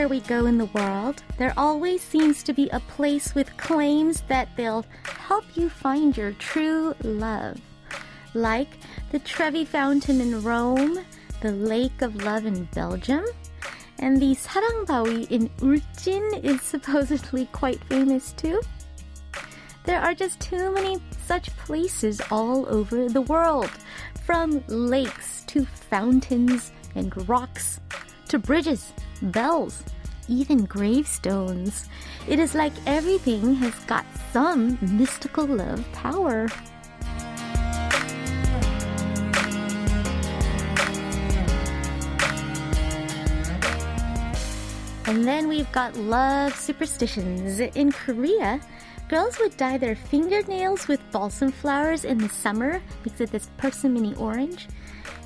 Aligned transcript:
Everywhere 0.00 0.22
we 0.22 0.28
go 0.28 0.46
in 0.46 0.56
the 0.56 0.64
world, 0.64 1.22
there 1.36 1.52
always 1.58 2.00
seems 2.00 2.42
to 2.44 2.54
be 2.54 2.70
a 2.70 2.80
place 2.80 3.34
with 3.34 3.54
claims 3.58 4.22
that 4.28 4.48
they'll 4.56 4.86
help 5.04 5.44
you 5.54 5.68
find 5.68 6.16
your 6.16 6.32
true 6.32 6.94
love. 7.02 7.60
Like 8.32 8.78
the 9.12 9.18
Trevi 9.18 9.66
Fountain 9.66 10.22
in 10.22 10.42
Rome, 10.42 11.00
the 11.42 11.52
Lake 11.52 12.00
of 12.00 12.24
Love 12.24 12.46
in 12.46 12.64
Belgium, 12.72 13.26
and 13.98 14.16
the 14.16 14.34
Sarangbawi 14.36 15.30
in 15.30 15.50
Ulcin 15.58 16.42
is 16.42 16.62
supposedly 16.74 17.44
quite 17.52 17.84
famous 17.84 18.32
too. 18.32 18.62
There 19.84 20.00
are 20.00 20.14
just 20.14 20.40
too 20.40 20.72
many 20.72 20.98
such 21.26 21.54
places 21.58 22.22
all 22.30 22.66
over 22.70 23.10
the 23.10 23.20
world, 23.20 23.70
from 24.24 24.64
lakes 24.66 25.44
to 25.48 25.66
fountains 25.66 26.72
and 26.94 27.28
rocks 27.28 27.80
to 28.28 28.38
bridges, 28.38 28.94
bells, 29.22 29.82
even 30.28 30.64
gravestones. 30.64 31.88
It 32.28 32.38
is 32.38 32.54
like 32.54 32.72
everything 32.86 33.54
has 33.56 33.74
got 33.84 34.04
some 34.32 34.78
mystical 34.80 35.46
love 35.46 35.84
power. 35.92 36.48
And 45.06 45.26
then 45.26 45.48
we've 45.48 45.70
got 45.72 45.96
love 45.96 46.54
superstitions. 46.54 47.58
In 47.58 47.90
Korea, 47.90 48.60
girls 49.08 49.40
would 49.40 49.56
dye 49.56 49.76
their 49.76 49.96
fingernails 49.96 50.86
with 50.86 51.00
balsam 51.10 51.50
flowers 51.50 52.04
in 52.04 52.18
the 52.18 52.28
summer 52.28 52.80
because 53.02 53.22
of 53.22 53.32
this 53.32 53.50
persimmon 53.56 54.14
orange. 54.14 54.68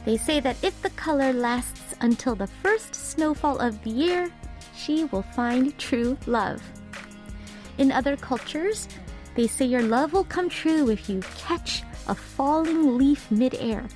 They 0.05 0.17
say 0.17 0.41
that 0.41 0.57
if 0.63 0.81
the 0.83 0.91
color 0.91 1.33
lasts 1.33 1.95
until 2.01 2.35
the 2.35 2.47
first 2.47 2.95
snowfall 2.95 3.59
of 3.59 3.83
the 3.83 3.91
year, 3.91 4.31
she 4.77 5.05
will 5.05 5.23
find 5.23 5.77
true 5.79 6.19
love. 6.27 6.63
In 7.79 7.91
other 7.91 8.17
cultures, 8.17 8.89
they 9.35 9.47
say 9.47 9.65
your 9.65 9.83
love 9.83 10.13
will 10.13 10.25
come 10.25 10.49
true 10.49 10.91
if 10.91 11.09
you 11.09 11.21
catch 11.37 11.83
a 12.07 12.15
falling 12.15 12.99
leaf 12.99 13.31
midair, 13.31 13.89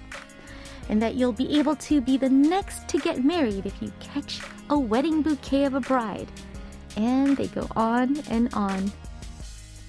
and 0.89 1.01
that 1.03 1.15
you'll 1.15 1.33
be 1.33 1.59
able 1.59 1.77
to 1.77 2.01
be 2.01 2.17
the 2.17 2.31
next 2.31 2.89
to 2.89 2.99
get 2.99 3.23
married 3.23 3.67
if 3.67 3.81
you 3.83 3.93
catch 4.01 4.41
a 4.71 4.79
wedding 4.79 5.23
bouquet 5.23 5.65
of 5.65 5.75
a 5.75 5.81
bride. 5.81 6.29
And 6.97 7.37
they 7.37 7.47
go 7.49 7.69
on 7.77 8.19
and 8.31 8.53
on 8.55 8.91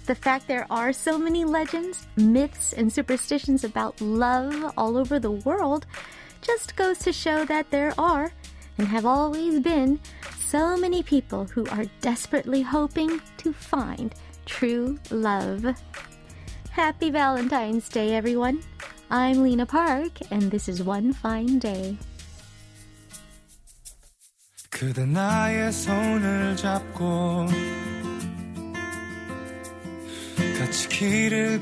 The 0.08 0.14
fact 0.14 0.46
there 0.46 0.66
are 0.70 0.92
so 0.92 1.16
many 1.16 1.44
legends, 1.44 2.06
myths, 2.16 2.72
and 2.74 2.92
superstitions 2.92 3.64
about 3.64 4.00
love 4.00 4.72
all 4.76 4.98
over 4.98 5.18
the 5.18 5.30
world 5.30 5.86
just 6.42 6.76
goes 6.76 6.98
to 7.00 7.12
show 7.12 7.44
that 7.46 7.70
there 7.70 7.94
are, 7.96 8.30
and 8.76 8.88
have 8.88 9.06
always 9.06 9.60
been, 9.60 9.98
so 10.38 10.76
many 10.76 11.02
people 11.02 11.46
who 11.46 11.66
are 11.68 11.86
desperately 12.00 12.60
hoping 12.60 13.20
to 13.38 13.52
find 13.52 14.14
true 14.44 14.98
love. 15.10 15.64
Happy 16.70 17.10
Valentine's 17.10 17.88
Day, 17.88 18.14
everyone. 18.14 18.60
I'm 19.10 19.42
Lena 19.42 19.64
Park, 19.64 20.12
and 20.30 20.50
this 20.50 20.68
is 20.68 20.82
One 20.82 21.12
Fine 21.12 21.60
Day. 21.60 21.96
그대 24.70 25.06
나의 25.06 25.70
손을 25.72 26.56
잡고 26.56 27.46
같이 30.59 30.89
길을 30.89 31.61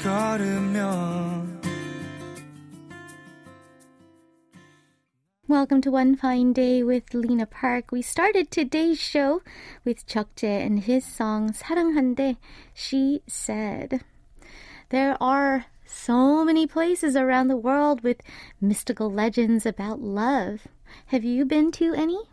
Welcome 5.47 5.81
to 5.81 5.91
One 5.91 6.15
Fine 6.15 6.53
Day 6.53 6.81
with 6.81 7.13
Lena 7.13 7.45
Park. 7.45 7.91
We 7.91 8.01
started 8.01 8.49
today's 8.49 8.99
show 8.99 9.43
with 9.85 10.07
Jukjae 10.07 10.65
and 10.65 10.79
his 10.79 11.05
song 11.05 11.53
사랑한데, 11.53 12.37
She 12.73 13.21
Said. 13.27 14.01
There 14.89 15.15
are 15.21 15.67
so 15.85 16.43
many 16.43 16.65
places 16.65 17.15
around 17.15 17.49
the 17.49 17.55
world 17.55 18.01
with 18.01 18.17
mystical 18.59 19.11
legends 19.11 19.67
about 19.67 20.01
love. 20.01 20.67
Have 21.13 21.23
you 21.23 21.45
been 21.45 21.71
to 21.73 21.93
any? 21.93 22.23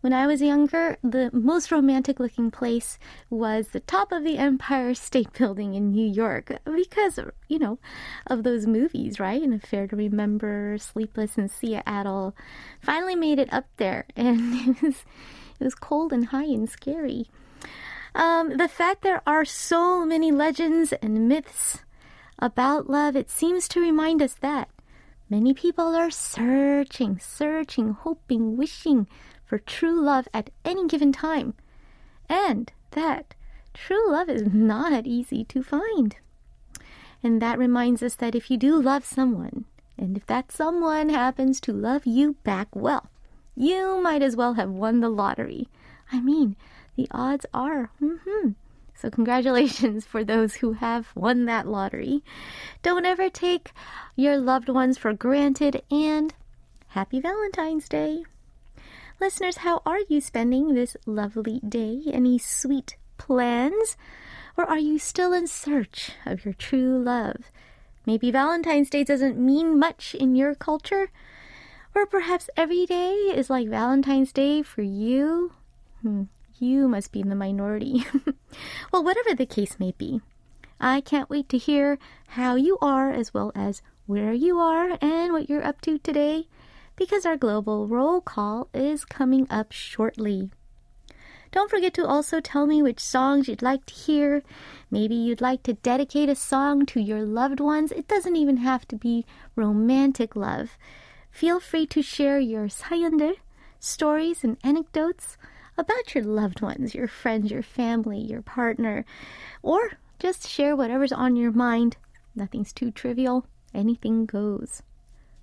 When 0.00 0.12
I 0.12 0.26
was 0.26 0.42
younger, 0.42 0.98
the 1.02 1.30
most 1.32 1.70
romantic 1.70 2.20
looking 2.20 2.50
place 2.50 2.98
was 3.30 3.68
the 3.68 3.80
top 3.80 4.12
of 4.12 4.24
the 4.24 4.38
Empire 4.38 4.94
State 4.94 5.32
Building 5.38 5.74
in 5.74 5.92
New 5.92 6.06
York 6.06 6.58
because, 6.64 7.18
you 7.48 7.58
know, 7.58 7.78
of 8.26 8.42
those 8.42 8.66
movies, 8.66 9.18
right? 9.20 9.42
An 9.42 9.52
Affair 9.52 9.86
to 9.86 9.96
Remember, 9.96 10.76
Sleepless 10.78 11.36
in 11.36 11.48
Seattle. 11.48 12.34
Finally 12.80 13.16
made 13.16 13.38
it 13.38 13.52
up 13.52 13.66
there, 13.76 14.06
and 14.16 14.54
it 14.68 14.82
was, 14.82 15.04
it 15.60 15.64
was 15.64 15.74
cold 15.74 16.12
and 16.12 16.26
high 16.26 16.44
and 16.44 16.68
scary. 16.68 17.26
Um, 18.14 18.56
the 18.56 18.68
fact 18.68 19.02
there 19.02 19.22
are 19.26 19.44
so 19.44 20.04
many 20.04 20.30
legends 20.30 20.92
and 20.92 21.28
myths 21.28 21.80
about 22.38 22.88
love, 22.88 23.16
it 23.16 23.30
seems 23.30 23.66
to 23.68 23.80
remind 23.80 24.22
us 24.22 24.34
that 24.34 24.68
many 25.28 25.54
people 25.54 25.96
are 25.96 26.10
searching, 26.10 27.18
searching, 27.18 27.90
hoping, 27.90 28.56
wishing 28.56 29.08
for 29.44 29.58
true 29.58 30.00
love 30.00 30.28
at 30.32 30.50
any 30.64 30.86
given 30.86 31.12
time, 31.12 31.54
and 32.28 32.72
that 32.92 33.34
true 33.72 34.10
love 34.10 34.28
is 34.28 34.42
not 34.52 35.06
easy 35.06 35.44
to 35.44 35.62
find. 35.62 36.16
And 37.22 37.40
that 37.40 37.58
reminds 37.58 38.02
us 38.02 38.14
that 38.16 38.34
if 38.34 38.50
you 38.50 38.56
do 38.56 38.80
love 38.80 39.04
someone, 39.04 39.64
and 39.96 40.16
if 40.16 40.26
that 40.26 40.52
someone 40.52 41.08
happens 41.08 41.60
to 41.60 41.72
love 41.72 42.06
you 42.06 42.36
back 42.44 42.68
well, 42.74 43.10
you 43.56 44.00
might 44.02 44.22
as 44.22 44.36
well 44.36 44.54
have 44.54 44.70
won 44.70 45.00
the 45.00 45.08
lottery. 45.08 45.68
I 46.10 46.20
mean, 46.20 46.56
the 46.96 47.08
odds 47.10 47.46
are, 47.54 47.90
mm-hmm. 48.02 48.50
So, 48.94 49.10
congratulations 49.10 50.06
for 50.06 50.24
those 50.24 50.56
who 50.56 50.74
have 50.74 51.08
won 51.14 51.46
that 51.46 51.66
lottery. 51.66 52.22
Don't 52.82 53.06
ever 53.06 53.28
take 53.28 53.72
your 54.16 54.36
loved 54.38 54.68
ones 54.68 54.98
for 54.98 55.12
granted, 55.12 55.82
and 55.90 56.32
happy 56.88 57.20
Valentine's 57.20 57.88
Day. 57.88 58.24
Listeners, 59.20 59.58
how 59.58 59.80
are 59.86 60.00
you 60.08 60.20
spending 60.20 60.74
this 60.74 60.96
lovely 61.06 61.60
day? 61.66 62.02
Any 62.12 62.36
sweet 62.36 62.96
plans? 63.16 63.96
Or 64.56 64.64
are 64.64 64.78
you 64.78 64.98
still 64.98 65.32
in 65.32 65.46
search 65.46 66.10
of 66.26 66.44
your 66.44 66.54
true 66.54 66.98
love? 66.98 67.50
Maybe 68.06 68.30
Valentine's 68.32 68.90
Day 68.90 69.04
doesn't 69.04 69.38
mean 69.38 69.78
much 69.78 70.14
in 70.14 70.34
your 70.34 70.54
culture. 70.54 71.10
Or 71.94 72.06
perhaps 72.06 72.50
every 72.56 72.86
day 72.86 73.14
is 73.34 73.48
like 73.48 73.68
Valentine's 73.68 74.32
Day 74.32 74.62
for 74.62 74.82
you. 74.82 75.52
Hmm, 76.02 76.24
you 76.58 76.88
must 76.88 77.12
be 77.12 77.20
in 77.20 77.28
the 77.28 77.36
minority. 77.36 78.04
well, 78.92 79.04
whatever 79.04 79.32
the 79.34 79.46
case 79.46 79.78
may 79.78 79.94
be, 79.96 80.20
I 80.80 81.00
can't 81.00 81.30
wait 81.30 81.48
to 81.50 81.58
hear 81.58 81.98
how 82.28 82.56
you 82.56 82.78
are 82.82 83.12
as 83.12 83.32
well 83.32 83.52
as 83.54 83.80
where 84.06 84.32
you 84.32 84.58
are 84.58 84.98
and 85.00 85.32
what 85.32 85.48
you're 85.48 85.64
up 85.64 85.80
to 85.82 85.98
today 85.98 86.46
because 86.95 87.25
our 87.25 87.37
global 87.37 87.87
roll 87.87 88.19
call 88.19 88.67
is 88.73 89.05
coming 89.05 89.47
up 89.49 89.71
shortly. 89.71 90.49
Don't 91.51 91.69
forget 91.69 91.93
to 91.95 92.05
also 92.05 92.39
tell 92.39 92.67
me 92.67 92.83
which 92.83 92.99
songs 92.99 93.47
you'd 93.47 93.61
like 93.63 93.85
to 93.87 93.93
hear. 93.93 94.43
Maybe 94.91 95.15
you'd 95.15 95.41
like 95.41 95.63
to 95.63 95.73
dedicate 95.73 96.29
a 96.29 96.35
song 96.35 96.85
to 96.87 96.99
your 96.99 97.23
loved 97.23 97.59
ones. 97.59 97.91
It 97.91 98.07
doesn't 98.07 98.35
even 98.35 98.57
have 98.57 98.87
to 98.89 98.95
be 98.95 99.25
romantic 99.55 100.35
love. 100.35 100.77
Feel 101.31 101.59
free 101.59 101.87
to 101.87 102.01
share 102.01 102.39
your 102.39 102.67
사연들, 102.67 103.35
stories 103.79 104.43
and 104.43 104.57
anecdotes 104.63 105.37
about 105.77 106.13
your 106.13 106.23
loved 106.23 106.61
ones, 106.61 106.93
your 106.93 107.07
friends, 107.07 107.49
your 107.49 107.63
family, 107.63 108.19
your 108.19 108.41
partner, 108.41 109.05
or 109.63 109.93
just 110.19 110.47
share 110.47 110.75
whatever's 110.75 111.13
on 111.13 111.35
your 111.35 111.51
mind. 111.51 111.97
Nothing's 112.35 112.73
too 112.73 112.91
trivial. 112.91 113.47
Anything 113.73 114.25
goes 114.25 114.83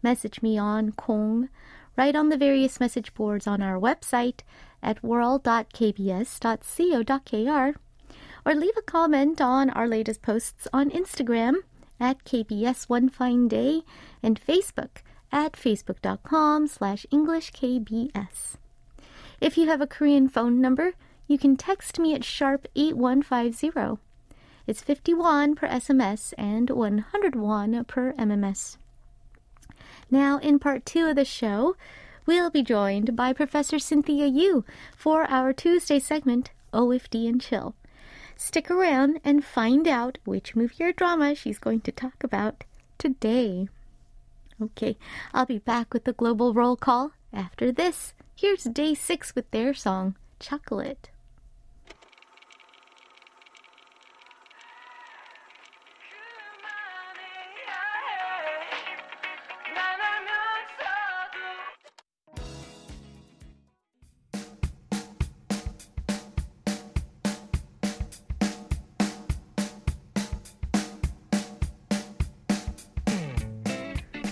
message 0.04 0.42
me 0.42 0.58
on 0.58 0.92
Kong, 0.92 1.50
write 1.98 2.16
on 2.16 2.30
the 2.30 2.38
various 2.38 2.80
message 2.80 3.14
boards 3.14 3.48
on 3.48 3.62
our 3.62 3.80
website 3.80 4.40
at 4.82 5.04
world.kbs.co.kr, 5.04 7.76
or 8.46 8.56
leave 8.56 8.78
a 8.78 8.82
comment 8.82 9.42
on 9.42 9.70
our 9.70 9.88
latest 9.88 10.22
posts 10.22 10.68
on 10.74 10.90
Instagram 10.90 11.56
at 12.00 12.24
KBS 12.26 12.90
One 12.90 13.10
Fine 13.10 13.48
Day 13.48 13.84
and 14.24 14.42
Facebook 14.42 15.04
at 15.32 15.54
facebook.com 15.54 16.68
slash 16.68 17.06
EnglishKBS. 17.12 18.56
If 19.40 19.58
you 19.58 19.68
have 19.68 19.82
a 19.82 19.88
Korean 19.88 20.28
phone 20.28 20.60
number, 20.60 20.94
you 21.28 21.38
can 21.38 21.56
text 21.56 22.00
me 22.00 22.14
at 22.14 22.24
sharp 22.24 22.68
8150. 22.76 24.02
It's 24.68 24.82
51 24.82 25.56
per 25.56 25.68
SMS 25.68 26.34
and 26.38 26.70
101 26.70 27.86
per 27.86 28.14
MMS. 28.14 28.78
Now, 30.12 30.40
in 30.40 30.60
part 30.60 30.86
two 30.86 31.08
of 31.08 31.16
the 31.16 31.24
show, 31.24 31.78
we'll 32.26 32.50
be 32.50 32.64
joined 32.64 33.16
by 33.16 33.32
Professor 33.32 33.80
Cynthia 33.80 34.28
Yu 34.28 34.66
for 34.94 35.24
our 35.24 35.54
Tuesday 35.54 36.00
segment, 36.00 36.52
OFD 36.74 37.30
and 37.30 37.40
Chill. 37.40 37.76
Stick 38.36 38.70
around 38.70 39.22
and 39.24 39.46
find 39.46 39.88
out 39.88 40.18
which 40.26 40.54
movie 40.54 40.84
or 40.84 40.92
drama 40.92 41.34
she's 41.34 41.60
going 41.60 41.80
to 41.82 41.94
talk 41.94 42.26
about 42.26 42.66
today. 42.98 43.70
Okay, 44.62 44.98
I'll 45.34 45.46
be 45.46 45.60
back 45.60 45.94
with 45.94 46.04
the 46.04 46.14
global 46.14 46.54
roll 46.54 46.76
call 46.76 47.14
after 47.32 47.72
this. 47.72 48.14
Here's 48.36 48.64
day 48.64 48.94
six 48.96 49.34
with 49.34 49.50
their 49.52 49.74
song, 49.74 50.16
chocolate. 50.40 51.11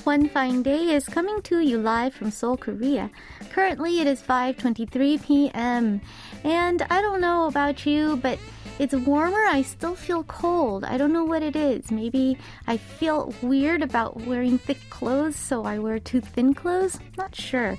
One 0.09 0.27
Fine 0.27 0.63
Day 0.63 0.95
is 0.95 1.05
coming 1.05 1.39
to 1.43 1.59
you 1.59 1.77
live 1.77 2.15
from 2.15 2.31
Seoul, 2.31 2.57
Korea. 2.57 3.11
Currently, 3.51 3.99
it 3.99 4.07
is 4.07 4.23
5:23 4.23 5.23
p.m. 5.23 6.01
And 6.43 6.81
I 6.89 6.99
don't 6.99 7.21
know 7.21 7.45
about 7.45 7.85
you, 7.85 8.17
but 8.17 8.39
it's 8.79 8.95
warmer. 8.95 9.45
I 9.45 9.61
still 9.61 9.93
feel 9.93 10.23
cold. 10.23 10.83
I 10.83 10.97
don't 10.97 11.13
know 11.13 11.25
what 11.25 11.43
it 11.43 11.55
is. 11.55 11.91
Maybe 11.91 12.39
I 12.65 12.77
feel 12.77 13.35
weird 13.43 13.83
about 13.83 14.25
wearing 14.25 14.57
thick 14.57 14.79
clothes, 14.89 15.35
so 15.35 15.63
I 15.63 15.77
wear 15.77 15.99
too 15.99 16.21
thin 16.21 16.55
clothes. 16.55 16.97
Not 17.15 17.35
sure, 17.35 17.77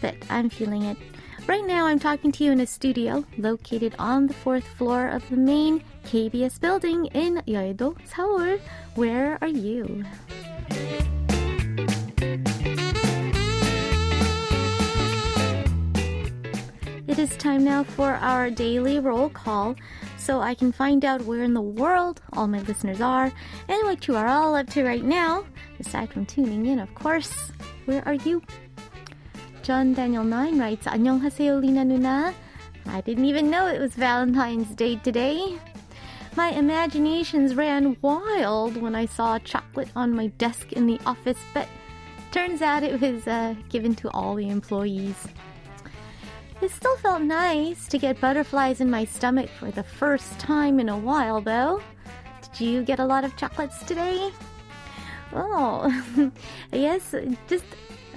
but 0.00 0.14
I'm 0.30 0.48
feeling 0.48 0.84
it. 0.84 0.96
Right 1.46 1.66
now, 1.66 1.84
I'm 1.84 1.98
talking 1.98 2.32
to 2.32 2.42
you 2.42 2.52
in 2.52 2.60
a 2.60 2.66
studio 2.66 3.22
located 3.36 3.94
on 3.98 4.28
the 4.28 4.38
fourth 4.40 4.66
floor 4.78 5.08
of 5.08 5.28
the 5.28 5.36
main 5.36 5.84
KBS 6.06 6.58
building 6.58 7.04
in 7.12 7.42
Yeouido, 7.46 7.98
Seoul. 8.08 8.56
Where 8.94 9.36
are 9.42 9.54
you? 9.68 10.06
It 17.06 17.18
is 17.18 17.36
time 17.36 17.64
now 17.64 17.84
for 17.84 18.14
our 18.14 18.50
daily 18.50 18.98
roll 18.98 19.28
call 19.28 19.76
so 20.16 20.40
I 20.40 20.54
can 20.54 20.72
find 20.72 21.04
out 21.04 21.22
where 21.22 21.42
in 21.42 21.54
the 21.54 21.60
world 21.60 22.20
all 22.32 22.46
my 22.46 22.60
listeners 22.60 23.00
are 23.00 23.32
and 23.68 23.82
what 23.84 24.08
you 24.08 24.16
are 24.16 24.26
all 24.26 24.54
up 24.54 24.68
to 24.70 24.84
right 24.84 25.04
now, 25.04 25.44
aside 25.78 26.10
from 26.10 26.26
tuning 26.26 26.66
in, 26.66 26.78
of 26.78 26.94
course. 26.94 27.52
Where 27.84 28.02
are 28.06 28.14
you? 28.14 28.42
John 29.62 29.94
Daniel 29.94 30.24
9 30.24 30.58
writes, 30.58 30.86
안녕하세요, 30.86 31.60
Lena 31.60 31.84
Nuna. 31.84 32.34
I 32.86 33.00
didn't 33.02 33.24
even 33.26 33.50
know 33.50 33.66
it 33.66 33.80
was 33.80 33.94
Valentine's 33.94 34.74
Day 34.74 34.96
today. 34.96 35.58
My 36.36 36.50
imaginations 36.50 37.54
ran 37.54 37.96
wild 38.02 38.76
when 38.76 38.94
I 38.94 39.06
saw 39.06 39.38
chocolate 39.38 39.88
on 39.96 40.14
my 40.14 40.28
desk 40.38 40.72
in 40.72 40.86
the 40.86 41.00
office, 41.06 41.38
but 41.54 41.66
turns 42.36 42.60
out 42.60 42.82
it 42.82 43.00
was 43.00 43.26
uh, 43.26 43.54
given 43.70 43.94
to 43.94 44.10
all 44.10 44.34
the 44.34 44.50
employees. 44.50 45.26
It 46.60 46.70
still 46.70 46.94
felt 46.98 47.22
nice 47.22 47.88
to 47.88 47.96
get 47.96 48.20
butterflies 48.20 48.82
in 48.82 48.90
my 48.90 49.06
stomach 49.06 49.48
for 49.48 49.70
the 49.70 49.82
first 49.82 50.38
time 50.38 50.78
in 50.78 50.90
a 50.90 50.98
while, 50.98 51.40
though. 51.40 51.82
Did 52.42 52.60
you 52.60 52.82
get 52.82 52.98
a 52.98 53.06
lot 53.06 53.24
of 53.24 53.34
chocolates 53.36 53.82
today? 53.84 54.30
Oh, 55.32 56.30
yes, 56.72 57.14
just 57.48 57.64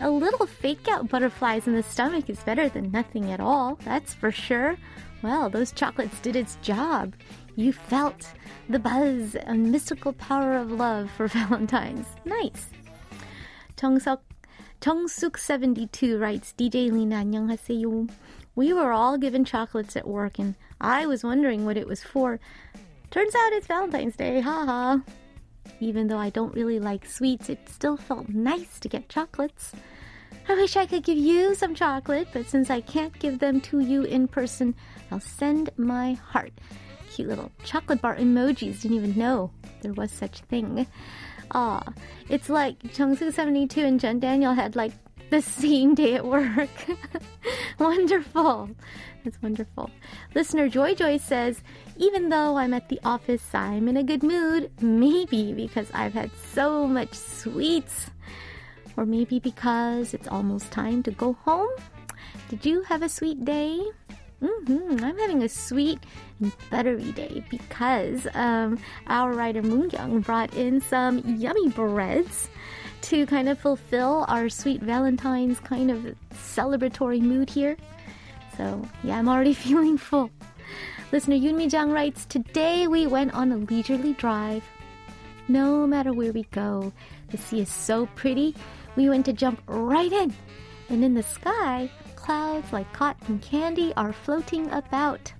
a 0.01 0.09
little 0.09 0.45
fake 0.45 0.89
out 0.89 1.07
butterflies 1.07 1.65
in 1.65 1.73
the 1.73 1.83
stomach 1.83 2.29
is 2.29 2.43
better 2.43 2.67
than 2.67 2.91
nothing 2.91 3.31
at 3.31 3.39
all, 3.39 3.79
that's 3.85 4.13
for 4.13 4.31
sure. 4.33 4.75
Well, 5.21 5.49
those 5.49 5.71
chocolates 5.71 6.19
did 6.19 6.35
its 6.35 6.57
job. 6.57 7.13
You 7.55 7.71
felt 7.71 8.33
the 8.67 8.79
buzz 8.79 9.35
and 9.35 9.71
mystical 9.71 10.11
power 10.11 10.57
of 10.57 10.73
love 10.73 11.09
for 11.11 11.27
Valentine's. 11.29 12.07
Nice. 12.25 12.67
Tong 13.79 13.97
Suk 15.07 15.37
72 15.37 16.17
writes, 16.17 16.53
DJ 16.57 16.91
Lena, 16.91 17.23
안녕하세요. 17.23 18.09
We 18.53 18.73
were 18.73 18.91
all 18.91 19.17
given 19.17 19.45
chocolates 19.45 19.95
at 19.95 20.05
work 20.05 20.37
and 20.37 20.55
I 20.81 21.05
was 21.05 21.23
wondering 21.23 21.63
what 21.63 21.77
it 21.77 21.87
was 21.87 22.03
for. 22.03 22.41
Turns 23.09 23.33
out 23.33 23.53
it's 23.53 23.67
Valentine's 23.67 24.17
Day, 24.17 24.41
haha. 24.41 24.97
Even 25.79 26.07
though 26.09 26.17
I 26.17 26.29
don't 26.29 26.53
really 26.53 26.77
like 26.77 27.05
sweets, 27.05 27.47
it 27.47 27.69
still 27.69 27.95
felt 27.95 28.27
nice 28.27 28.81
to 28.81 28.89
get 28.89 29.07
chocolates. 29.07 29.71
I 30.49 30.55
wish 30.55 30.75
I 30.75 30.85
could 30.85 31.03
give 31.03 31.17
you 31.17 31.55
some 31.55 31.73
chocolate, 31.73 32.27
but 32.33 32.49
since 32.49 32.69
I 32.69 32.81
can't 32.81 33.17
give 33.19 33.39
them 33.39 33.61
to 33.61 33.79
you 33.79 34.03
in 34.03 34.27
person, 34.27 34.75
I'll 35.09 35.21
send 35.21 35.69
my 35.77 36.15
heart. 36.15 36.51
Cute 37.11 37.29
little 37.29 37.49
chocolate 37.63 38.01
bar 38.01 38.17
emojis, 38.17 38.81
didn't 38.81 38.97
even 38.97 39.17
know 39.17 39.51
there 39.83 39.93
was 39.93 40.11
such 40.11 40.41
thing. 40.41 40.85
Ah, 41.51 41.83
it's 42.29 42.49
like 42.49 42.79
Jungsu72 42.79 43.83
and 43.83 43.99
Jen 43.99 44.19
Daniel 44.19 44.53
had 44.53 44.75
like 44.75 44.91
the 45.29 45.41
same 45.61 45.95
day 45.95 46.15
at 46.15 46.25
work. 46.25 46.69
wonderful. 47.79 48.69
That's 49.23 49.41
wonderful. 49.41 49.89
Listener 50.35 50.69
Joy 50.69 50.95
Joy 50.95 51.17
says, 51.17 51.61
even 51.97 52.29
though 52.29 52.57
I'm 52.57 52.73
at 52.73 52.89
the 52.89 52.99
office, 53.03 53.53
I'm 53.53 53.87
in 53.87 53.97
a 53.97 54.03
good 54.03 54.23
mood. 54.23 54.71
Maybe 54.81 55.53
because 55.53 55.89
I've 55.93 56.13
had 56.13 56.31
so 56.53 56.87
much 56.87 57.13
sweets. 57.13 58.09
Or 58.97 59.05
maybe 59.05 59.39
because 59.39 60.13
it's 60.13 60.27
almost 60.27 60.71
time 60.71 61.03
to 61.03 61.11
go 61.11 61.33
home. 61.45 61.69
Did 62.49 62.65
you 62.65 62.81
have 62.83 63.01
a 63.01 63.09
sweet 63.09 63.45
day? 63.45 63.79
Mm-hmm. 64.41 65.03
I'm 65.03 65.17
having 65.17 65.43
a 65.43 65.49
sweet 65.49 65.99
and 66.39 66.53
buttery 66.69 67.11
day 67.11 67.43
because 67.49 68.25
um, 68.33 68.79
our 69.07 69.33
writer 69.33 69.61
Moon 69.61 69.89
Young 69.89 70.21
brought 70.21 70.53
in 70.53 70.79
some 70.79 71.19
yummy 71.25 71.69
breads 71.69 72.49
to 73.01 73.25
kind 73.25 73.49
of 73.49 73.59
fulfill 73.59 74.25
our 74.27 74.49
sweet 74.49 74.81
Valentine's 74.81 75.59
kind 75.59 75.91
of 75.91 76.15
celebratory 76.33 77.21
mood 77.21 77.49
here. 77.49 77.75
So, 78.55 78.87
yeah, 79.03 79.17
I'm 79.17 79.27
already 79.27 79.53
feeling 79.65 79.97
full. 79.97 80.29
Listener 81.11 81.37
Yunmi 81.37 81.69
Jang 81.69 81.91
writes 81.91 82.25
Today 82.25 82.87
we 82.87 83.07
went 83.07 83.33
on 83.33 83.51
a 83.51 83.57
leisurely 83.57 84.13
drive. 84.13 84.63
No 85.47 85.87
matter 85.87 86.13
where 86.13 86.31
we 86.31 86.43
go, 86.51 86.93
the 87.31 87.37
sea 87.37 87.61
is 87.61 87.69
so 87.69 88.05
pretty, 88.15 88.55
we 88.95 89.09
went 89.09 89.25
to 89.25 89.33
jump 89.33 89.61
right 89.65 90.11
in. 90.11 90.33
And 90.89 91.03
in 91.03 91.15
the 91.15 91.23
sky, 91.23 91.89
clouds 92.29 92.71
like 92.71 92.93
cotton 92.93 93.39
candy 93.39 93.91
are 93.97 94.13
floating 94.13 94.69
about. 94.69 95.33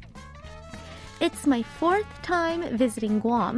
It's 1.22 1.46
my 1.46 1.62
fourth 1.62 2.08
time 2.24 2.64
visiting 2.80 3.20
Guam, 3.20 3.58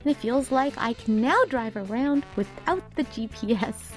and 0.00 0.10
it 0.10 0.18
feels 0.18 0.52
like 0.52 0.74
I 0.76 0.92
can 0.92 1.22
now 1.22 1.42
drive 1.48 1.74
around 1.74 2.26
without 2.36 2.84
the 2.94 3.04
GPS. 3.04 3.92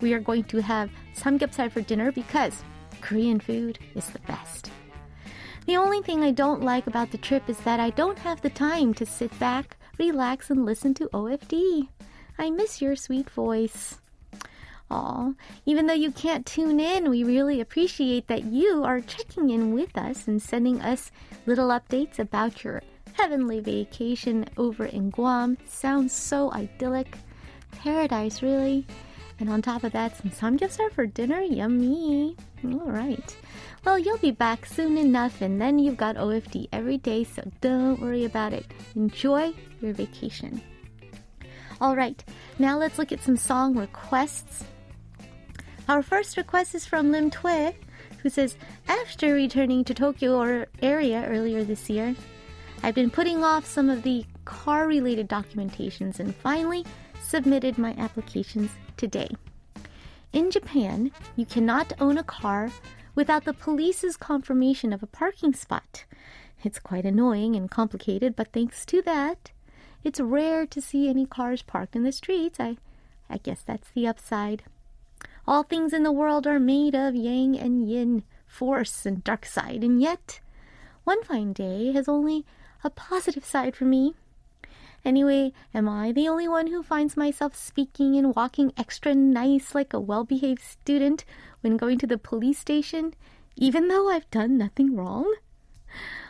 We 0.00 0.14
are 0.14 0.18
going 0.18 0.44
to 0.44 0.62
have 0.62 0.88
samgyeopsal 1.14 1.72
for 1.72 1.82
dinner 1.82 2.10
because 2.10 2.64
Korean 3.02 3.38
food 3.38 3.78
is 3.94 4.06
the 4.08 4.20
best. 4.20 4.70
The 5.66 5.76
only 5.76 6.00
thing 6.00 6.24
I 6.24 6.30
don't 6.30 6.62
like 6.62 6.86
about 6.86 7.10
the 7.10 7.18
trip 7.18 7.50
is 7.50 7.58
that 7.58 7.80
I 7.80 7.90
don't 7.90 8.18
have 8.20 8.40
the 8.40 8.48
time 8.48 8.94
to 8.94 9.04
sit 9.04 9.38
back, 9.38 9.76
relax, 9.98 10.48
and 10.48 10.64
listen 10.64 10.94
to 10.94 11.10
OFD. 11.12 11.88
I 12.38 12.48
miss 12.48 12.80
your 12.80 12.96
sweet 12.96 13.28
voice. 13.28 13.99
Aw, 14.90 15.32
even 15.66 15.86
though 15.86 15.94
you 15.94 16.10
can't 16.10 16.44
tune 16.44 16.80
in, 16.80 17.10
we 17.10 17.22
really 17.22 17.60
appreciate 17.60 18.26
that 18.26 18.44
you 18.44 18.82
are 18.82 19.00
checking 19.00 19.50
in 19.50 19.72
with 19.72 19.96
us 19.96 20.26
and 20.26 20.42
sending 20.42 20.80
us 20.80 21.12
little 21.46 21.68
updates 21.68 22.18
about 22.18 22.64
your 22.64 22.82
heavenly 23.12 23.60
vacation 23.60 24.46
over 24.56 24.84
in 24.84 25.10
Guam. 25.10 25.56
Sounds 25.66 26.12
so 26.12 26.52
idyllic. 26.52 27.16
Paradise, 27.70 28.42
really. 28.42 28.86
And 29.38 29.48
on 29.48 29.62
top 29.62 29.84
of 29.84 29.92
that, 29.92 30.16
some 30.16 30.30
samgyeopsal 30.30 30.92
for 30.92 31.06
dinner. 31.06 31.40
Yummy. 31.40 32.36
All 32.64 32.90
right. 32.90 33.36
Well, 33.84 33.98
you'll 33.98 34.18
be 34.18 34.32
back 34.32 34.66
soon 34.66 34.98
enough, 34.98 35.40
and 35.40 35.60
then 35.60 35.78
you've 35.78 35.96
got 35.96 36.16
OFD 36.16 36.68
every 36.72 36.98
day, 36.98 37.24
so 37.24 37.42
don't 37.62 38.00
worry 38.00 38.26
about 38.26 38.52
it. 38.52 38.66
Enjoy 38.94 39.54
your 39.80 39.94
vacation. 39.94 40.60
All 41.80 41.96
right, 41.96 42.22
now 42.58 42.76
let's 42.76 42.98
look 42.98 43.10
at 43.10 43.22
some 43.22 43.38
song 43.38 43.74
requests. 43.74 44.64
Our 45.90 46.04
first 46.04 46.36
request 46.36 46.76
is 46.76 46.86
from 46.86 47.10
Lim 47.10 47.30
Tue, 47.30 47.74
who 48.22 48.30
says, 48.30 48.56
After 48.86 49.34
returning 49.34 49.82
to 49.82 49.92
Tokyo 49.92 50.64
area 50.80 51.26
earlier 51.26 51.64
this 51.64 51.90
year, 51.90 52.14
I've 52.84 52.94
been 52.94 53.10
putting 53.10 53.42
off 53.42 53.66
some 53.66 53.90
of 53.90 54.04
the 54.04 54.24
car 54.44 54.86
related 54.86 55.28
documentations 55.28 56.20
and 56.20 56.32
finally 56.32 56.86
submitted 57.20 57.76
my 57.76 57.96
applications 57.98 58.70
today. 58.96 59.30
In 60.32 60.52
Japan, 60.52 61.10
you 61.34 61.44
cannot 61.44 61.92
own 61.98 62.18
a 62.18 62.22
car 62.22 62.70
without 63.16 63.44
the 63.44 63.52
police's 63.52 64.16
confirmation 64.16 64.92
of 64.92 65.02
a 65.02 65.08
parking 65.08 65.54
spot. 65.54 66.04
It's 66.62 66.78
quite 66.78 67.04
annoying 67.04 67.56
and 67.56 67.68
complicated, 67.68 68.36
but 68.36 68.52
thanks 68.52 68.86
to 68.86 69.02
that, 69.02 69.50
it's 70.04 70.20
rare 70.20 70.66
to 70.66 70.80
see 70.80 71.08
any 71.08 71.26
cars 71.26 71.62
parked 71.62 71.96
in 71.96 72.04
the 72.04 72.12
streets. 72.12 72.60
I, 72.60 72.76
I 73.28 73.38
guess 73.38 73.62
that's 73.62 73.90
the 73.90 74.06
upside. 74.06 74.62
All 75.50 75.64
things 75.64 75.92
in 75.92 76.04
the 76.04 76.12
world 76.12 76.46
are 76.46 76.60
made 76.60 76.94
of 76.94 77.16
yang 77.16 77.58
and 77.58 77.90
yin, 77.90 78.22
force 78.46 79.04
and 79.04 79.24
dark 79.24 79.44
side, 79.44 79.82
and 79.82 80.00
yet 80.00 80.38
one 81.02 81.24
fine 81.24 81.52
day 81.52 81.90
has 81.90 82.08
only 82.08 82.46
a 82.84 82.90
positive 82.90 83.44
side 83.44 83.74
for 83.74 83.84
me. 83.84 84.14
Anyway, 85.04 85.52
am 85.74 85.88
I 85.88 86.12
the 86.12 86.28
only 86.28 86.46
one 86.46 86.68
who 86.68 86.84
finds 86.84 87.16
myself 87.16 87.56
speaking 87.56 88.14
and 88.14 88.32
walking 88.36 88.72
extra 88.76 89.12
nice 89.12 89.74
like 89.74 89.92
a 89.92 89.98
well 89.98 90.22
behaved 90.22 90.62
student 90.62 91.24
when 91.62 91.76
going 91.76 91.98
to 91.98 92.06
the 92.06 92.16
police 92.16 92.60
station, 92.60 93.12
even 93.56 93.88
though 93.88 94.08
I've 94.08 94.30
done 94.30 94.56
nothing 94.56 94.94
wrong? 94.94 95.34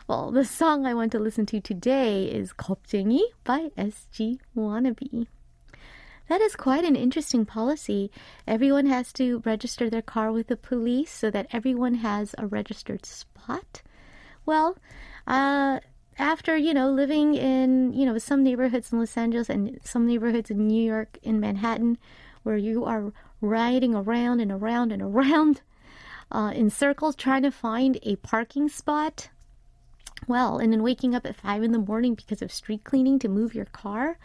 Well, 0.08 0.30
the 0.30 0.46
song 0.46 0.86
I 0.86 0.94
want 0.94 1.12
to 1.12 1.18
listen 1.18 1.44
to 1.44 1.60
today 1.60 2.24
is 2.24 2.54
Kopjengi 2.54 3.20
by 3.44 3.68
SG 3.76 4.38
Wannabe. 4.56 5.26
That 6.30 6.40
is 6.40 6.54
quite 6.54 6.84
an 6.84 6.94
interesting 6.94 7.44
policy. 7.44 8.08
Everyone 8.46 8.86
has 8.86 9.12
to 9.14 9.42
register 9.44 9.90
their 9.90 10.00
car 10.00 10.30
with 10.30 10.46
the 10.46 10.56
police 10.56 11.10
so 11.10 11.28
that 11.28 11.48
everyone 11.50 11.94
has 11.94 12.36
a 12.38 12.46
registered 12.46 13.04
spot. 13.04 13.82
Well, 14.46 14.78
uh, 15.26 15.80
after, 16.20 16.56
you 16.56 16.72
know, 16.72 16.88
living 16.88 17.34
in, 17.34 17.92
you 17.94 18.06
know, 18.06 18.16
some 18.18 18.44
neighborhoods 18.44 18.92
in 18.92 19.00
Los 19.00 19.16
Angeles 19.16 19.50
and 19.50 19.80
some 19.82 20.06
neighborhoods 20.06 20.52
in 20.52 20.68
New 20.68 20.84
York, 20.84 21.18
in 21.24 21.40
Manhattan, 21.40 21.98
where 22.44 22.56
you 22.56 22.84
are 22.84 23.12
riding 23.40 23.96
around 23.96 24.38
and 24.38 24.52
around 24.52 24.92
and 24.92 25.02
around 25.02 25.62
uh, 26.30 26.52
in 26.54 26.70
circles 26.70 27.16
trying 27.16 27.42
to 27.42 27.50
find 27.50 27.98
a 28.04 28.14
parking 28.14 28.68
spot 28.68 29.30
well, 30.28 30.58
and 30.58 30.72
then 30.72 30.82
waking 30.82 31.14
up 31.14 31.26
at 31.26 31.34
5 31.34 31.62
in 31.62 31.72
the 31.72 31.78
morning 31.78 32.14
because 32.14 32.42
of 32.42 32.52
street 32.52 32.84
cleaning 32.84 33.18
to 33.18 33.28
move 33.28 33.54
your 33.54 33.64
car. 33.64 34.18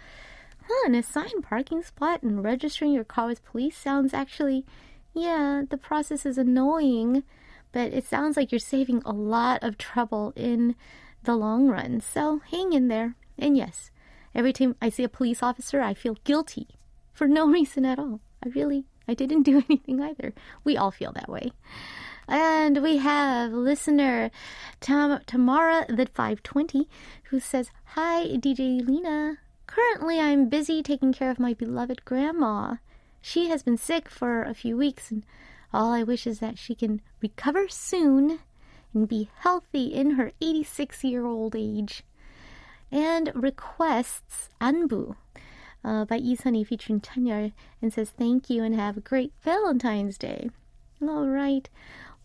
Huh, 0.67 0.87
an 0.87 0.95
assigned 0.95 1.43
parking 1.43 1.83
spot 1.83 2.23
and 2.23 2.43
registering 2.43 2.91
your 2.91 3.03
car 3.03 3.27
with 3.27 3.45
police 3.45 3.77
sounds 3.77 4.13
actually, 4.13 4.65
yeah, 5.13 5.63
the 5.69 5.77
process 5.77 6.25
is 6.25 6.37
annoying, 6.37 7.23
but 7.71 7.93
it 7.93 8.05
sounds 8.05 8.35
like 8.35 8.51
you're 8.51 8.59
saving 8.59 9.03
a 9.05 9.13
lot 9.13 9.61
of 9.61 9.77
trouble 9.77 10.33
in 10.35 10.75
the 11.23 11.35
long 11.35 11.67
run. 11.67 12.01
So 12.01 12.41
hang 12.49 12.73
in 12.73 12.87
there. 12.87 13.15
And 13.37 13.55
yes, 13.55 13.91
every 14.33 14.53
time 14.53 14.75
I 14.81 14.89
see 14.89 15.03
a 15.03 15.09
police 15.09 15.43
officer, 15.43 15.81
I 15.81 15.93
feel 15.93 16.17
guilty 16.23 16.67
for 17.13 17.27
no 17.27 17.47
reason 17.51 17.85
at 17.85 17.99
all. 17.99 18.21
I 18.43 18.49
really, 18.49 18.85
I 19.07 19.13
didn't 19.13 19.43
do 19.43 19.63
anything 19.69 20.01
either. 20.01 20.33
We 20.63 20.77
all 20.77 20.91
feel 20.91 21.11
that 21.13 21.29
way. 21.29 21.51
And 22.27 22.81
we 22.81 22.97
have 22.97 23.51
listener 23.51 24.31
Tam- 24.79 25.21
Tamara 25.27 25.85
the 25.87 26.07
520 26.07 26.89
who 27.25 27.39
says, 27.39 27.69
Hi, 27.93 28.25
DJ 28.37 28.85
Lena. 28.85 29.37
Currently, 29.75 30.21
I'm 30.21 30.47
busy 30.47 30.81
taking 30.81 31.11
care 31.11 31.29
of 31.29 31.37
my 31.37 31.53
beloved 31.53 32.05
grandma. 32.05 32.75
She 33.19 33.49
has 33.49 33.61
been 33.61 33.75
sick 33.75 34.07
for 34.07 34.41
a 34.41 34.53
few 34.53 34.77
weeks, 34.77 35.11
and 35.11 35.25
all 35.73 35.91
I 35.91 36.01
wish 36.01 36.25
is 36.25 36.39
that 36.39 36.57
she 36.57 36.75
can 36.75 37.01
recover 37.21 37.67
soon 37.67 38.39
and 38.93 39.05
be 39.05 39.29
healthy 39.39 39.87
in 39.87 40.11
her 40.11 40.31
86 40.39 41.03
year 41.03 41.25
old 41.25 41.57
age. 41.57 42.03
And 42.89 43.33
requests 43.35 44.47
Anbu 44.61 45.17
uh, 45.83 46.05
by 46.05 46.21
Isani 46.21 46.65
featuring 46.65 47.01
Chanyeol 47.01 47.51
and 47.81 47.91
says 47.91 48.11
thank 48.11 48.49
you 48.49 48.63
and 48.63 48.75
have 48.75 48.95
a 48.95 49.01
great 49.01 49.33
Valentine's 49.41 50.17
Day. 50.17 50.51
All 51.01 51.27
right. 51.27 51.67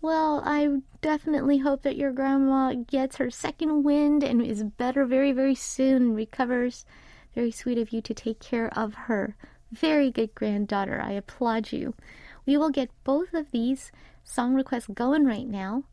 Well, 0.01 0.41
I 0.45 0.83
definitely 1.03 1.59
hope 1.59 1.83
that 1.83 1.97
your 1.97 2.13
grandma 2.13 2.75
gets 2.75 3.17
her 3.17 3.29
second 3.29 3.83
wind 3.83 4.23
and 4.23 4.41
is 4.41 4.63
better 4.63 5.05
very, 5.05 5.33
very 5.33 5.57
soon 5.57 5.97
and 5.97 6.17
recovers. 6.17 6.85
Very 7.34 7.52
sweet 7.52 7.78
of 7.78 7.92
you 7.92 8.02
to 8.02 8.14
take 8.14 8.40
care 8.40 8.70
of 8.78 8.94
her. 9.10 9.36
Very 9.72 10.12
good 10.12 10.34
granddaughter. 10.36 11.02
I 11.02 11.12
applaud 11.12 11.72
you. 11.72 11.94
We 12.46 12.58
will 12.58 12.70
get 12.70 12.90
both 13.04 13.34
of 13.34 13.52
these 13.52 13.92
song 14.24 14.54
requests 14.54 14.88
going 14.88 15.26
right 15.26 15.48
now. 15.48 15.84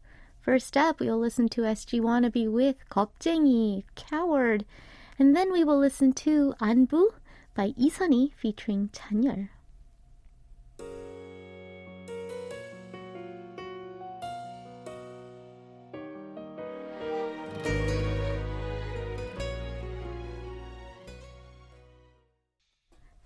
First 0.40 0.76
up, 0.76 1.00
we 1.00 1.08
will 1.08 1.18
listen 1.18 1.48
to 1.50 1.62
SG 1.62 2.00
Wannabe 2.00 2.50
with 2.50 2.76
겁쟁이, 2.90 3.84
Coward. 3.94 4.64
And 5.18 5.36
then 5.36 5.52
we 5.52 5.62
will 5.64 5.78
listen 5.78 6.12
to 6.24 6.54
안부 6.60 7.12
by 7.54 7.72
이선희 7.78 8.32
featuring 8.34 8.90
찬 8.92 9.48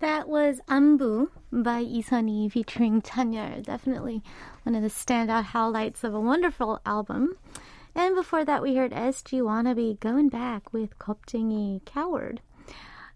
That 0.02 0.28
was 0.28 0.60
Anbu 0.68 1.28
by 1.52 1.84
Isani 1.84 2.50
featuring 2.50 3.02
Chanyeol. 3.02 3.62
Definitely 3.62 4.20
one 4.64 4.74
of 4.74 4.82
the 4.82 4.88
standout 4.88 5.44
highlights 5.44 6.02
of 6.02 6.12
a 6.12 6.18
wonderful 6.18 6.80
album. 6.84 7.36
And 7.94 8.16
before 8.16 8.44
that, 8.44 8.62
we 8.62 8.74
heard 8.74 8.90
SG 8.90 9.42
Wannabe 9.42 10.00
going 10.00 10.28
back 10.28 10.72
with 10.72 10.98
Koptingi 10.98 11.84
Coward. 11.84 12.40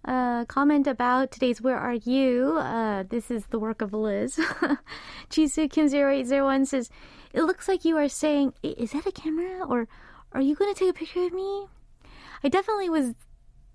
Uh, 0.04 0.44
comment 0.44 0.86
about 0.86 1.32
today's 1.32 1.60
Where 1.60 1.76
Are 1.76 1.94
You? 1.94 2.56
Uh, 2.56 3.02
this 3.02 3.32
is 3.32 3.46
the 3.46 3.58
work 3.58 3.82
of 3.82 3.92
Liz. 3.92 4.36
Chisu 5.28 5.68
Kim0801 5.68 6.68
says, 6.68 6.88
It 7.32 7.42
looks 7.42 7.66
like 7.66 7.84
you 7.84 7.96
are 7.96 8.08
saying, 8.08 8.52
Is 8.62 8.92
that 8.92 9.06
a 9.06 9.10
camera? 9.10 9.66
Or 9.66 9.88
are 10.30 10.40
you 10.40 10.54
going 10.54 10.72
to 10.72 10.78
take 10.78 10.90
a 10.90 10.98
picture 11.00 11.26
of 11.26 11.32
me? 11.32 11.66
I 12.44 12.48
definitely 12.48 12.90
was 12.90 13.16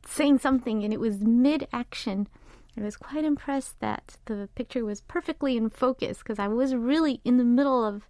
saying 0.08 0.39
something 0.39 0.86
and 0.86 0.94
it 0.94 1.00
was 1.01 1.20
mid 1.20 1.68
action 1.74 2.30
I 2.77 2.81
was 2.81 2.95
quite 2.95 3.25
impressed 3.25 3.79
that 3.81 4.17
the 4.25 4.49
picture 4.55 4.85
was 4.85 5.01
perfectly 5.01 5.57
in 5.57 5.69
focus 5.69 6.19
because 6.19 6.39
I 6.39 6.47
was 6.47 6.73
really 6.73 7.19
in 7.25 7.37
the 7.37 7.43
middle 7.43 7.83
of 7.83 8.07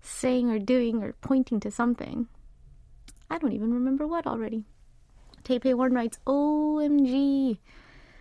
saying 0.00 0.50
or 0.50 0.58
doing 0.58 1.02
or 1.02 1.14
pointing 1.14 1.58
to 1.60 1.70
something. 1.70 2.28
I 3.30 3.38
don't 3.38 3.52
even 3.52 3.72
remember 3.72 4.06
what 4.06 4.26
already. 4.26 4.64
Taipei 5.42 5.74
Warren 5.74 5.94
writes, 5.94 6.18
OMG. 6.26 7.58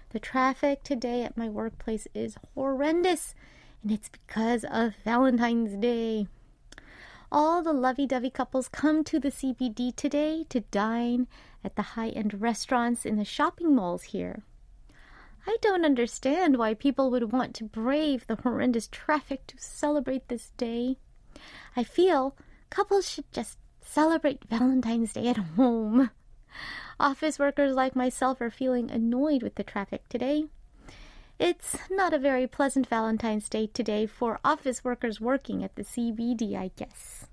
The 0.10 0.20
traffic 0.20 0.84
today 0.84 1.24
at 1.24 1.38
my 1.38 1.50
workplace 1.50 2.08
is 2.14 2.38
horrendous, 2.54 3.36
and 3.82 3.92
it's 3.92 4.10
because 4.10 4.64
of 4.64 4.96
Valentine's 5.04 5.76
Day. 5.76 6.28
All 7.32 7.62
the 7.62 7.74
lovey 7.74 8.06
dovey 8.06 8.30
couples 8.30 8.68
come 8.68 9.04
to 9.06 9.20
the 9.20 9.32
CBD 9.32 9.96
today 9.96 10.46
to 10.50 10.60
dine 10.60 11.28
at 11.64 11.76
the 11.76 11.82
high 11.82 12.10
end 12.10 12.42
restaurants 12.42 13.06
in 13.06 13.18
the 13.18 13.26
shopping 13.26 13.76
malls 13.76 14.04
here. 14.04 14.44
I 15.46 15.58
don't 15.62 15.86
understand 15.86 16.58
why 16.58 16.74
people 16.74 17.12
would 17.12 17.32
want 17.32 17.54
to 17.56 17.66
brave 17.66 18.28
the 18.28 18.36
horrendous 18.36 18.88
traffic 18.88 19.46
to 19.48 19.58
celebrate 19.58 20.28
this 20.28 20.52
day. 20.58 20.98
I 21.76 21.84
feel 21.84 22.36
couples 22.70 23.10
should 23.10 23.32
just 23.32 23.58
celebrate 23.82 24.46
Valentine's 24.50 25.14
Day 25.14 25.28
at 25.28 25.38
home. 25.38 26.10
Office 27.00 27.40
workers 27.40 27.76
like 27.76 27.96
myself 27.96 28.40
are 28.40 28.50
feeling 28.50 28.90
annoyed 28.90 29.44
with 29.44 29.56
the 29.56 29.64
traffic 29.64 30.08
today. 30.08 30.46
It's 31.40 31.78
not 31.90 32.14
a 32.14 32.20
very 32.20 32.48
pleasant 32.48 32.88
Valentine's 32.88 33.50
Day 33.50 33.68
today 33.68 34.06
for 34.06 34.40
office 34.46 34.84
workers 34.84 35.20
working 35.20 35.64
at 35.64 35.76
the 35.76 35.84
CBD, 35.84 36.56
I 36.56 36.72
guess. 36.76 37.26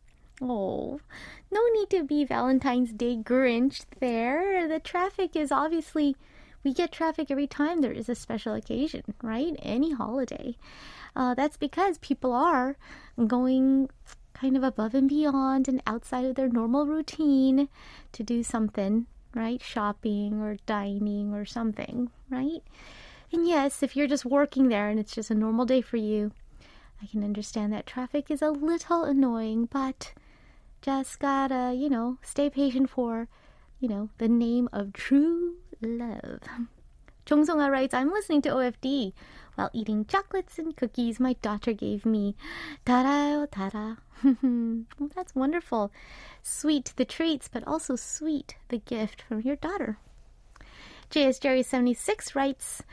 Oh, 0.43 1.01
no 1.51 1.61
need 1.75 1.91
to 1.91 2.03
be 2.03 2.25
Valentine's 2.25 2.93
Day 2.93 3.17
Grinch 3.17 3.85
there. 4.01 4.67
The 4.67 4.81
traffic 4.81 5.37
is 5.37 5.53
obviously 5.53 6.17
we 6.63 6.73
get 6.75 6.93
traffic 6.93 7.31
every 7.31 7.47
time 7.47 7.81
there 7.81 7.93
is 7.93 8.09
a 8.09 8.15
special 8.15 8.55
occasion, 8.55 9.03
right? 9.23 9.55
Any 9.61 9.93
holiday. 9.93 10.57
Uh, 11.17 11.35
that's 11.35 11.57
because 11.57 11.99
people 11.99 12.33
are 12.33 12.77
going 13.27 13.89
kind 14.35 14.57
of 14.57 14.63
above 14.63 14.95
and 14.95 15.09
beyond 15.09 15.69
and 15.69 15.83
outside 15.87 16.25
of 16.25 16.35
their 16.35 16.49
normal 16.49 16.87
routine 16.87 17.69
to 18.13 18.23
do 18.23 18.43
something, 18.43 19.07
right? 19.35 19.61
Shopping 19.63 20.41
or 20.41 20.57
dining 20.67 21.35
or 21.35 21.45
something, 21.45 22.11
right? 22.29 22.63
And 23.33 23.47
yes, 23.47 23.83
if 23.83 23.97
you're 23.97 24.09
just 24.09 24.25
working 24.25 24.69
there 24.69 24.89
and 24.89 24.99
it's 24.99 25.15
just 25.15 25.31
a 25.31 25.35
normal 25.35 25.67
day 25.67 25.81
for 25.81 25.97
you, 25.97 26.33
I 27.03 27.07
can 27.07 27.25
understand 27.25 27.73
that 27.73 27.87
traffic 27.87 28.31
is 28.31 28.43
a 28.43 28.51
little 28.51 29.05
annoying, 29.05 29.67
but 29.71 30.13
just 30.83 31.19
gotta, 31.19 31.75
you 31.75 31.89
know, 31.89 32.19
stay 32.23 32.51
patient 32.51 32.91
for, 32.91 33.29
you 33.79 33.89
know, 33.89 34.11
the 34.19 34.29
name 34.29 34.69
of 34.73 34.93
true 34.93 35.57
love. 35.82 36.42
Jongsonga 37.26 37.72
writes, 37.72 37.94
I'm 37.94 38.12
listening 38.12 38.42
to 38.44 38.50
OFD 38.50 39.14
while 39.56 39.70
eating 39.74 40.06
chocolates 40.06 40.60
and 40.60 40.76
cookies 40.76 41.20
my 41.20 41.34
daughter 41.42 41.74
gave 41.74 42.06
me. 42.06 42.36
달아요, 42.86 43.48
달아. 43.48 43.98
well, 44.24 45.10
that's 45.16 45.34
wonderful. 45.34 45.92
Sweet 46.44 46.94
the 46.98 47.06
treats, 47.06 47.48
but 47.48 47.66
also 47.68 47.96
sweet 47.96 48.56
the 48.70 48.78
gift 48.78 49.22
from 49.22 49.42
your 49.42 49.56
daughter. 49.56 49.98
JS 51.10 51.40
Jerry 51.40 51.64
76 51.64 52.36
writes, 52.36 52.84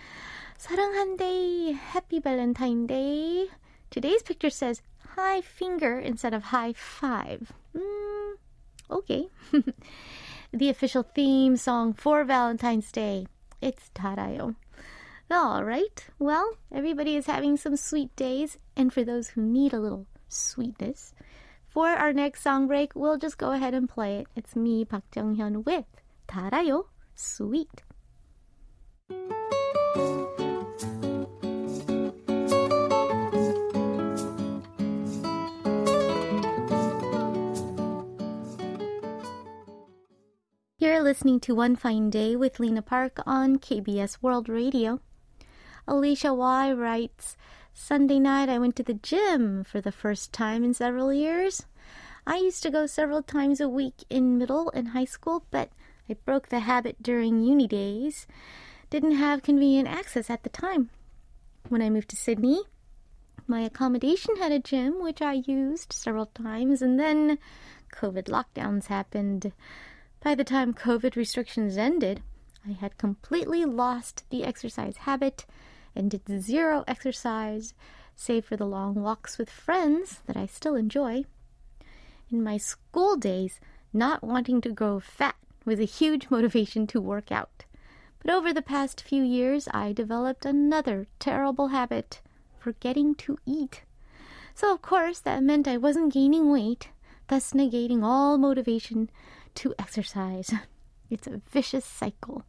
사랑한대, 0.59 1.75
happy 1.75 2.21
Valentine 2.21 2.87
Day. 2.87 3.49
Today's 3.91 4.23
picture 4.23 4.51
says 4.51 4.83
high 5.17 5.41
finger 5.41 5.99
instead 5.99 6.33
of 6.33 6.45
high 6.45 6.73
five. 6.73 7.53
Mm, 7.77 8.35
okay. 8.91 9.29
the 10.52 10.70
official 10.70 11.04
theme 11.04 11.58
song 11.58 11.94
for 11.94 12.24
Valentine's 12.24 12.92
Day. 12.92 13.28
It's 13.62 13.90
Tarayo. 13.94 14.56
All 15.30 15.64
right. 15.64 16.06
Well, 16.20 16.58
everybody 16.72 17.16
is 17.16 17.26
having 17.26 17.58
some 17.58 17.76
sweet 17.76 18.16
days, 18.16 18.58
and 18.76 18.94
for 18.94 19.04
those 19.04 19.30
who 19.30 19.42
need 19.42 19.74
a 19.74 19.80
little 19.80 20.08
sweetness, 20.30 21.14
for 21.68 21.90
our 21.90 22.14
next 22.14 22.42
song 22.42 22.68
break, 22.68 22.96
we'll 22.96 23.18
just 23.18 23.38
go 23.38 23.52
ahead 23.52 23.74
and 23.74 23.90
play 23.90 24.20
it. 24.20 24.28
It's 24.36 24.56
me, 24.56 24.86
Park 24.86 25.04
Jung 25.16 25.36
Hyun, 25.36 25.66
with 25.66 25.86
Tarayo, 26.28 26.86
Sweet. 27.20 27.82
You're 40.98 41.04
listening 41.04 41.40
to 41.42 41.54
One 41.54 41.76
Fine 41.76 42.10
Day 42.10 42.36
with 42.36 42.60
Lena 42.60 42.82
Park 42.82 43.20
on 43.28 43.60
KBS 43.60 44.18
World 44.20 44.50
Radio. 44.50 45.00
Alicia 45.88 46.34
Y 46.34 46.72
writes, 46.72 47.38
Sunday 47.72 48.18
night 48.18 48.50
I 48.50 48.58
went 48.58 48.76
to 48.78 48.84
the 48.84 48.96
gym 48.96 49.64
for 49.64 49.80
the 49.80 49.92
first 49.92 50.34
time 50.34 50.64
in 50.64 50.74
several 50.74 51.14
years. 51.14 51.68
I 52.26 52.38
used 52.38 52.64
to 52.64 52.72
go 52.72 52.88
several 52.88 53.22
times 53.22 53.62
a 53.62 53.70
week 53.70 54.06
in 54.10 54.40
middle 54.40 54.72
and 54.72 54.88
high 54.88 55.06
school, 55.06 55.46
but 55.52 55.70
I 56.10 56.16
broke 56.26 56.50
the 56.50 56.62
habit 56.62 57.04
during 57.04 57.44
uni 57.44 57.68
days. 57.68 58.26
Didn't 58.90 59.18
have 59.18 59.44
convenient 59.44 59.88
access 59.88 60.32
at 60.32 60.42
the 60.42 60.50
time. 60.50 60.90
When 61.70 61.84
I 61.84 61.92
moved 61.92 62.10
to 62.10 62.16
Sydney, 62.16 62.64
my 63.46 63.62
accommodation 63.62 64.38
had 64.38 64.52
a 64.52 64.58
gym 64.58 65.00
which 65.04 65.22
I 65.22 65.44
used 65.46 65.94
several 65.94 66.26
times, 66.26 66.82
and 66.82 67.00
then 67.00 67.38
COVID 67.94 68.24
lockdowns 68.24 68.88
happened. 68.88 69.54
By 70.22 70.36
the 70.36 70.44
time 70.44 70.74
COVID 70.74 71.16
restrictions 71.16 71.78
ended, 71.78 72.22
I 72.68 72.72
had 72.72 72.98
completely 72.98 73.66
lost 73.66 74.24
the 74.30 74.44
exercise 74.44 74.98
habit 74.98 75.46
and 75.96 76.12
did 76.12 76.42
zero 76.42 76.84
exercise, 76.88 77.74
save 78.16 78.46
for 78.46 78.58
the 78.58 78.66
long 78.66 78.96
walks 78.96 79.38
with 79.38 79.50
friends 79.50 80.22
that 80.26 80.36
I 80.36 80.46
still 80.48 80.76
enjoy. 80.76 81.26
In 82.30 82.44
my 82.44 82.58
school 82.58 83.16
days, 83.16 83.60
not 83.94 84.24
wanting 84.24 84.60
to 84.62 84.72
grow 84.72 85.00
fat 85.00 85.36
was 85.66 85.80
a 85.80 85.86
huge 85.86 86.28
motivation 86.32 86.88
to 86.88 87.00
work 87.00 87.32
out. 87.32 87.66
But 88.22 88.34
over 88.34 88.52
the 88.52 88.62
past 88.62 89.02
few 89.02 89.24
years, 89.24 89.68
I 89.72 89.94
developed 89.94 90.46
another 90.46 91.08
terrible 91.20 91.70
habit 91.70 92.22
forgetting 92.60 93.16
to 93.16 93.38
eat. 93.46 93.84
So, 94.54 94.74
of 94.74 94.82
course, 94.82 95.20
that 95.20 95.44
meant 95.44 95.68
I 95.68 95.78
wasn't 95.78 96.14
gaining 96.14 96.52
weight, 96.52 96.90
thus 97.28 97.54
negating 97.54 98.04
all 98.04 98.38
motivation 98.38 99.10
to 99.58 99.74
exercise. 99.80 100.54
It's 101.10 101.26
a 101.26 101.42
vicious 101.50 101.86
cycle. 101.86 102.44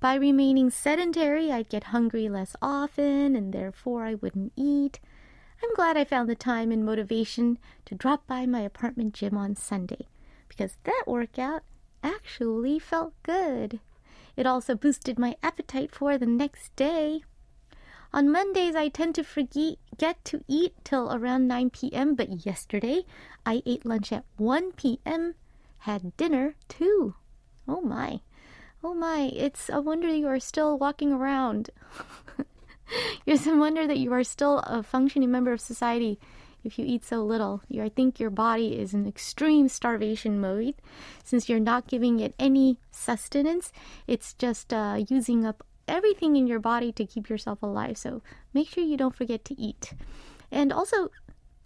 By 0.00 0.14
remaining 0.14 0.70
sedentary, 0.70 1.52
I'd 1.52 1.68
get 1.68 1.92
hungry 1.92 2.28
less 2.28 2.56
often, 2.62 3.36
and 3.36 3.52
therefore 3.52 4.04
I 4.04 4.14
wouldn't 4.14 4.52
eat. 4.56 5.00
I'm 5.62 5.74
glad 5.74 5.96
I 5.96 6.04
found 6.04 6.28
the 6.28 6.34
time 6.34 6.72
and 6.72 6.84
motivation 6.84 7.58
to 7.84 7.94
drop 7.94 8.26
by 8.26 8.46
my 8.46 8.60
apartment 8.60 9.12
gym 9.12 9.36
on 9.36 9.54
Sunday, 9.54 10.08
because 10.48 10.78
that 10.84 11.04
workout 11.06 11.62
actually 12.02 12.78
felt 12.78 13.12
good. 13.22 13.80
It 14.34 14.46
also 14.46 14.74
boosted 14.74 15.18
my 15.18 15.36
appetite 15.42 15.94
for 15.94 16.16
the 16.16 16.26
next 16.26 16.74
day. 16.74 17.22
On 18.12 18.32
Mondays, 18.32 18.74
I 18.74 18.88
tend 18.88 19.14
to 19.16 19.24
forget 19.24 20.24
to 20.24 20.44
eat 20.48 20.74
till 20.84 21.12
around 21.14 21.48
9 21.48 21.70
p.m., 21.70 22.14
but 22.14 22.46
yesterday 22.46 23.04
I 23.44 23.62
ate 23.66 23.84
lunch 23.84 24.10
at 24.10 24.24
1 24.38 24.72
p.m 24.72 25.34
had 25.84 26.16
dinner 26.16 26.56
too. 26.66 27.14
Oh 27.68 27.82
my. 27.82 28.20
Oh 28.82 28.94
my. 28.94 29.30
It's 29.34 29.68
a 29.68 29.82
wonder 29.82 30.08
you 30.08 30.26
are 30.28 30.40
still 30.40 30.78
walking 30.78 31.12
around. 31.12 31.68
it's 33.26 33.46
a 33.46 33.54
wonder 33.54 33.86
that 33.86 33.98
you 33.98 34.10
are 34.14 34.24
still 34.24 34.60
a 34.60 34.82
functioning 34.82 35.30
member 35.30 35.52
of 35.52 35.60
society 35.60 36.18
if 36.64 36.78
you 36.78 36.86
eat 36.86 37.04
so 37.04 37.22
little. 37.22 37.60
You, 37.68 37.84
I 37.84 37.90
think 37.90 38.18
your 38.18 38.30
body 38.30 38.78
is 38.78 38.94
in 38.94 39.06
extreme 39.06 39.68
starvation 39.68 40.40
mode 40.40 40.76
since 41.22 41.50
you're 41.50 41.60
not 41.60 41.86
giving 41.86 42.18
it 42.18 42.34
any 42.38 42.78
sustenance. 42.90 43.70
It's 44.06 44.32
just 44.32 44.72
uh, 44.72 45.04
using 45.06 45.44
up 45.44 45.66
everything 45.86 46.36
in 46.36 46.46
your 46.46 46.60
body 46.60 46.92
to 46.92 47.04
keep 47.04 47.28
yourself 47.28 47.62
alive. 47.62 47.98
So 47.98 48.22
make 48.54 48.70
sure 48.70 48.82
you 48.82 48.96
don't 48.96 49.14
forget 49.14 49.44
to 49.44 49.60
eat. 49.60 49.92
And 50.50 50.72
also, 50.72 51.10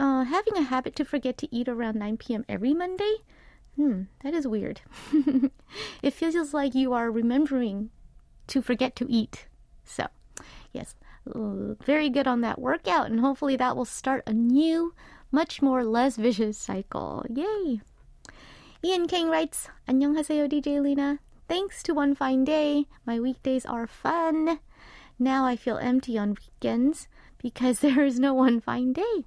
uh, 0.00 0.24
having 0.24 0.56
a 0.56 0.62
habit 0.62 0.96
to 0.96 1.04
forget 1.04 1.38
to 1.38 1.54
eat 1.54 1.68
around 1.68 1.96
9 2.00 2.16
p.m. 2.16 2.44
every 2.48 2.74
Monday 2.74 3.18
hmm, 3.78 4.02
that 4.24 4.34
is 4.34 4.46
weird. 4.46 4.80
it 6.02 6.12
feels 6.12 6.52
like 6.52 6.74
you 6.74 6.92
are 6.92 7.10
remembering 7.10 7.90
to 8.48 8.60
forget 8.60 8.96
to 8.96 9.06
eat. 9.08 9.46
So, 9.84 10.08
yes, 10.72 10.96
very 11.24 12.10
good 12.10 12.26
on 12.26 12.40
that 12.40 12.58
workout, 12.58 13.06
and 13.06 13.20
hopefully 13.20 13.54
that 13.56 13.76
will 13.76 13.84
start 13.84 14.24
a 14.26 14.32
new, 14.32 14.94
much 15.30 15.62
more 15.62 15.84
less 15.84 16.16
vicious 16.16 16.58
cycle. 16.58 17.24
Yay! 17.30 17.80
Ian 18.84 19.06
King 19.06 19.30
writes, 19.30 19.68
안녕하세요, 19.88 20.50
DJ 20.50 20.82
Lena. 20.82 21.20
Thanks 21.48 21.82
to 21.84 21.94
one 21.94 22.14
fine 22.14 22.44
day, 22.44 22.86
my 23.06 23.20
weekdays 23.20 23.64
are 23.64 23.86
fun. 23.86 24.58
Now 25.20 25.46
I 25.46 25.54
feel 25.54 25.78
empty 25.78 26.18
on 26.18 26.34
weekends 26.34 27.06
because 27.40 27.78
there 27.86 28.04
is 28.04 28.18
no 28.18 28.34
one 28.34 28.60
fine 28.60 28.92
day. 28.92 29.24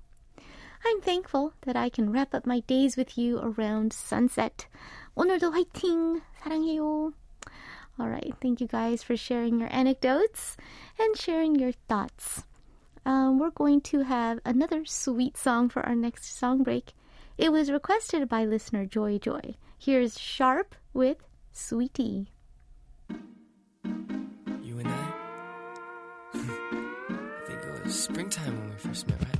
I'm 0.84 1.00
thankful 1.00 1.52
that 1.62 1.76
I 1.76 1.88
can 1.88 2.12
wrap 2.12 2.34
up 2.34 2.46
my 2.46 2.60
days 2.60 2.96
with 2.96 3.18
you 3.18 3.38
around 3.38 3.92
sunset. 3.92 4.66
오늘도 5.16 5.50
화이팅! 5.52 6.20
사랑해요. 6.42 7.12
All 7.98 8.08
right, 8.08 8.34
thank 8.42 8.60
you 8.60 8.68
guys 8.68 9.02
for 9.02 9.16
sharing 9.16 9.58
your 9.58 9.72
anecdotes 9.72 10.56
and 10.98 11.16
sharing 11.16 11.56
your 11.56 11.72
thoughts. 11.88 12.44
Um, 13.06 13.38
we're 13.38 13.50
going 13.50 13.80
to 13.92 14.00
have 14.00 14.40
another 14.44 14.84
sweet 14.84 15.36
song 15.36 15.68
for 15.68 15.80
our 15.86 15.94
next 15.94 16.36
song 16.36 16.62
break. 16.62 16.92
It 17.38 17.52
was 17.52 17.70
requested 17.70 18.28
by 18.28 18.44
listener 18.44 18.84
Joy 18.84 19.18
Joy. 19.18 19.54
Here's 19.78 20.18
Sharp 20.18 20.74
with 20.92 21.18
Sweetie. 21.52 22.28
You 24.62 24.78
and 24.78 24.88
I? 24.88 25.12
I 26.34 26.38
think 27.46 27.62
it 27.62 27.84
was 27.84 27.98
springtime 27.98 28.58
when 28.58 28.70
we 28.70 28.76
first 28.76 29.08
met, 29.08 29.20
right? 29.20 29.39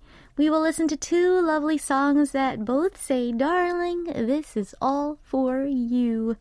we 0.41 0.49
will 0.49 0.61
listen 0.61 0.87
to 0.87 0.97
two 0.97 1.39
lovely 1.39 1.77
songs 1.77 2.31
that 2.31 2.65
both 2.65 2.99
say, 2.99 3.31
Darling, 3.31 4.05
this 4.05 4.57
is 4.57 4.73
all 4.81 5.19
for 5.21 5.65
you. 5.65 6.35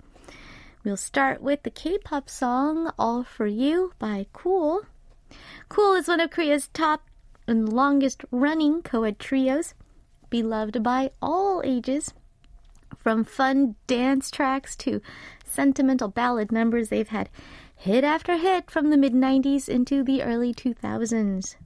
We'll 0.83 0.97
start 0.97 1.43
with 1.43 1.65
the 1.65 1.71
K 1.71 1.99
pop 1.99 2.31
song 2.31 2.91
All 2.99 3.25
for 3.25 3.47
You 3.47 3.93
by 3.99 4.25
Cool. 4.33 4.87
Cool 5.69 5.93
is 5.97 6.09
one 6.09 6.19
of 6.19 6.31
Korea's 6.31 6.69
top 6.69 7.03
and 7.47 7.71
longest 7.71 8.25
running 8.31 8.81
co 8.81 9.03
ed 9.03 9.19
trios, 9.19 9.75
beloved 10.31 10.83
by 10.83 11.11
all 11.21 11.61
ages. 11.63 12.15
From 12.97 13.23
fun 13.23 13.75
dance 13.87 14.31
tracks 14.31 14.77
to 14.77 15.03
sentimental 15.45 16.09
ballad 16.09 16.51
numbers, 16.51 16.89
they've 16.89 17.07
had 17.07 17.29
hit 17.77 18.03
after 18.03 18.39
hit 18.39 18.71
from 18.71 18.89
the 18.89 18.97
mid 18.97 19.13
90s 19.13 19.69
into 19.69 20.03
the 20.03 20.23
early 20.23 20.55
2000s. 20.55 21.57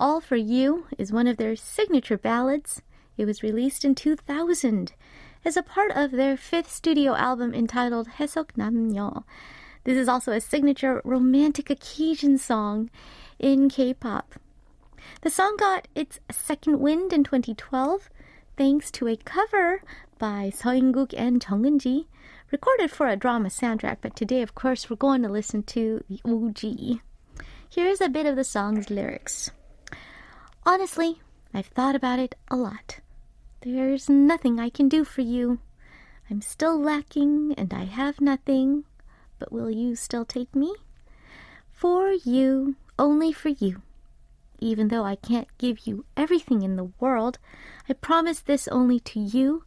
All 0.00 0.22
for 0.22 0.36
You 0.36 0.86
is 0.96 1.12
one 1.12 1.26
of 1.26 1.36
their 1.36 1.54
signature 1.54 2.16
ballads. 2.16 2.80
It 3.18 3.26
was 3.26 3.42
released 3.42 3.84
in 3.84 3.94
2000 3.94 4.94
as 5.44 5.58
a 5.58 5.62
part 5.62 5.92
of 5.94 6.12
their 6.12 6.38
fifth 6.38 6.72
studio 6.72 7.14
album 7.14 7.52
entitled 7.52 8.08
Hesok 8.16 8.52
Namnyo. 8.56 9.24
This 9.84 9.98
is 9.98 10.08
also 10.08 10.32
a 10.32 10.40
signature 10.40 11.02
romantic 11.04 11.68
occasion 11.68 12.38
song 12.38 12.88
in 13.38 13.68
K 13.68 13.92
pop. 13.92 14.36
The 15.20 15.28
song 15.28 15.58
got 15.58 15.86
its 15.94 16.18
second 16.30 16.80
wind 16.80 17.12
in 17.12 17.22
2012 17.22 18.08
thanks 18.56 18.90
to 18.92 19.06
a 19.06 19.18
cover 19.18 19.82
by 20.18 20.50
Seo 20.50 20.78
In-guk 20.78 21.12
and 21.12 21.44
Jung-eunji, 21.46 22.06
recorded 22.50 22.90
for 22.90 23.06
a 23.06 23.16
drama 23.16 23.50
soundtrack, 23.50 23.98
but 24.00 24.16
today, 24.16 24.40
of 24.40 24.54
course, 24.54 24.88
we're 24.88 24.96
going 24.96 25.20
to 25.24 25.28
listen 25.28 25.62
to 25.64 26.02
the 26.08 26.20
OG. 26.24 27.00
Here's 27.68 28.00
a 28.00 28.08
bit 28.08 28.24
of 28.24 28.36
the 28.36 28.44
song's 28.44 28.88
lyrics. 28.88 29.50
Honestly, 30.72 31.20
I've 31.52 31.66
thought 31.66 31.96
about 31.96 32.20
it 32.20 32.36
a 32.46 32.54
lot. 32.54 33.00
There's 33.62 34.08
nothing 34.08 34.60
I 34.60 34.70
can 34.70 34.88
do 34.88 35.02
for 35.02 35.20
you. 35.20 35.58
I'm 36.30 36.40
still 36.40 36.80
lacking 36.80 37.54
and 37.58 37.74
I 37.74 37.86
have 37.86 38.20
nothing, 38.20 38.84
but 39.40 39.50
will 39.50 39.68
you 39.68 39.96
still 39.96 40.24
take 40.24 40.54
me? 40.54 40.72
For 41.72 42.12
you, 42.12 42.76
only 43.00 43.32
for 43.32 43.48
you. 43.48 43.82
Even 44.60 44.86
though 44.86 45.02
I 45.02 45.16
can't 45.16 45.48
give 45.58 45.88
you 45.88 46.04
everything 46.16 46.62
in 46.62 46.76
the 46.76 46.92
world, 47.00 47.40
I 47.88 47.94
promise 47.94 48.38
this 48.38 48.68
only 48.68 49.00
to 49.00 49.18
you. 49.18 49.64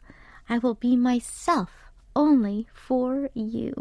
I 0.47 0.57
will 0.57 0.75
be 0.75 0.95
myself 0.95 1.91
only 2.15 2.69
for 2.73 3.29
you. 3.33 3.73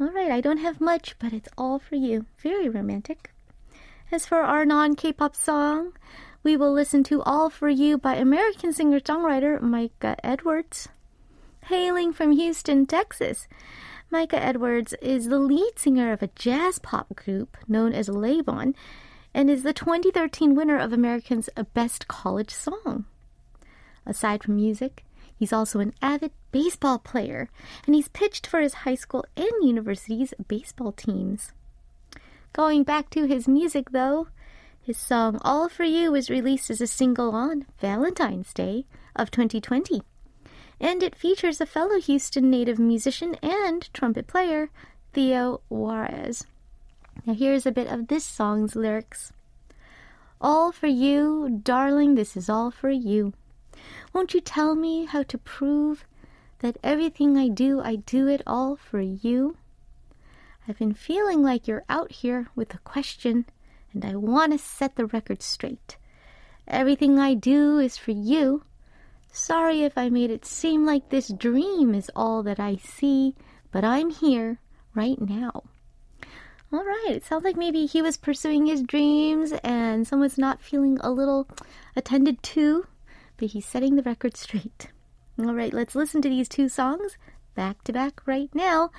All 0.00 0.12
right, 0.12 0.30
I 0.30 0.40
don't 0.40 0.58
have 0.58 0.80
much, 0.80 1.16
but 1.18 1.32
it's 1.32 1.48
all 1.58 1.80
for 1.80 1.96
you. 1.96 2.26
Very 2.38 2.68
romantic. 2.68 3.32
As 4.12 4.26
for 4.26 4.42
our 4.42 4.66
non 4.66 4.94
K 4.94 5.10
pop 5.10 5.34
song, 5.34 5.94
we 6.42 6.54
will 6.54 6.70
listen 6.70 7.02
to 7.04 7.22
All 7.22 7.48
for 7.48 7.70
You 7.70 7.96
by 7.96 8.16
American 8.16 8.74
singer 8.74 9.00
songwriter 9.00 9.58
Micah 9.58 10.18
Edwards. 10.22 10.90
Hailing 11.62 12.12
from 12.12 12.32
Houston, 12.32 12.84
Texas, 12.84 13.48
Micah 14.10 14.36
Edwards 14.44 14.92
is 15.00 15.28
the 15.28 15.38
lead 15.38 15.78
singer 15.78 16.12
of 16.12 16.22
a 16.22 16.28
jazz 16.36 16.78
pop 16.78 17.16
group 17.16 17.56
known 17.66 17.94
as 17.94 18.10
Lavoon 18.10 18.74
and 19.32 19.48
is 19.48 19.62
the 19.62 19.72
2013 19.72 20.54
winner 20.54 20.78
of 20.78 20.92
American's 20.92 21.48
Best 21.72 22.06
College 22.06 22.50
Song. 22.50 23.06
Aside 24.04 24.44
from 24.44 24.56
music, 24.56 25.06
he's 25.34 25.54
also 25.54 25.80
an 25.80 25.94
avid 26.02 26.32
baseball 26.50 26.98
player, 26.98 27.48
and 27.86 27.94
he's 27.94 28.08
pitched 28.08 28.46
for 28.46 28.60
his 28.60 28.74
high 28.84 28.94
school 28.94 29.24
and 29.38 29.52
university's 29.62 30.34
baseball 30.48 30.92
teams. 30.92 31.52
Going 32.52 32.82
back 32.82 33.08
to 33.10 33.24
his 33.24 33.48
music, 33.48 33.92
though, 33.92 34.28
his 34.82 34.98
song 34.98 35.38
All 35.40 35.70
For 35.70 35.84
You 35.84 36.12
was 36.12 36.28
released 36.28 36.68
as 36.68 36.82
a 36.82 36.86
single 36.86 37.34
on 37.34 37.64
Valentine's 37.80 38.52
Day 38.52 38.84
of 39.16 39.30
2020, 39.30 40.02
and 40.78 41.02
it 41.02 41.16
features 41.16 41.62
a 41.62 41.66
fellow 41.66 41.98
Houston 41.98 42.50
native 42.50 42.78
musician 42.78 43.36
and 43.36 43.88
trumpet 43.94 44.26
player, 44.26 44.68
Theo 45.14 45.62
Juarez. 45.70 46.44
Now, 47.24 47.32
here's 47.32 47.64
a 47.64 47.72
bit 47.72 47.86
of 47.86 48.08
this 48.08 48.24
song's 48.24 48.76
lyrics 48.76 49.32
All 50.38 50.72
for 50.72 50.88
you, 50.88 51.60
darling, 51.62 52.16
this 52.16 52.36
is 52.36 52.50
all 52.50 52.70
for 52.70 52.90
you. 52.90 53.32
Won't 54.12 54.34
you 54.34 54.42
tell 54.42 54.74
me 54.74 55.06
how 55.06 55.22
to 55.22 55.38
prove 55.38 56.04
that 56.58 56.76
everything 56.84 57.38
I 57.38 57.48
do, 57.48 57.80
I 57.80 57.96
do 57.96 58.28
it 58.28 58.42
all 58.46 58.76
for 58.76 59.00
you? 59.00 59.56
I've 60.68 60.78
been 60.78 60.94
feeling 60.94 61.42
like 61.42 61.66
you're 61.66 61.84
out 61.88 62.12
here 62.12 62.48
with 62.54 62.72
a 62.72 62.78
question, 62.78 63.46
and 63.92 64.04
I 64.04 64.14
want 64.14 64.52
to 64.52 64.58
set 64.58 64.94
the 64.94 65.06
record 65.06 65.42
straight. 65.42 65.96
Everything 66.68 67.18
I 67.18 67.34
do 67.34 67.78
is 67.78 67.96
for 67.96 68.12
you. 68.12 68.62
Sorry 69.32 69.82
if 69.82 69.98
I 69.98 70.08
made 70.08 70.30
it 70.30 70.44
seem 70.44 70.86
like 70.86 71.08
this 71.08 71.28
dream 71.28 71.94
is 71.94 72.10
all 72.14 72.44
that 72.44 72.60
I 72.60 72.76
see, 72.76 73.34
but 73.72 73.84
I'm 73.84 74.10
here 74.10 74.58
right 74.94 75.20
now. 75.20 75.64
All 76.72 76.84
right, 76.84 77.10
it 77.10 77.24
sounds 77.24 77.44
like 77.44 77.56
maybe 77.56 77.84
he 77.86 78.00
was 78.00 78.16
pursuing 78.16 78.66
his 78.66 78.82
dreams 78.82 79.52
and 79.64 80.06
someone's 80.06 80.38
not 80.38 80.62
feeling 80.62 80.98
a 81.00 81.10
little 81.10 81.48
attended 81.96 82.42
to, 82.44 82.86
but 83.36 83.48
he's 83.48 83.66
setting 83.66 83.96
the 83.96 84.02
record 84.02 84.36
straight. 84.36 84.88
All 85.38 85.54
right, 85.54 85.74
let's 85.74 85.94
listen 85.94 86.22
to 86.22 86.28
these 86.28 86.48
two 86.48 86.68
songs 86.68 87.16
back 87.54 87.82
to 87.84 87.92
back 87.92 88.26
right 88.26 88.48
now. 88.54 88.90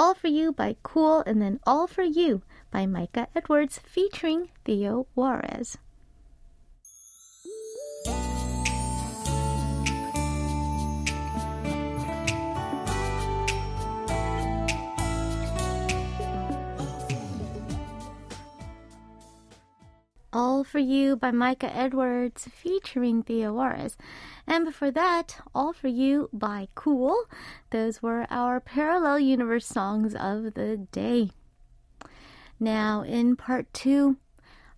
All 0.00 0.14
for 0.14 0.28
You 0.28 0.50
by 0.50 0.76
Cool 0.82 1.22
and 1.26 1.42
then 1.42 1.60
All 1.66 1.86
for 1.86 2.02
You 2.02 2.40
by 2.70 2.86
Micah 2.86 3.28
Edwards 3.36 3.80
featuring 3.84 4.48
Theo 4.64 5.06
Juarez. 5.14 5.76
All 20.32 20.62
for 20.62 20.78
You 20.78 21.16
by 21.16 21.30
Micah 21.32 21.74
Edwards 21.74 22.48
featuring 22.52 23.22
Theo 23.22 23.52
Juarez. 23.52 23.96
And 24.46 24.64
before 24.64 24.90
that, 24.92 25.40
All 25.54 25.72
for 25.72 25.88
You 25.88 26.28
by 26.32 26.68
Cool. 26.74 27.24
Those 27.70 28.00
were 28.00 28.26
our 28.30 28.60
parallel 28.60 29.18
universe 29.18 29.66
songs 29.66 30.14
of 30.14 30.54
the 30.54 30.86
day. 30.92 31.30
Now, 32.60 33.02
in 33.02 33.34
part 33.34 33.72
two, 33.72 34.18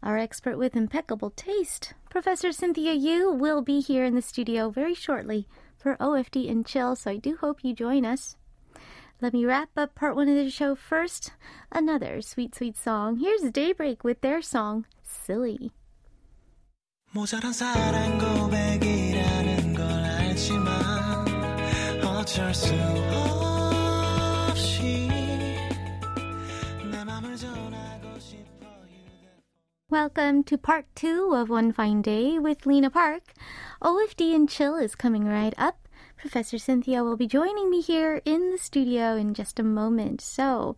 our 0.02 0.16
expert 0.16 0.56
with 0.56 0.74
impeccable 0.74 1.30
taste, 1.30 1.94
Professor 2.08 2.50
Cynthia 2.52 2.94
Yu, 2.94 3.30
will 3.32 3.60
be 3.60 3.80
here 3.80 4.04
in 4.04 4.14
the 4.14 4.22
studio 4.22 4.70
very 4.70 4.94
shortly 4.94 5.46
for 5.76 5.96
OFD 5.96 6.50
and 6.50 6.64
Chill, 6.64 6.96
so 6.96 7.10
I 7.10 7.16
do 7.16 7.36
hope 7.36 7.62
you 7.62 7.74
join 7.74 8.04
us. 8.04 8.36
Let 9.20 9.32
me 9.32 9.44
wrap 9.44 9.70
up 9.76 9.94
part 9.94 10.16
one 10.16 10.28
of 10.28 10.34
the 10.34 10.50
show 10.50 10.74
first. 10.74 11.32
Another 11.70 12.20
sweet, 12.22 12.54
sweet 12.56 12.76
song. 12.76 13.18
Here's 13.18 13.42
Daybreak 13.52 14.02
with 14.02 14.20
their 14.20 14.42
song, 14.42 14.84
Silly. 15.12 15.71
모자란 17.12 17.53
사랑 17.53 18.17
고백이라는 18.17 19.73
걸 19.73 19.86
알지만 19.88 20.75
어쩔 22.03 22.53
수 22.53 22.73
없이 24.51 25.08
내 26.91 27.03
맘을 27.03 27.36
전하고 27.36 28.19
싶어 28.19 28.67
Welcome 29.89 30.43
to 30.43 30.58
part 30.58 30.86
two 30.95 31.34
of 31.34 31.49
One 31.49 31.71
Fine 31.71 32.01
Day 32.01 32.38
with 32.38 32.65
Lena 32.65 32.89
Park. 32.89 33.34
OFD 33.82 34.36
and 34.36 34.49
Chill 34.49 34.75
is 34.75 34.95
coming 34.95 35.25
right 35.25 35.56
up. 35.58 35.88
Professor 36.16 36.59
Cynthia 36.59 37.03
will 37.03 37.16
be 37.16 37.27
joining 37.27 37.70
me 37.70 37.81
here 37.81 38.22
in 38.25 38.51
the 38.53 38.59
studio 38.59 39.16
in 39.16 39.35
just 39.35 39.59
a 39.59 39.62
moment. 39.62 40.20
So, 40.20 40.77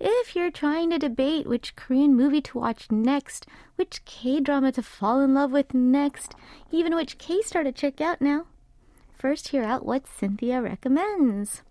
if 0.00 0.34
you're 0.34 0.50
trying 0.50 0.90
to 0.90 0.98
debate 0.98 1.46
which 1.46 1.76
Korean 1.76 2.14
movie 2.16 2.40
to 2.42 2.58
watch 2.58 2.90
next, 2.90 3.46
which 3.76 4.04
K 4.04 4.40
drama 4.40 4.72
to 4.72 4.82
fall 4.82 5.20
in 5.20 5.34
love 5.34 5.52
with 5.52 5.74
next, 5.74 6.34
even 6.70 6.94
which 6.94 7.18
K 7.18 7.42
star 7.42 7.62
to 7.62 7.72
check 7.72 8.00
out 8.00 8.20
now, 8.20 8.46
first 9.16 9.48
hear 9.48 9.62
out 9.62 9.84
what 9.84 10.06
Cynthia 10.06 10.62
recommends. 10.62 11.62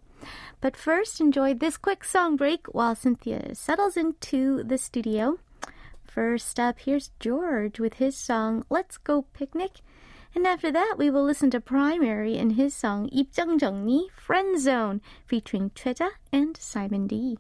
But 0.62 0.78
first, 0.78 1.19
enjoy 1.19 1.54
this 1.54 1.78
quick 1.78 2.04
song 2.04 2.36
break 2.36 2.67
while 2.67 2.95
Cynthia 2.95 3.56
settles 3.56 3.97
into 3.97 4.63
the 4.63 4.78
studio. 4.78 5.39
First 6.04 6.60
up, 6.60 6.80
here's 6.80 7.12
George 7.19 7.80
with 7.80 7.95
his 7.95 8.15
song 8.15 8.63
Let's 8.69 8.97
Go 8.97 9.23
Picnic. 9.34 9.82
And 10.35 10.46
after 10.46 10.70
that, 10.72 10.94
we 10.96 11.11
will 11.11 11.24
listen 11.24 11.50
to 11.50 11.61
Primary 11.61 12.38
and 12.38 12.52
his 12.52 12.74
song 12.74 13.09
입장 13.11 13.59
정리 13.59 14.11
Friend 14.14 14.59
Zone 14.59 15.00
featuring 15.26 15.70
Treja 15.70 16.11
and 16.33 16.56
Simon 16.56 17.06
D. 17.06 17.38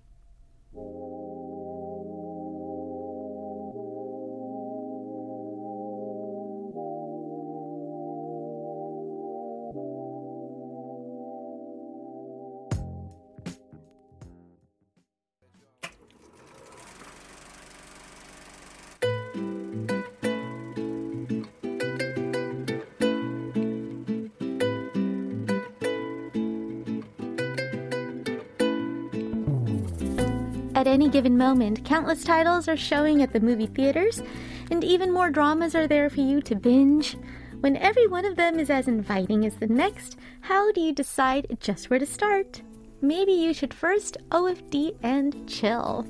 At 30.85 30.91
any 30.91 31.09
given 31.09 31.35
moment, 31.35 31.83
countless 31.83 32.23
titles 32.23 32.67
are 32.67 32.77
showing 32.77 33.23
at 33.23 33.33
the 33.33 33.39
movie 33.39 33.65
theaters, 33.65 34.21
and 34.69 34.83
even 34.83 35.11
more 35.11 35.31
dramas 35.31 35.73
are 35.73 35.87
there 35.87 36.11
for 36.11 36.21
you 36.21 36.43
to 36.43 36.53
binge. 36.53 37.17
When 37.61 37.75
every 37.75 38.05
one 38.05 38.23
of 38.23 38.35
them 38.35 38.59
is 38.59 38.69
as 38.69 38.87
inviting 38.87 39.47
as 39.47 39.55
the 39.55 39.65
next, 39.65 40.15
how 40.41 40.71
do 40.73 40.81
you 40.81 40.93
decide 40.93 41.57
just 41.59 41.89
where 41.89 41.97
to 41.97 42.05
start? 42.05 42.61
Maybe 43.01 43.31
you 43.31 43.51
should 43.51 43.73
first 43.73 44.17
OFD 44.29 44.95
and 45.01 45.49
chill. 45.49 46.05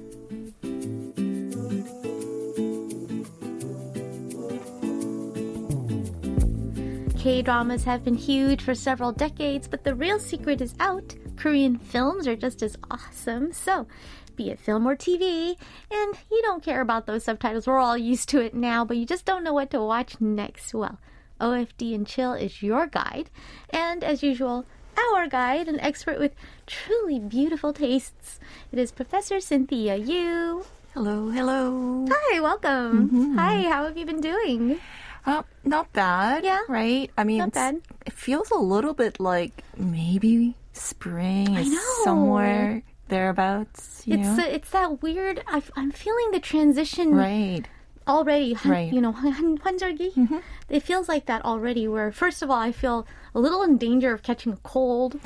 K 7.17 7.41
dramas 7.41 7.85
have 7.85 8.03
been 8.03 8.15
huge 8.15 8.61
for 8.61 8.75
several 8.75 9.13
decades, 9.13 9.69
but 9.69 9.85
the 9.85 9.95
real 9.95 10.19
secret 10.19 10.59
is 10.59 10.75
out. 10.81 11.15
Korean 11.37 11.77
films 11.77 12.27
are 12.27 12.35
just 12.35 12.61
as 12.61 12.75
awesome. 12.91 13.53
So, 13.53 13.87
be 14.35 14.49
it 14.49 14.59
film 14.59 14.87
or 14.87 14.95
TV, 14.95 15.55
and 15.91 16.13
you 16.31 16.41
don't 16.43 16.63
care 16.63 16.81
about 16.81 17.05
those 17.07 17.23
subtitles. 17.23 17.67
We're 17.67 17.79
all 17.79 17.97
used 17.97 18.29
to 18.29 18.41
it 18.41 18.53
now, 18.53 18.85
but 18.85 18.97
you 18.97 19.05
just 19.05 19.25
don't 19.25 19.43
know 19.43 19.53
what 19.53 19.69
to 19.71 19.81
watch 19.81 20.19
next. 20.21 20.73
Well, 20.73 20.99
OFD 21.41 21.93
and 21.95 22.05
Chill 22.07 22.33
is 22.33 22.61
your 22.61 22.87
guide, 22.87 23.29
and 23.69 24.03
as 24.03 24.23
usual, 24.23 24.65
our 25.13 25.27
guide, 25.27 25.67
an 25.67 25.79
expert 25.81 26.19
with 26.19 26.33
truly 26.67 27.19
beautiful 27.19 27.73
tastes. 27.73 28.39
It 28.71 28.79
is 28.79 28.91
Professor 28.91 29.39
Cynthia 29.39 29.95
Yu. 29.97 30.63
Hello, 30.93 31.29
hello. 31.29 32.05
Hi, 32.09 32.39
welcome. 32.39 33.35
Hi, 33.37 33.63
how 33.63 33.83
have 33.83 33.97
you 33.97 34.05
been 34.05 34.21
doing? 34.21 34.79
Uh, 35.25 35.43
not 35.65 35.91
bad. 35.91 36.43
Yeah. 36.45 36.61
Right? 36.69 37.11
I 37.17 37.23
mean, 37.25 37.39
Not 37.39 37.51
bad. 37.53 37.81
it 38.05 38.13
feels 38.13 38.49
a 38.51 38.57
little 38.59 38.93
bit 38.93 39.19
like 39.19 39.63
maybe 39.75 40.55
spring 40.71 41.53
is 41.55 41.69
know. 41.71 41.81
somewhere 42.03 42.83
thereabouts. 43.08 44.02
You 44.06 44.14
It's 44.18 44.28
know? 44.36 44.44
uh, 44.44 44.46
it's 44.48 44.70
that 44.70 45.02
weird. 45.02 45.42
I, 45.46 45.62
I'm 45.76 45.90
feeling 45.90 46.30
the 46.32 46.40
transition 46.40 47.14
right. 47.14 47.64
already 48.08 48.54
한, 48.54 48.70
Right. 48.70 48.92
you 48.92 49.00
know 49.00 49.12
한, 49.12 49.58
환절기. 49.58 50.40
It 50.68 50.82
feels 50.82 51.08
like 51.08 51.26
that 51.26 51.44
already. 51.44 51.86
Where 51.88 52.10
first 52.12 52.42
of 52.42 52.50
all, 52.50 52.58
I 52.58 52.72
feel 52.72 53.06
a 53.34 53.40
little 53.40 53.62
in 53.62 53.76
danger 53.78 54.12
of 54.12 54.22
catching 54.22 54.52
a 54.52 54.58
cold 54.62 55.18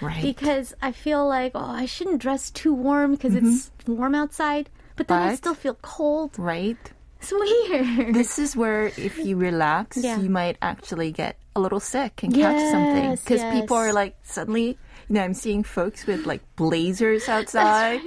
Right. 0.00 0.22
because 0.22 0.74
I 0.80 0.92
feel 0.92 1.26
like 1.26 1.52
oh 1.54 1.64
I 1.82 1.86
shouldn't 1.86 2.20
dress 2.22 2.50
too 2.50 2.72
warm 2.72 3.12
because 3.12 3.34
it's 3.34 3.70
warm 3.86 4.14
outside, 4.14 4.70
but 4.96 5.08
then 5.08 5.22
I 5.22 5.28
But- 5.30 5.38
still 5.38 5.54
feel 5.54 5.74
cold. 5.82 6.38
right. 6.38 6.78
It's 7.20 7.32
weird. 7.34 8.14
This 8.14 8.38
is 8.38 8.54
where 8.54 8.94
if 8.94 9.18
you 9.18 9.34
relax, 9.36 9.96
Yeah. 9.98 10.20
you 10.22 10.30
might 10.30 10.54
actually 10.62 11.10
get 11.10 11.34
a 11.56 11.58
little 11.58 11.80
sick 11.82 12.22
and 12.22 12.30
catch 12.32 12.62
something. 12.70 13.10
Yes, 13.18 13.24
Because 13.26 13.42
people 13.50 13.74
yes. 13.74 13.90
are 13.90 13.92
like 13.92 14.14
suddenly, 14.22 14.78
you 15.09 15.15
know, 15.15 15.21
I'm 15.21 15.33
seeing 15.33 15.63
folks 15.63 16.05
with 16.05 16.25
like 16.25 16.41
blazers 16.55 17.27
outside, 17.29 18.01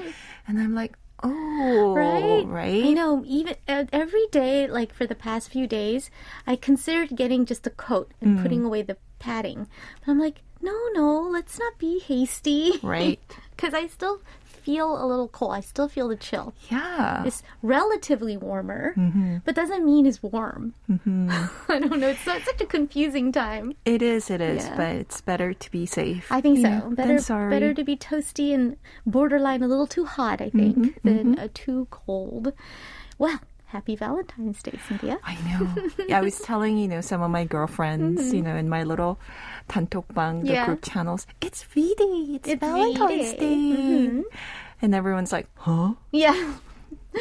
and 0.49 0.59
I'm 0.59 0.75
like, 0.75 0.97
oh, 1.23 1.95
Right? 1.95 2.47
right. 2.47 2.85
I 2.85 2.93
know. 2.93 3.25
Even 3.27 3.57
uh, 3.69 3.85
every 3.93 4.27
day, 4.31 4.67
like 4.67 4.93
for 4.95 5.07
the 5.07 5.15
past 5.15 5.51
few 5.51 5.67
days, 5.67 6.11
I 6.47 6.57
considered 6.57 7.17
getting 7.17 7.47
just 7.47 7.67
a 7.67 7.71
coat 7.71 8.13
and 8.21 8.41
putting 8.41 8.65
away 8.65 8.83
the 8.83 8.97
padding. 9.19 9.67
But 10.05 10.13
I'm 10.13 10.19
like, 10.21 10.43
no, 10.61 10.77
no, 10.95 11.21
let's 11.31 11.59
not 11.59 11.79
be 11.79 12.01
hasty. 12.01 12.73
Right. 12.83 13.21
Because 13.57 13.73
I 13.73 13.87
still 13.87 14.21
feel 14.67 14.89
a 15.03 15.07
little 15.07 15.29
cold. 15.29 15.53
I 15.55 15.61
still 15.73 15.89
feel 15.89 16.09
the 16.09 16.17
chill. 16.29 16.53
Yeah. 16.71 17.23
It's 17.29 17.43
relatively 17.63 18.37
warmer, 18.37 18.95
Mm-hmm. 18.99 19.37
but 19.45 19.55
doesn't 19.55 19.85
mean 19.91 20.05
it's 20.11 20.21
warm. 20.23 20.75
I 21.73 21.79
don't 21.79 22.01
know. 22.01 22.09
It's, 22.15 22.21
so- 22.27 22.35
it's 22.35 22.45
such 22.47 22.61
a 22.61 22.67
confusing 22.67 23.31
time. 23.33 23.75
It 23.85 24.03
is, 24.03 24.29
it 24.31 24.41
is, 24.41 24.65
Yeah. 24.65 24.77
but 24.77 24.91
it's 24.97 25.21
better 25.21 25.55
to 25.55 25.71
be 25.71 25.87
safe. 25.87 26.27
I 26.31 26.41
think 26.41 26.59
you 26.59 26.65
so. 26.65 26.91
better, 26.91 27.19
sorry. 27.21 27.51
better 27.51 27.73
to 27.75 27.85
be 27.85 27.97
toasty 27.97 28.53
and 28.55 28.77
borderline 29.07 29.63
a 29.63 29.69
little 29.69 29.87
too 29.87 30.05
hot. 30.05 30.41
I 30.41 30.51
think 30.51 30.77
Mm-hmm, 30.77 31.09
than 31.09 31.39
uh, 31.39 31.49
too 31.55 31.87
cold. 31.91 32.53
Well, 33.19 33.39
happy 33.76 33.96
Valentine's 33.96 34.62
Day, 34.62 34.78
Cynthia. 34.88 35.18
I 35.24 35.36
know. 35.48 35.88
Yeah, 36.08 36.18
I 36.18 36.22
was 36.22 36.40
telling, 36.40 36.78
you 36.78 36.88
know, 36.88 37.00
some 37.02 37.22
of 37.22 37.32
my 37.32 37.46
girlfriends, 37.46 38.34
you 38.34 38.42
know, 38.42 38.56
in 38.56 38.68
my 38.70 38.84
little 38.84 39.20
단톡방, 39.70 40.42
the 40.42 40.48
Mm-hmm. 40.48 40.48
Yeah. 40.48 40.66
group 40.66 40.82
channels, 40.84 41.26
it's 41.40 41.64
V-Day, 41.64 42.36
it's, 42.36 42.50
It's 42.50 42.60
Valentine's 42.60 43.32
V-Day. 43.32 43.38
Day. 43.40 44.08
Mm-hmm. 44.08 44.22
And 44.82 44.96
everyone's 44.96 45.32
like, 45.32 45.48
huh? 45.56 45.94
Yeah. 46.12 46.36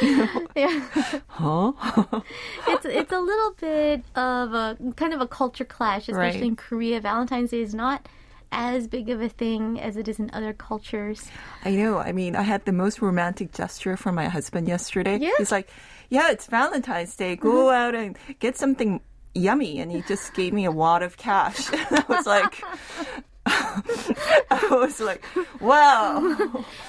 yeah. 0.55 0.81
Huh? 1.27 1.73
It's 2.67 2.85
it's 2.85 3.11
a 3.11 3.19
little 3.19 3.51
bit 3.59 4.03
of 4.15 4.53
a 4.53 4.77
kind 4.95 5.13
of 5.13 5.21
a 5.21 5.27
culture 5.27 5.65
clash, 5.65 6.07
especially 6.09 6.39
Right. 6.41 6.47
in 6.47 6.55
Korea. 6.55 7.01
Valentine's 7.01 7.51
Day 7.51 7.61
is 7.61 7.75
not 7.75 8.07
as 8.51 8.87
big 8.87 9.09
of 9.09 9.21
a 9.21 9.29
thing 9.29 9.79
as 9.79 9.95
it 9.97 10.07
is 10.07 10.19
in 10.19 10.29
other 10.33 10.53
cultures. 10.53 11.29
I 11.63 11.71
know. 11.71 11.99
I 11.99 12.11
mean, 12.11 12.35
I 12.35 12.43
had 12.43 12.65
the 12.65 12.71
most 12.73 13.01
romantic 13.01 13.51
gesture 13.53 13.95
from 13.95 14.15
my 14.15 14.27
husband 14.27 14.67
yesterday. 14.67 15.17
Yeah. 15.17 15.29
Mm-hmm. 15.29 15.43
He's 15.43 15.51
like, 15.51 15.69
yeah, 16.10 16.30
it's 16.30 16.46
Valentine's 16.46 17.16
Day. 17.16 17.36
Go 17.36 17.66
mm-hmm. 17.66 17.74
out 17.74 17.94
and 17.94 18.18
get 18.38 18.56
something 18.56 19.00
yummy. 19.34 19.80
And 19.80 19.90
he 19.90 20.02
just 20.02 20.34
gave 20.34 20.52
me 20.52 20.64
a 20.64 20.70
wad 20.70 21.02
of 21.02 21.16
cash. 21.16 21.68
I 21.72 22.04
was 22.08 22.26
like, 22.26 22.62
I 23.46 24.68
was 24.70 25.00
like, 25.00 25.24
wow. 25.60 26.36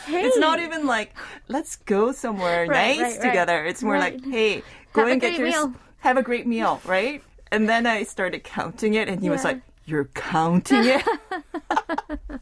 Hey. 0.05 0.25
It's 0.25 0.37
not 0.37 0.59
even 0.59 0.85
like, 0.85 1.15
let's 1.47 1.75
go 1.75 2.11
somewhere 2.11 2.65
Right, 2.67 2.97
nice 2.97 2.99
right, 2.99 3.23
right. 3.23 3.29
together. 3.29 3.65
It's 3.65 3.83
more 3.83 3.99
like, 3.99 4.23
hey, 4.25 4.63
go 4.93 5.01
Have 5.01 5.11
and 5.11 5.21
get 5.21 5.37
your, 5.37 5.47
meal. 5.47 5.73
have 5.99 6.17
a 6.17 6.23
great 6.23 6.47
meal, 6.47 6.81
right? 6.85 7.23
And 7.51 7.69
then 7.69 7.85
I 7.85 8.03
started 8.03 8.43
counting 8.43 8.95
it 8.95 9.07
and 9.07 9.21
he 9.21 9.29
was 9.29 9.43
like, 9.43 9.61
you're 9.85 10.05
counting 10.05 10.83
it? 10.83 11.05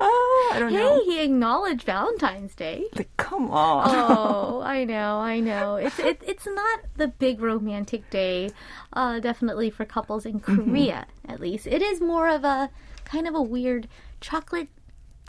oh, 0.00 0.50
I 0.54 0.58
don't 0.58 0.72
know. 0.72 0.98
Hey, 1.04 1.04
he 1.04 1.20
acknowledged 1.22 1.82
Valentine's 1.84 2.54
Day. 2.54 2.84
Like, 2.96 3.14
come 3.16 3.50
on. 3.50 3.84
Oh, 3.88 4.60
I 4.64 4.84
know, 4.84 5.18
I 5.18 5.40
know. 5.40 5.76
It's 5.76 5.98
it, 5.98 6.20
it's 6.26 6.46
not 6.46 6.80
the 6.96 7.08
big 7.08 7.40
romantic 7.40 8.08
day, 8.10 8.50
uh, 8.92 9.20
definitely 9.20 9.70
for 9.70 9.84
couples 9.84 10.24
in 10.26 10.40
Mm-hmm. 10.40 10.70
Korea, 10.70 11.06
at 11.28 11.40
least. 11.40 11.66
It 11.66 11.82
is 11.82 12.00
more 12.00 12.28
of 12.28 12.44
a 12.44 12.70
kind 13.04 13.26
of 13.26 13.34
a 13.34 13.42
weird 13.42 13.88
chocolate 14.20 14.68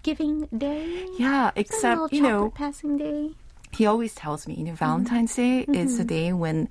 giving 0.03 0.47
day. 0.55 1.05
Yeah, 1.17 1.47
a 1.55 1.59
except, 1.59 2.13
you 2.13 2.21
know, 2.21 2.51
passing 2.51 2.97
day. 2.97 3.31
he 3.71 3.85
always 3.85 4.13
tells 4.15 4.47
me, 4.47 4.55
you 4.55 4.63
know, 4.63 4.73
Valentine's 4.75 5.35
Day 5.35 5.61
is 5.67 5.97
the 5.97 6.03
day 6.03 6.31
when 6.33 6.69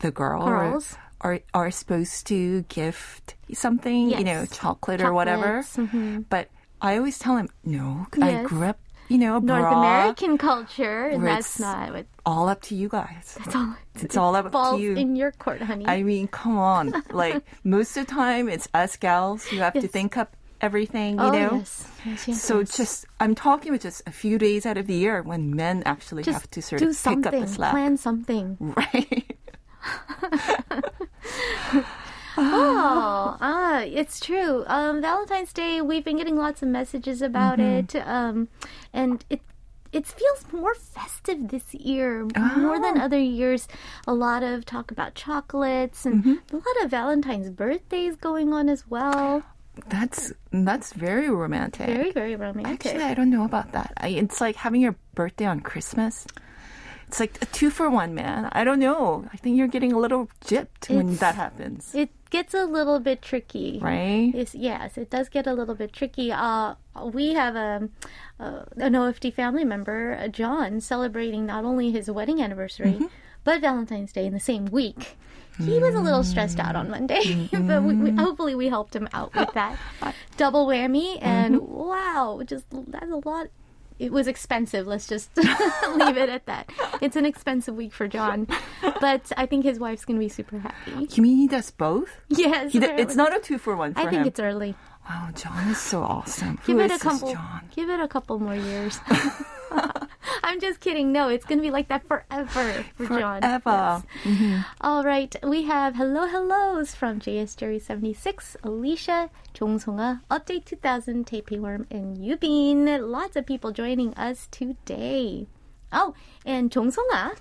the 0.00 0.10
girl 0.10 0.40
Mm-hmm. 0.42 0.48
Girls. 0.70 0.96
are, 1.20 1.40
are 1.54 1.70
supposed 1.70 2.26
to 2.28 2.62
gift 2.62 3.34
something, 3.52 4.10
you 4.10 4.24
know, 4.24 4.40
Yes. 4.42 4.56
chocolate 4.58 5.00
or 5.00 5.12
whatever. 5.12 5.62
Chocolates, 5.62 5.76
mhm. 5.94 6.24
But 6.28 6.48
I 6.82 6.96
always 6.98 7.18
tell 7.18 7.36
him, 7.36 7.48
no, 7.64 8.06
I 8.20 8.42
grew 8.42 8.64
up, 8.64 8.80
you 9.08 9.16
know, 9.16 9.38
North. 9.38 9.72
American 9.72 10.36
culture, 10.36 11.06
and 11.06 11.24
that's 11.24 11.50
it's 11.50 11.60
not 11.60 11.92
what. 11.92 12.06
All 12.26 12.48
up 12.48 12.60
to 12.62 12.74
you 12.74 12.88
guys. 12.88 13.38
It's 13.44 13.54
all, 13.54 13.74
It's 13.94 14.16
all 14.16 14.34
up 14.34 14.50
to 14.52 14.82
you. 14.82 14.94
in 14.96 15.14
your 15.16 15.30
court, 15.32 15.62
honey. 15.62 15.86
I 15.86 16.02
mean, 16.02 16.26
come 16.28 16.58
on. 16.58 16.92
Like, 17.12 17.44
most 17.62 17.96
of 17.96 18.06
the 18.06 18.12
time, 18.12 18.48
it's 18.48 18.68
us 18.74 18.96
gals 18.96 19.46
who 19.46 19.58
have 19.58 19.74
to 19.74 19.86
think 19.86 20.16
up 20.16 20.36
everything, 20.60 21.14
you 21.14 21.20
oh 21.20 21.30
know? 21.30 21.56
yes, 21.58 21.88
yes, 22.04 22.28
yes. 22.28 22.42
So 22.42 22.60
yes. 22.60 22.76
just, 22.76 23.06
I'm 23.20 23.34
talking 23.34 23.70
about 23.70 23.80
just 23.82 24.02
a 24.06 24.12
few 24.12 24.38
days 24.38 24.66
out 24.66 24.76
of 24.76 24.86
the 24.86 24.94
year 24.94 25.22
when 25.22 25.54
men 25.54 25.82
actually 25.86 26.24
just 26.24 26.40
have 26.40 26.50
to 26.50 26.62
sort 26.62 26.80
do 26.80 26.90
of 26.90 27.02
pick 27.02 27.26
up 27.26 27.32
the 27.32 27.46
slack. 27.48 27.70
plan 27.72 27.96
something. 27.96 28.58
Right. 28.76 29.36
Oh, 32.36 33.36
ah, 33.40 33.80
it's 33.80 34.20
true. 34.20 34.64
Um, 34.66 35.00
Valentine's 35.00 35.52
Day, 35.52 35.80
we've 35.80 36.04
been 36.04 36.16
getting 36.16 36.36
lots 36.36 36.62
of 36.62 36.68
messages 36.68 37.22
about 37.22 37.58
Mm-hmm. 37.58 37.96
it, 37.96 38.06
um, 38.06 38.48
and 38.92 39.24
it 39.30 39.40
it 39.92 40.06
feels 40.06 40.46
more 40.52 40.74
festive 40.74 41.48
this 41.48 41.74
year, 41.74 42.24
more 42.56 42.80
than 42.80 42.96
Oh. 42.98 43.04
other 43.04 43.18
years. 43.18 43.68
A 44.06 44.14
lot 44.14 44.42
of 44.42 44.64
talk 44.64 44.90
about 44.90 45.14
chocolates 45.14 46.06
and 46.06 46.24
Mm-hmm. 46.24 46.56
a 46.56 46.56
lot 46.56 46.76
of 46.84 46.90
Valentine's 46.90 47.50
birthdays 47.50 48.16
going 48.16 48.54
on 48.54 48.68
as 48.70 48.88
well. 48.88 49.42
That's 49.88 50.32
that's 50.50 50.92
very 50.94 51.28
romantic. 51.30 51.86
Very, 51.88 52.10
very 52.12 52.36
romantic. 52.36 52.86
Actually, 52.86 53.04
I 53.04 53.14
don't 53.14 53.30
know 53.30 53.44
about 53.44 53.72
that. 53.72 53.92
I, 53.98 54.08
it's 54.08 54.40
like 54.40 54.56
having 54.56 54.80
your 54.80 54.96
birthday 55.14 55.44
on 55.46 55.60
Christmas. 55.60 56.26
It's 57.12 57.20
like 57.20 57.42
a 57.42 57.44
two 57.44 57.68
for 57.68 57.90
one, 57.90 58.14
man. 58.14 58.48
I 58.52 58.64
don't 58.64 58.78
know. 58.78 59.28
I 59.34 59.36
think 59.36 59.58
you're 59.58 59.68
getting 59.68 59.92
a 59.92 59.98
little 59.98 60.30
gypped 60.46 60.88
when 60.88 61.16
that 61.16 61.34
happens, 61.34 61.94
it 61.94 62.08
gets 62.30 62.54
a 62.54 62.64
little 62.64 63.00
bit 63.00 63.20
tricky. 63.20 63.78
right? 63.82 64.32
Yes, 64.34 64.54
yes, 64.54 64.96
it 64.96 65.10
does 65.10 65.28
get 65.28 65.46
a 65.46 65.52
little 65.52 65.74
bit 65.74 65.92
tricky. 65.92 66.32
Uh, 66.32 66.76
we 67.12 67.34
have 67.34 67.54
a, 67.54 67.90
uh, 68.40 68.64
an 68.78 68.94
OFD 68.94 69.34
family 69.34 69.62
member, 69.62 70.16
uh, 70.18 70.28
John, 70.28 70.80
celebrating 70.80 71.44
not 71.44 71.66
only 71.66 71.90
his 71.90 72.10
wedding 72.10 72.40
anniversary, 72.40 72.98
but 73.44 73.60
Valentine's 73.60 74.14
Day 74.14 74.24
in 74.24 74.32
the 74.32 74.40
same 74.40 74.64
week. 74.64 75.18
He 75.58 75.78
was 75.80 75.94
a 75.94 76.00
little 76.00 76.24
stressed 76.24 76.58
out 76.58 76.76
on 76.76 76.88
Monday, 76.88 77.46
but 77.52 77.82
we, 77.82 77.94
we, 77.94 78.10
hopefully 78.12 78.54
we 78.54 78.70
helped 78.70 78.96
him 78.96 79.06
out 79.12 79.34
with 79.34 79.52
that 79.52 79.78
double 80.38 80.66
whammy. 80.66 81.18
And 81.20 81.60
wow, 81.60 82.40
just 82.42 82.64
that's 82.70 83.12
a 83.12 83.20
lot. 83.28 83.48
It 84.02 84.10
was 84.10 84.26
expensive. 84.26 84.86
Let's 84.88 85.06
just 85.06 85.30
leave 85.36 86.16
it 86.16 86.28
at 86.28 86.46
that. 86.46 86.70
It's 87.00 87.14
an 87.14 87.24
expensive 87.24 87.76
week 87.76 87.92
for 87.92 88.08
John, 88.08 88.48
but 89.00 89.30
I 89.36 89.46
think 89.46 89.64
his 89.64 89.78
wife's 89.78 90.04
gonna 90.04 90.18
be 90.18 90.28
super 90.28 90.58
happy. 90.58 91.06
You 91.12 91.22
mean 91.22 91.36
he 91.36 91.46
does 91.46 91.70
both? 91.70 92.10
Yes, 92.28 92.72
He 92.72 92.80
d- 92.80 92.86
it's 92.86 93.14
not 93.14 93.34
a 93.36 93.38
two 93.38 93.58
for 93.58 93.76
one 93.76 93.94
for 93.94 94.00
I 94.00 94.04
think 94.04 94.22
him. 94.22 94.26
it's 94.26 94.40
early. 94.40 94.74
Wow, 95.08 95.30
John 95.34 95.68
is 95.68 95.78
so 95.78 96.02
awesome. 96.02 96.58
Give 96.66 96.76
Who 96.76 96.84
it 96.84 96.90
a 96.92 96.98
couple. 96.98 97.36
Give 97.74 97.88
it 97.90 98.00
a 98.00 98.08
couple 98.08 98.38
more 98.38 98.54
years. 98.54 98.98
I'm 100.44 100.60
just 100.60 100.80
kidding. 100.80 101.12
No, 101.12 101.28
it's 101.28 101.44
gonna 101.44 101.62
be 101.62 101.70
like 101.70 101.88
that 101.88 102.06
forever 102.06 102.84
for 102.96 103.06
forever. 103.06 103.20
John. 103.20 103.40
Forever. 103.42 104.02
Yes. 104.24 104.34
Mm-hmm. 104.36 104.60
All 104.80 105.02
right, 105.04 105.34
we 105.42 105.62
have 105.64 105.96
hello 105.96 106.26
hellos 106.26 106.94
from 106.94 107.20
JS 107.20 107.56
Jerry 107.56 107.78
76, 107.78 108.56
Alicia, 108.62 109.30
Jongsonga, 109.54 110.20
Update 110.30 110.64
2000, 110.66 111.26
Tapeworm, 111.26 111.86
and 111.90 112.16
Yubin. 112.18 113.10
Lots 113.10 113.36
of 113.36 113.46
people 113.46 113.72
joining 113.72 114.14
us 114.14 114.48
today. 114.50 115.46
Oh, 115.92 116.14
and 116.46 116.70
Jongsonga, 116.70 117.36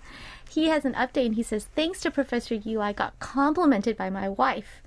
he 0.49 0.67
has 0.67 0.83
an 0.83 0.93
update. 0.93 1.27
and 1.27 1.35
He 1.35 1.43
says 1.43 1.65
thanks 1.75 2.01
to 2.01 2.11
Professor 2.11 2.55
Yu, 2.55 2.81
I 2.81 2.91
got 2.91 3.17
complimented 3.19 3.95
by 3.97 4.09
my 4.09 4.27
wife. 4.27 4.81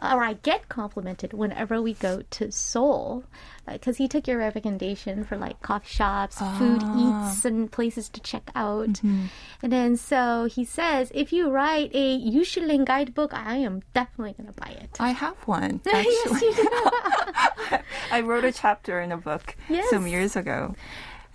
Or 0.00 0.22
I 0.22 0.34
get 0.34 0.68
complimented 0.68 1.32
whenever 1.32 1.80
we 1.80 1.94
go 1.94 2.22
to 2.30 2.52
Seoul. 2.52 3.24
Uh, 3.68 3.72
because 3.72 3.96
he 3.96 4.06
took 4.06 4.28
your 4.28 4.38
recommendation 4.38 5.24
for 5.24 5.36
like 5.36 5.60
coffee 5.60 5.88
shops, 5.88 6.38
food 6.38 6.80
ah. 6.84 7.30
eats, 7.32 7.44
and 7.44 7.70
places 7.70 8.08
to 8.10 8.20
check 8.20 8.48
out. 8.54 8.88
Mm-hmm. 8.88 9.26
And 9.62 9.72
then 9.72 9.96
so 9.96 10.44
he 10.44 10.64
says, 10.64 11.10
if 11.14 11.32
you 11.32 11.50
write 11.50 11.90
a 11.92 12.20
Yushiling 12.20 12.84
guidebook, 12.84 13.34
I 13.34 13.56
am 13.56 13.82
definitely 13.92 14.34
going 14.34 14.52
to 14.52 14.60
buy 14.60 14.70
it. 14.70 14.96
I 15.00 15.10
have 15.10 15.36
one. 15.48 15.80
yes, 15.86 16.42
you 16.42 16.54
do. 16.54 16.68
I 18.12 18.20
wrote 18.20 18.44
a 18.44 18.52
chapter 18.52 19.00
in 19.00 19.10
a 19.10 19.16
book 19.16 19.56
Yes. 19.68 19.90
some 19.90 20.06
years 20.06 20.36
ago, 20.36 20.74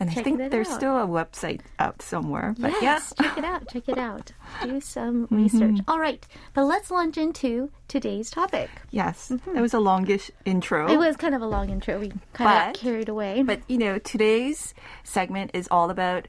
and 0.02 0.10
I 0.10 0.14
think 0.24 0.50
there's 0.52 0.68
out. 0.70 0.76
still 0.76 0.98
a 0.98 1.06
website 1.08 1.62
out 1.80 2.02
somewhere. 2.02 2.56
But 2.60 2.74
Yes, 2.82 3.14
yeah, 3.20 3.28
check 3.28 3.38
it 3.38 3.46
out. 3.46 3.68
Check 3.70 3.90
it 3.90 3.98
out. 4.10 4.32
Do 4.64 4.82
some 4.82 5.28
research. 5.30 5.78
All 5.88 6.00
right, 6.00 6.26
but 6.54 6.66
let's 6.66 6.92
launch 6.92 7.18
into 7.18 7.72
today's 7.88 8.30
topic. 8.30 8.70
yes, 8.90 9.28
that 9.54 9.62
was 9.62 9.74
a 9.74 9.80
longish 9.80 10.32
intro. 10.46 10.86
Mm-hmm. 10.88 10.94
It 10.96 10.98
was 10.98 11.16
kind 11.18 11.36
of 11.36 11.42
a 11.42 11.48
long 11.48 11.70
intro. 11.70 12.00
We 12.00 12.12
kind 12.34 12.70
of 12.76 12.82
carried 12.82 13.10
away. 13.10 13.44
But 13.44 13.62
you 13.68 13.78
know, 13.78 14.00
today's 14.00 14.74
segment 15.04 15.52
is 15.54 15.68
all 15.72 15.90
about 15.90 16.28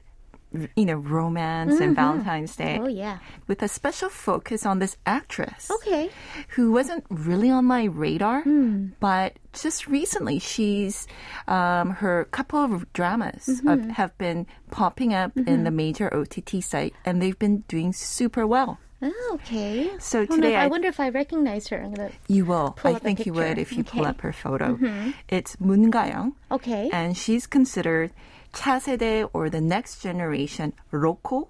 you 0.75 0.85
know, 0.85 0.95
romance 0.95 1.79
and 1.79 1.95
Valentine's 1.95 2.55
Day 2.55 2.79
Oh 2.81 2.87
yeah. 2.87 3.17
with 3.47 3.61
a 3.63 3.67
special 3.67 4.09
focus 4.09 4.65
on 4.65 4.79
this 4.79 4.97
actress. 5.05 5.69
Okay. 5.71 6.09
Who 6.49 6.71
wasn't 6.71 7.05
really 7.09 7.49
on 7.49 7.65
my 7.65 7.85
radar, 7.85 8.41
Hmm. 8.43 8.87
but 8.99 9.37
just 9.53 9.87
recently 9.87 10.39
she's, 10.39 11.07
um, 11.47 11.91
her 12.01 12.25
couple 12.31 12.59
of 12.63 12.91
dramas 12.93 13.45
Mm-hmm. 13.47 13.91
uh, 13.91 13.93
have 13.93 14.17
been 14.17 14.45
popping 14.71 15.13
up 15.13 15.31
in 15.37 15.63
the 15.63 15.71
major 15.71 16.13
OTT 16.13 16.61
site 16.63 16.93
and 17.05 17.21
they've 17.21 17.37
been 17.39 17.63
doing 17.67 17.93
super 17.93 18.45
well. 18.47 18.79
Oh, 19.05 19.31
okay. 19.43 19.91
So 19.99 20.21
I 20.21 20.25
today 20.27 20.53
if, 20.53 20.59
I 20.59 20.63
I- 20.63 20.67
wonder 20.67 20.87
if 20.87 20.99
I 20.99 21.09
recognize 21.09 21.67
her. 21.67 21.83
You 22.29 22.45
will. 22.45 22.77
I 22.85 22.93
think 22.93 23.25
you 23.25 23.33
would 23.33 23.57
if 23.57 23.73
you 23.73 23.83
pull 23.83 24.05
up 24.05 24.21
her 24.21 24.31
photo. 24.31 24.79
It's 25.27 25.59
Moon 25.59 25.89
Ga-young. 25.89 26.35
Okay. 26.51 26.89
and 26.93 27.17
she's 27.17 27.45
considered 27.45 28.11
차세대 28.52 29.28
or 29.32 29.50
the 29.50 29.60
next 29.60 30.02
generation 30.02 30.72
로코, 30.92 31.48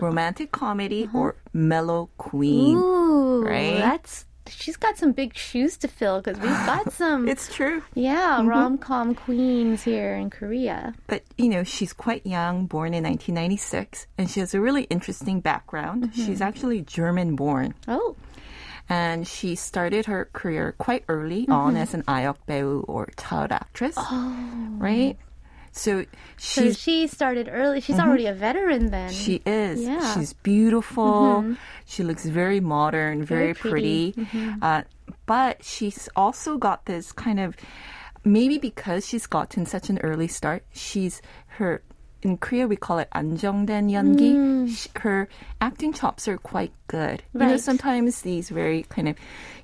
romantic 0.00 0.52
comedy 0.52 1.08
or 1.14 1.36
mellow 1.52 2.08
queen. 2.18 2.76
Ooh, 2.76 3.42
right? 3.44 3.78
that's 3.78 4.26
she's 4.48 4.76
got 4.76 4.96
some 4.96 5.10
big 5.12 5.34
shoes 5.34 5.76
to 5.76 5.88
fill 5.88 6.20
because 6.20 6.38
we've 6.38 6.66
got 6.66 6.92
some. 6.92 7.26
It's 7.28 7.52
true. 7.52 7.82
yeah, 7.94 8.40
rom 8.46 8.78
com 8.78 9.14
queens 9.14 9.82
here 9.82 10.14
in 10.14 10.30
Korea. 10.30 10.94
But, 11.08 11.22
you 11.36 11.48
know, 11.48 11.64
she's 11.64 11.92
quite 11.92 12.24
young, 12.26 12.66
born 12.66 12.94
in 12.94 13.02
1996, 13.02 14.06
and 14.18 14.30
she 14.30 14.40
has 14.40 14.54
a 14.54 14.60
really 14.60 14.84
interesting 14.84 15.40
background. 15.40 16.10
She's 16.14 16.40
actually 16.40 16.82
German 16.82 17.34
born, 17.34 17.74
Oh, 17.88 18.14
and 18.88 19.26
she 19.26 19.56
started 19.56 20.06
her 20.06 20.28
career 20.32 20.74
quite 20.78 21.02
early 21.08 21.48
on 21.48 21.76
as 21.76 21.92
an 21.92 22.02
아역 22.04 22.36
배우 22.46 22.84
or 22.86 23.08
child 23.18 23.50
actress, 23.50 23.96
right? 24.78 25.16
So 25.71 26.05
so 26.37 26.71
she 26.73 27.07
started 27.07 27.49
early. 27.51 27.81
She's 27.81 27.99
already 27.99 28.25
a 28.25 28.33
veteran 28.33 28.91
then. 28.91 29.11
She 29.11 29.41
is. 29.45 29.81
Yeah. 29.81 29.99
Mm-hmm. 29.99 30.19
She's 30.19 30.33
beautiful. 30.33 31.55
She 31.85 32.03
looks 32.03 32.25
very 32.25 32.59
modern, 32.59 33.23
very, 33.23 33.53
Very 33.53 33.71
pretty. 33.71 34.13
Mm-hmm. 34.13 34.63
Uh, 34.63 34.81
but 35.25 35.63
she's 35.63 36.09
also 36.15 36.57
got 36.57 36.85
this 36.85 37.11
kind 37.11 37.39
of 37.39 37.55
maybe 38.23 38.57
because 38.57 39.07
she's 39.07 39.27
gotten 39.27 39.65
such 39.65 39.89
an 39.89 39.97
early 39.99 40.27
start. 40.27 40.63
She's 40.73 41.21
her 41.57 41.81
in 42.22 42.38
Korea 42.38 42.66
we 42.66 42.76
call 42.76 42.98
it 42.98 43.08
안정된 43.14 43.90
연기. 43.92 44.66
Sh 44.68 44.88
her 45.00 45.28
acting 45.60 45.92
chops 45.92 46.26
are 46.26 46.38
quite 46.38 46.72
good. 46.88 47.22
You 47.32 47.40
know, 47.40 47.46
Mm. 47.46 47.50
Right. 47.52 47.60
sometimes 47.60 48.22
these 48.22 48.48
very 48.48 48.82
kind 48.88 49.06
of 49.08 49.16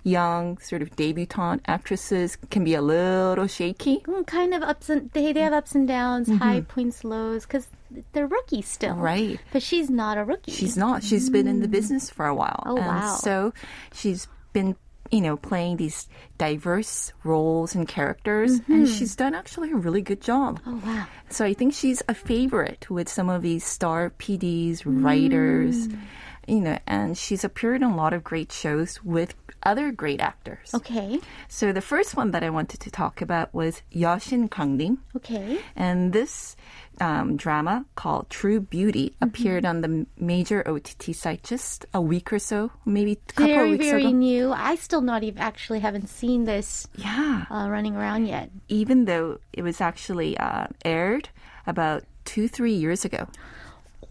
young 0.05 0.59
sort 0.59 0.83
of 0.83 0.95
debutante 0.95 1.63
actresses 1.67 2.37
can 2.51 2.63
be 2.63 2.75
a 2.75 2.83
little 2.83 3.47
shaky. 3.49 4.01
Mm, 4.07 4.27
kind 4.27 4.55
of 4.55 4.63
ups 4.63 4.91
and 4.91 5.11
they 5.13 5.33
they 5.33 5.41
have 5.41 5.53
ups 5.55 5.75
and 5.75 5.89
downs, 5.89 6.29
high 6.31 6.61
points, 6.61 7.03
lows 7.05 7.47
because 7.47 7.67
they're 8.13 8.27
rookies 8.29 8.69
still. 8.69 8.95
Mm-hmm. 8.95 9.11
Right. 9.11 9.41
But 9.53 9.63
she's 9.63 9.91
not 9.91 10.19
a 10.19 10.25
rookie. 10.25 10.53
She's 10.53 10.77
not. 10.77 11.03
She's 11.03 11.31
been 11.31 11.49
in 11.49 11.61
the 11.61 11.69
business 11.69 12.11
for 12.11 12.27
a 12.27 12.35
while. 12.35 12.63
Oh, 12.67 12.77
and 12.77 12.87
wow. 12.87 13.17
So 13.17 13.53
she's 13.93 14.29
been, 14.53 14.77
you 15.12 15.22
know, 15.22 15.38
playing 15.38 15.78
these 15.78 16.08
diverse 16.38 17.14
roles 17.24 17.76
and 17.76 17.88
characters, 17.88 18.60
mm-hmm. 18.60 18.72
and 18.74 18.88
she's 18.88 19.16
done 19.16 19.34
actually 19.36 19.72
a 19.72 19.76
really 19.76 20.02
good 20.02 20.22
job. 20.22 20.60
Oh 20.66 20.82
wow! 20.86 21.08
So 21.30 21.46
I 21.46 21.54
think 21.54 21.74
she's 21.74 22.02
a 22.08 22.14
favorite 22.14 22.90
with 22.90 23.10
some 23.10 23.30
of 23.30 23.42
these 23.42 23.66
star 23.66 24.12
PDs, 24.12 24.84
writers, 24.86 25.88
mm. 25.88 26.00
you 26.48 26.62
know, 26.62 26.78
and 26.88 27.18
she's 27.18 27.44
appeared 27.44 27.82
in 27.82 27.90
a 27.90 27.96
lot 27.96 28.14
of 28.14 28.24
great 28.24 28.52
shows 28.52 29.04
with 29.04 29.36
other 29.64 29.92
great 29.92 30.22
actors. 30.22 30.74
Okay. 30.74 31.20
So 31.48 31.72
the 31.74 31.82
first 31.82 32.16
one 32.16 32.32
that 32.32 32.44
I 32.44 32.50
wanted 32.50 32.80
to 32.82 32.92
talk 32.92 33.22
about 33.22 33.54
was 33.54 33.82
Yashin 33.94 34.50
Kangnim. 34.50 35.00
Okay. 35.16 35.60
And 35.76 36.14
this 36.14 36.56
um, 37.00 37.38
drama 37.38 37.86
called 37.96 38.30
True 38.30 38.60
Beauty 38.60 39.10
Mm-hmm. 39.12 39.24
appeared 39.24 39.66
on 39.66 39.82
the 39.82 40.06
major 40.20 40.68
OTT 40.68 41.14
site 41.16 41.44
just 41.44 41.86
a 41.94 42.02
week 42.02 42.32
or 42.34 42.40
so, 42.40 42.72
maybe 42.86 43.14
a 43.14 43.32
couple 43.34 43.54
Very 43.54 43.72
of 43.74 43.80
weeks 43.80 43.86
very 43.86 44.02
ago. 44.06 44.12
new. 44.12 44.52
I 44.54 44.76
still 44.76 45.02
not 45.02 45.24
even 45.24 45.40
actually 45.40 45.80
haven't 45.80 46.08
seen 46.10 46.46
this 46.46 46.88
Yeah, 46.96 47.46
uh, 47.50 47.68
running 47.70 47.96
around 47.96 48.26
yet. 48.28 48.50
even 48.68 49.06
though 49.06 49.40
it 49.54 49.62
was 49.62 49.80
actually 49.82 50.38
uh, 50.38 50.68
aired 50.86 51.30
about 51.66 52.04
two, 52.26 52.48
three 52.48 52.74
years 52.74 53.06
ago. 53.06 53.28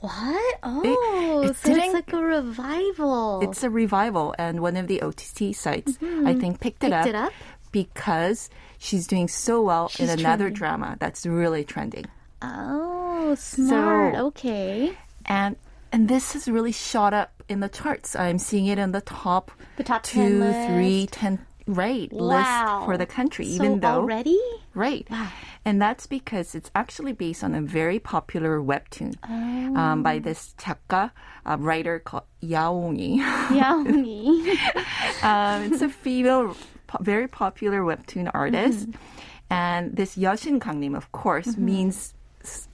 What? 0.00 0.58
Oh, 0.62 1.42
it 1.42 1.56
so 1.56 1.72
it's 1.74 1.92
like 1.94 2.12
a 2.12 2.20
revival. 2.22 3.40
It's 3.42 3.62
a 3.64 3.70
revival, 3.70 4.34
and 4.38 4.60
one 4.60 4.76
of 4.76 4.86
the 4.88 5.00
OTT 5.02 5.54
sites, 5.56 5.96
I 6.02 6.34
think, 6.34 6.60
picked 6.60 6.84
it 6.84 6.92
Mm-hmm. 6.92 6.92
Picked 6.92 6.92
up 6.92 7.06
it 7.06 7.14
up? 7.14 7.32
because 7.72 8.48
she's 8.78 9.06
doing 9.06 9.26
so 9.28 9.62
well 9.62 9.88
She's 9.88 10.08
in 10.10 10.18
another 10.20 10.44
trending. 10.50 10.54
drama 10.54 10.96
that's 11.00 11.26
really 11.26 11.64
trending. 11.64 12.04
Oh, 12.42 13.34
smart. 13.38 14.14
So- 14.14 14.26
okay. 14.26 14.96
and 15.26 15.56
and 15.92 16.08
this 16.08 16.32
has 16.34 16.48
really 16.48 16.72
shot 16.72 17.14
up 17.14 17.42
in 17.48 17.60
the 17.60 17.68
charts. 17.68 18.16
I'm 18.16 18.38
seeing 18.38 18.66
it 18.66 18.78
in 18.78 18.92
the 18.92 19.00
top, 19.00 19.50
The 19.76 19.84
top 19.84 20.02
two, 20.02 20.40
10 20.40 20.68
three, 20.68 21.06
ten, 21.10 21.38
right 21.66 22.12
Wow. 22.12 22.26
list 22.26 22.84
for 22.86 22.98
the 22.98 23.06
country. 23.06 23.46
So 23.46 23.52
even 23.62 23.80
though 23.80 24.02
already? 24.02 24.38
right, 24.74 25.06
Wow. 25.10 25.28
and 25.64 25.80
that's 25.80 26.06
because 26.06 26.54
it's 26.54 26.70
actually 26.74 27.12
based 27.12 27.42
on 27.44 27.54
a 27.54 27.62
very 27.62 27.98
popular 27.98 28.60
webtoon 28.60 29.14
um, 29.24 30.00
Oh. 30.00 30.02
by 30.02 30.18
this 30.18 30.54
작가, 30.58 31.12
a 31.46 31.56
writer 31.56 32.00
called 32.00 32.24
Yaongi. 32.42 33.18
Yaongi. 33.20 34.58
um, 35.22 35.72
it's 35.72 35.82
a 35.82 35.88
female, 35.88 36.54
po- 36.88 36.98
very 37.00 37.28
popular 37.28 37.80
webtoon 37.82 38.30
artist. 38.34 38.90
Mm-hmm. 38.90 39.00
And 39.48 39.96
this 39.96 40.16
Yashin 40.16 40.58
Kangnim, 40.58 40.96
of 40.96 41.12
course, 41.12 41.56
means 41.56 41.96
s- 41.96 42.14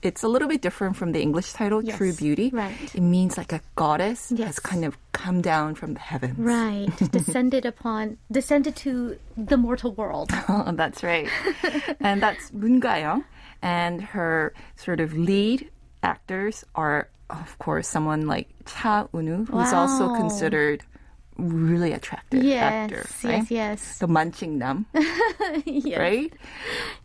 it's 0.01 0.23
a 0.23 0.27
little 0.27 0.47
bit 0.47 0.61
different 0.61 0.95
from 0.95 1.11
the 1.11 1.21
English 1.21 1.53
title, 1.53 1.79
Yes, 1.83 1.97
True 1.97 2.13
Beauty. 2.13 2.49
right. 2.53 2.75
It 2.95 3.01
means 3.01 3.37
like 3.37 3.51
a 3.53 3.61
goddess 3.75 4.31
Yes. 4.35 4.47
has 4.47 4.59
kind 4.59 4.83
of 4.85 4.97
come 5.11 5.41
down 5.41 5.75
from 5.75 5.93
the 5.93 5.99
heavens. 5.99 6.37
right. 6.39 6.89
Descended 7.11 7.65
upon, 7.65 8.17
descended 8.31 8.75
to 8.87 9.17
the 9.37 9.57
mortal 9.57 9.91
world. 9.93 10.29
Oh, 10.49 10.71
that's 10.73 11.01
right. 11.03 11.27
and 11.99 12.21
that's 12.21 12.51
Moon 12.53 12.79
Ga-young. 12.79 13.23
And 13.61 14.01
her 14.15 14.53
sort 14.75 14.99
of 14.99 15.13
lead 15.17 15.69
actors 16.03 16.65
are, 16.75 17.07
of 17.29 17.57
course, 17.59 17.87
someone 17.87 18.27
like 18.27 18.49
Cha 18.65 19.07
Eun-woo, 19.13 19.45
who's 19.45 19.71
also 19.73 20.13
considered 20.15 20.83
really 21.37 21.91
attractive 21.91 22.43
yes, 22.43 22.91
actor, 22.91 23.09
right? 23.27 23.39
Yes, 23.39 23.51
yes, 23.51 23.99
The 23.99 24.07
Mancingnam, 24.07 24.85
yes. 25.65 25.99
right? 25.99 26.33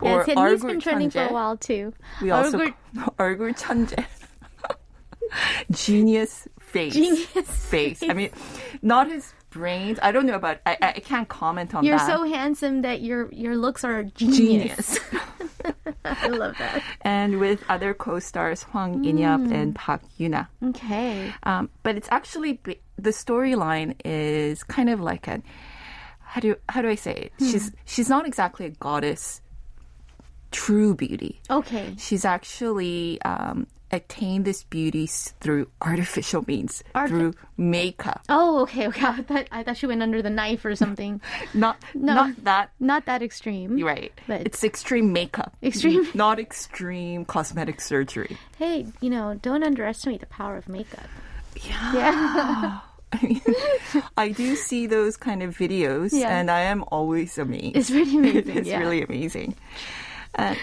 Yes, 0.01 0.27
and 0.35 0.49
he's 0.49 0.63
been 0.63 0.79
trending 0.79 1.09
for 1.09 1.25
a 1.25 1.33
while 1.33 1.57
too. 1.57 1.93
We 2.21 2.31
also 2.31 2.59
Argur 3.17 3.53
Chanje. 3.59 4.05
Genius 5.71 6.47
face. 6.59 6.93
Genius 6.93 7.25
face. 7.25 7.99
face. 7.99 8.03
I 8.03 8.13
mean, 8.13 8.31
not 8.81 9.09
his 9.09 9.33
brains. 9.49 9.99
I 10.01 10.11
don't 10.11 10.25
know 10.25 10.35
about. 10.35 10.59
I, 10.65 10.77
I 10.81 10.91
can't 10.93 11.27
comment 11.27 11.75
on 11.75 11.83
you're 11.83 11.97
that. 11.97 12.07
You're 12.07 12.17
so 12.17 12.23
handsome 12.23 12.81
that 12.81 13.01
your 13.01 13.31
your 13.31 13.55
looks 13.55 13.83
are 13.83 14.03
genius. 14.03 14.97
genius. 14.97 14.99
I 16.05 16.27
love 16.27 16.57
that. 16.57 16.83
And 17.01 17.39
with 17.39 17.63
other 17.69 17.93
co-stars 17.93 18.63
Hwang 18.63 18.99
mm. 18.99 19.09
In-yeop 19.09 19.51
and 19.51 19.75
Park 19.75 20.01
Yuna. 20.19 20.47
Okay. 20.63 21.33
Um, 21.43 21.69
but 21.83 21.95
it's 21.95 22.07
actually 22.11 22.53
the 23.03 23.11
storyline 23.11 23.95
is 24.05 24.63
kind 24.63 24.89
of 24.89 24.99
like 24.99 25.27
a 25.27 25.41
how 26.21 26.41
do 26.41 26.55
how 26.69 26.81
do 26.81 26.89
I 26.89 26.95
say 26.95 27.13
it? 27.13 27.33
She's 27.39 27.71
she's 27.85 28.09
not 28.09 28.27
exactly 28.27 28.65
a 28.65 28.69
goddess, 28.69 29.41
true 30.51 30.93
beauty. 30.95 31.41
Okay. 31.49 31.95
She's 31.97 32.25
actually 32.25 33.19
um, 33.23 33.65
attained 33.91 34.45
this 34.45 34.63
beauty 34.63 35.07
through 35.07 35.67
artificial 35.81 36.43
means, 36.47 36.83
through 37.07 37.33
makeup. 37.57 38.21
Oh, 38.29 38.61
okay, 38.61 38.87
okay. 38.89 39.05
I 39.07 39.21
thought 39.23 39.47
I 39.51 39.63
thought 39.63 39.77
she 39.77 39.87
went 39.87 40.03
under 40.03 40.21
the 40.21 40.29
knife 40.29 40.63
or 40.65 40.75
something. 40.75 41.19
Not 41.55 41.77
No. 41.95 42.13
not 42.13 42.43
that. 42.43 42.69
Not 42.79 43.05
that 43.05 43.23
extreme. 43.23 43.77
You're 43.79 43.87
right. 43.87 44.13
But- 44.27 44.41
it's 44.45 44.63
extreme 44.63 45.11
makeup. 45.13 45.55
Extreme- 45.63 46.09
not 46.13 46.39
extreme 46.39 47.25
cosmetic 47.25 47.81
surgery. 47.81 48.37
Hey, 48.57 48.85
you 49.01 49.09
know, 49.09 49.33
don't 49.41 49.63
underestimate 49.63 50.19
the 50.19 50.27
power 50.27 50.57
of 50.57 50.69
makeup. 50.69 51.07
Yeah. 51.63 51.93
Yeah. 51.93 52.79
I 53.13 53.25
mean, 53.25 53.41
I 54.17 54.29
do 54.29 54.55
see 54.55 54.85
those 54.87 55.17
kind 55.17 55.41
of 55.41 55.57
videos, 55.57 56.11
Yeah. 56.13 56.29
and 56.37 56.51
I 56.51 56.61
am 56.61 56.83
always 56.89 57.37
amazed. 57.37 57.75
It's 57.75 57.89
really 57.91 58.17
amazing, 58.21 58.57
it's 58.57 58.67
yeah. 58.67 58.79
really 58.79 59.01
amazing. 59.01 59.55
Uh, 60.37 60.55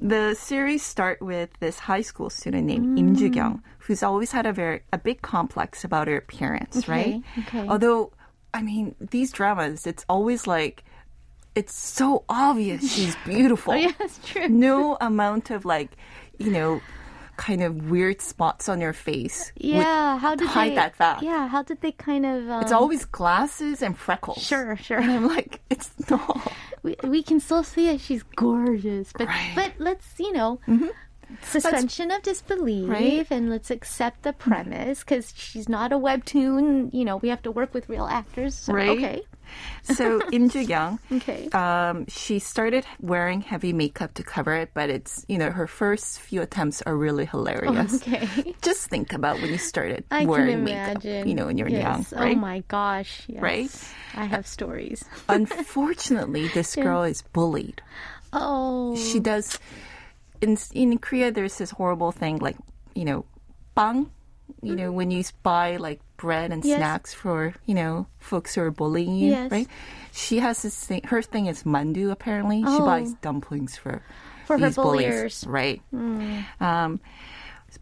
the 0.00 0.34
series 0.34 0.82
start 0.82 1.22
with 1.22 1.50
this 1.60 1.78
high 1.78 2.02
school 2.02 2.28
student 2.28 2.66
named 2.66 2.86
Mm. 2.86 2.98
Im 2.98 3.16
Ju-kyung, 3.16 3.62
who's 3.78 4.02
always 4.02 4.32
had 4.32 4.44
a 4.44 4.52
very 4.52 4.82
a 4.92 4.98
big 4.98 5.22
complex 5.22 5.84
about 5.84 6.08
her 6.08 6.16
appearance, 6.16 6.86
right? 6.88 7.22
okay. 7.38 7.66
Although, 7.68 8.12
I 8.52 8.60
mean, 8.62 8.94
these 9.00 9.32
dramas, 9.32 9.86
it's 9.86 10.04
always 10.08 10.46
like 10.46 10.84
it's 11.54 11.74
so 11.74 12.24
obvious 12.28 12.82
she's 12.92 13.16
beautiful. 13.24 13.72
Oh, 13.74 13.76
yeah, 13.76 13.92
that's 13.98 14.18
true. 14.26 14.48
No 14.48 14.98
amount 15.00 15.50
of 15.50 15.64
like, 15.64 15.92
you 16.38 16.50
know, 16.50 16.80
kind 17.36 17.62
of 17.62 17.90
weird 17.90 18.20
spots 18.20 18.68
on 18.68 18.80
your 18.80 18.92
face. 18.92 19.52
Yeah, 19.56 20.18
how 20.18 20.34
did 20.34 20.48
hide 20.48 20.72
they, 20.72 20.74
that 20.76 20.96
fact. 20.96 21.22
Yeah, 21.22 21.48
how 21.48 21.62
did 21.62 21.80
they 21.80 21.92
kind 21.92 22.24
of? 22.26 22.48
Um, 22.50 22.62
It's 22.62 22.72
always 22.72 23.04
glasses 23.04 23.82
and 23.82 23.96
freckles. 23.96 24.42
sure, 24.42 24.76
sure. 24.76 24.98
And 24.98 25.10
I'm 25.10 25.26
like, 25.28 25.60
it's 25.70 25.90
not. 26.10 26.52
We, 26.82 26.96
we 27.02 27.22
can 27.22 27.40
still 27.40 27.62
see 27.64 27.88
it. 27.88 28.00
she's 28.00 28.22
gorgeous, 28.36 29.12
but 29.12 29.28
Right. 29.28 29.52
but 29.54 29.72
let's 29.78 30.06
you 30.18 30.32
know, 30.32 30.60
suspension 31.42 32.10
of 32.10 32.22
disbelief 32.22 32.88
Right? 32.88 33.26
and 33.30 33.50
let's 33.50 33.70
accept 33.70 34.22
the 34.22 34.32
premise 34.32 35.00
because 35.00 35.32
she's 35.36 35.68
not 35.68 35.92
a 35.92 35.98
webtoon. 35.98 36.92
You 36.92 37.04
know, 37.04 37.16
we 37.16 37.28
have 37.28 37.42
to 37.42 37.50
work 37.50 37.72
with 37.74 37.88
real 37.88 38.06
actors. 38.06 38.54
So, 38.54 38.72
Right. 38.74 38.90
Okay. 38.90 39.22
So 39.82 40.20
In 40.32 40.48
Ju 40.52 40.60
Young, 40.60 40.98
Okay. 41.12 41.48
um, 41.50 42.06
she 42.08 42.38
started 42.38 42.86
wearing 43.00 43.40
heavy 43.42 43.72
makeup 43.72 44.14
to 44.14 44.22
cover 44.22 44.54
it, 44.54 44.70
but 44.72 44.88
it's 44.90 45.24
you 45.28 45.36
know 45.38 45.50
her 45.50 45.66
first 45.66 46.20
few 46.20 46.40
attempts 46.42 46.80
are 46.82 46.96
really 46.96 47.26
hilarious. 47.26 48.00
Okay. 48.06 48.54
Just 48.62 48.88
think 48.88 49.12
about 49.12 49.40
when 49.40 49.50
you 49.50 49.58
started 49.58 50.04
I 50.10 50.24
wearing 50.26 50.64
makeup, 50.64 51.04
you 51.04 51.34
know, 51.34 51.46
when 51.46 51.58
you're 51.58 51.68
young, 51.68 52.00
yes. 52.00 52.12
right? 52.12 52.36
Oh 52.36 52.40
my 52.40 52.60
gosh. 52.68 53.24
Yes. 53.28 53.42
Right? 53.42 53.70
I 54.14 54.24
have 54.24 54.46
stories. 54.46 55.04
Unfortunately, 55.28 56.48
this 56.48 56.74
girl 56.76 57.02
is 57.04 57.22
bullied. 57.32 57.82
Oh. 58.32 58.96
She 58.96 59.20
does. 59.20 59.58
In 60.40 60.58
in 60.72 60.98
Korea, 60.98 61.30
there's 61.30 61.56
this 61.58 61.70
horrible 61.70 62.12
thing 62.12 62.38
like 62.38 62.56
you 62.94 63.04
know, 63.04 63.24
bang. 63.74 64.10
You 64.60 64.76
know, 64.76 64.92
when 64.92 65.10
you 65.10 65.24
buy 65.42 65.76
like 65.76 66.03
bread 66.16 66.52
and 66.52 66.62
Mm-hmm. 66.62 66.68
Yes. 66.70 66.78
snacks 66.78 67.14
for 67.14 67.54
you 67.66 67.74
know 67.74 68.06
folks 68.18 68.54
who 68.54 68.62
are 68.62 68.70
bullying 68.70 69.14
you, 69.16 69.30
Yes. 69.32 69.50
right? 69.50 69.68
She 70.12 70.38
has 70.38 70.62
this 70.62 70.76
thing. 70.78 71.02
Her 71.04 71.22
thing 71.22 71.46
is 71.46 71.64
mandu. 71.64 72.10
Apparently, 72.10 72.60
she 72.62 72.68
Oh. 72.68 72.84
buys 72.86 73.12
dumplings 73.20 73.76
for 73.76 74.02
For 74.46 74.58
her 74.58 74.66
these 74.68 74.76
bullies, 74.76 75.06
bulliers. 75.06 75.44
Hmm. 75.44 75.50
right? 75.50 75.82
Um, 76.60 77.00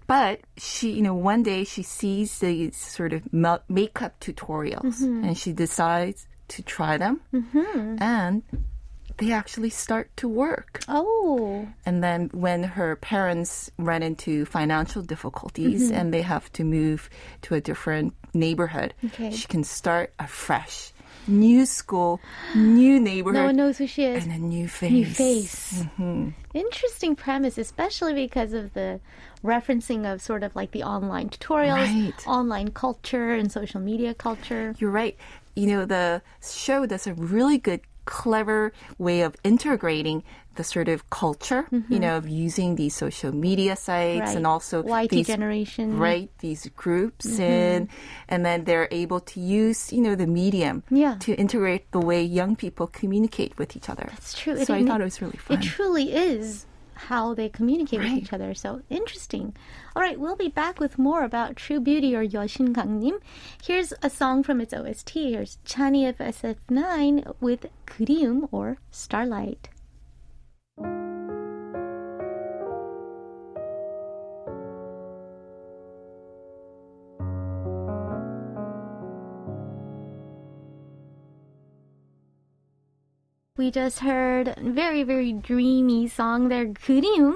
but 0.06 0.40
she, 0.56 0.92
you 0.92 1.02
know, 1.02 1.14
one 1.14 1.42
day 1.42 1.64
she 1.64 1.82
sees 1.82 2.38
these 2.38 2.76
sort 2.76 3.12
of 3.12 3.22
makeup 3.32 4.18
tutorials, 4.20 5.02
Mm-hmm. 5.02 5.24
and 5.24 5.36
she 5.38 5.52
decides 5.52 6.26
to 6.48 6.62
try 6.62 6.96
them, 6.96 7.20
and 8.00 8.42
they 9.18 9.32
actually 9.32 9.70
start 9.70 10.10
to 10.16 10.28
work. 10.28 10.80
Oh. 10.88 11.68
And 11.86 12.02
then 12.02 12.30
when 12.32 12.62
her 12.62 12.96
parents 12.96 13.70
run 13.78 14.02
into 14.02 14.44
financial 14.46 15.02
difficulties 15.02 15.88
Mm-hmm. 15.90 15.94
and 15.98 16.14
they 16.14 16.22
have 16.22 16.52
to 16.54 16.64
move 16.64 17.08
to 17.42 17.54
a 17.54 17.60
different 17.60 18.14
neighborhood, 18.34 18.94
Okay. 19.04 19.30
she 19.30 19.46
can 19.46 19.64
start 19.64 20.12
afresh. 20.18 20.92
New 21.28 21.66
school, 21.66 22.20
new 22.56 22.98
neighborhood, 22.98 23.38
No 23.40 23.46
one 23.46 23.56
knows 23.56 23.78
who 23.78 23.86
she 23.86 24.02
is. 24.04 24.24
and 24.24 24.32
a 24.32 24.38
new 24.38 24.66
face. 24.66 24.90
New 24.90 25.06
face. 25.06 25.72
Mm-hmm. 25.78 26.30
Interesting 26.52 27.14
premise, 27.14 27.58
especially 27.58 28.12
because 28.14 28.52
of 28.54 28.74
the 28.74 28.98
referencing 29.44 30.10
of 30.12 30.20
sort 30.20 30.42
of 30.42 30.54
like 30.56 30.72
the 30.72 30.82
online 30.82 31.28
tutorials, 31.28 31.86
Right. 31.86 32.26
online 32.26 32.68
culture, 32.72 33.34
and 33.34 33.52
social 33.52 33.80
media 33.80 34.14
culture. 34.14 34.74
You're 34.78 34.90
right. 34.90 35.16
You 35.54 35.66
know, 35.68 35.84
the 35.84 36.22
show 36.42 36.86
does 36.86 37.06
a 37.06 37.14
really 37.14 37.58
good, 37.58 37.80
clever 38.04 38.72
way 38.98 39.22
of 39.22 39.34
integrating 39.44 40.22
the 40.56 40.64
sort 40.64 40.88
of 40.88 41.08
culture, 41.08 41.66
you 41.88 41.98
know, 41.98 42.18
of 42.18 42.28
using 42.28 42.74
these 42.76 42.94
social 42.94 43.32
media 43.34 43.74
sites 43.74 43.92
Mm-hmm. 43.92 44.20
Right. 44.20 44.36
and 44.36 44.46
also 44.46 44.82
YT 44.84 45.10
these, 45.10 45.26
generation. 45.26 45.98
right? 45.98 46.28
These 46.40 46.68
groups 46.76 47.26
Mm-hmm. 47.26 47.42
in, 47.42 47.88
and 48.28 48.44
then 48.44 48.64
they're 48.64 48.88
able 48.90 49.20
to 49.32 49.40
use, 49.40 49.92
you 49.92 50.02
know, 50.02 50.14
the 50.14 50.26
medium 50.26 50.82
Yeah. 50.90 51.16
to 51.20 51.32
integrate 51.34 51.90
the 51.92 52.00
way 52.00 52.22
young 52.22 52.54
people 52.56 52.86
communicate 52.86 53.56
with 53.56 53.76
each 53.76 53.88
other. 53.88 54.06
That's 54.10 54.34
true. 54.38 54.56
So 54.64 54.74
It- 54.74 54.82
I 54.82 54.84
thought 54.86 55.00
it 55.00 55.04
was 55.04 55.22
really 55.22 55.38
fun. 55.38 55.56
It 55.58 55.62
truly 55.62 56.12
is 56.12 56.66
how 57.08 57.34
they 57.34 57.48
communicate 57.48 58.00
right. 58.00 58.12
with 58.12 58.22
each 58.22 58.32
other. 58.32 58.54
So 58.54 58.82
interesting. 58.88 59.54
All 59.94 60.02
right, 60.02 60.18
we'll 60.18 60.36
be 60.36 60.48
back 60.48 60.80
with 60.80 60.98
more 60.98 61.24
about 61.24 61.56
True 61.56 61.80
Beauty 61.80 62.14
or 62.16 62.26
Yoshin 62.26 62.74
Kangnim. 62.74 63.20
Here's 63.62 63.92
a 64.02 64.10
song 64.10 64.42
from 64.42 64.60
its 64.60 64.72
OST. 64.72 65.10
Here's 65.10 65.58
Chani 65.66 66.08
of 66.08 66.18
SF9 66.18 67.34
with 67.40 67.66
Kurium 67.86 68.48
or 68.50 68.78
Starlight. 68.90 69.68
We 83.62 83.70
just 83.70 84.00
heard 84.00 84.56
very, 84.58 85.04
very 85.04 85.32
dreamy 85.32 86.08
song 86.08 86.48
there, 86.48 86.66
Kurim. 86.66 87.32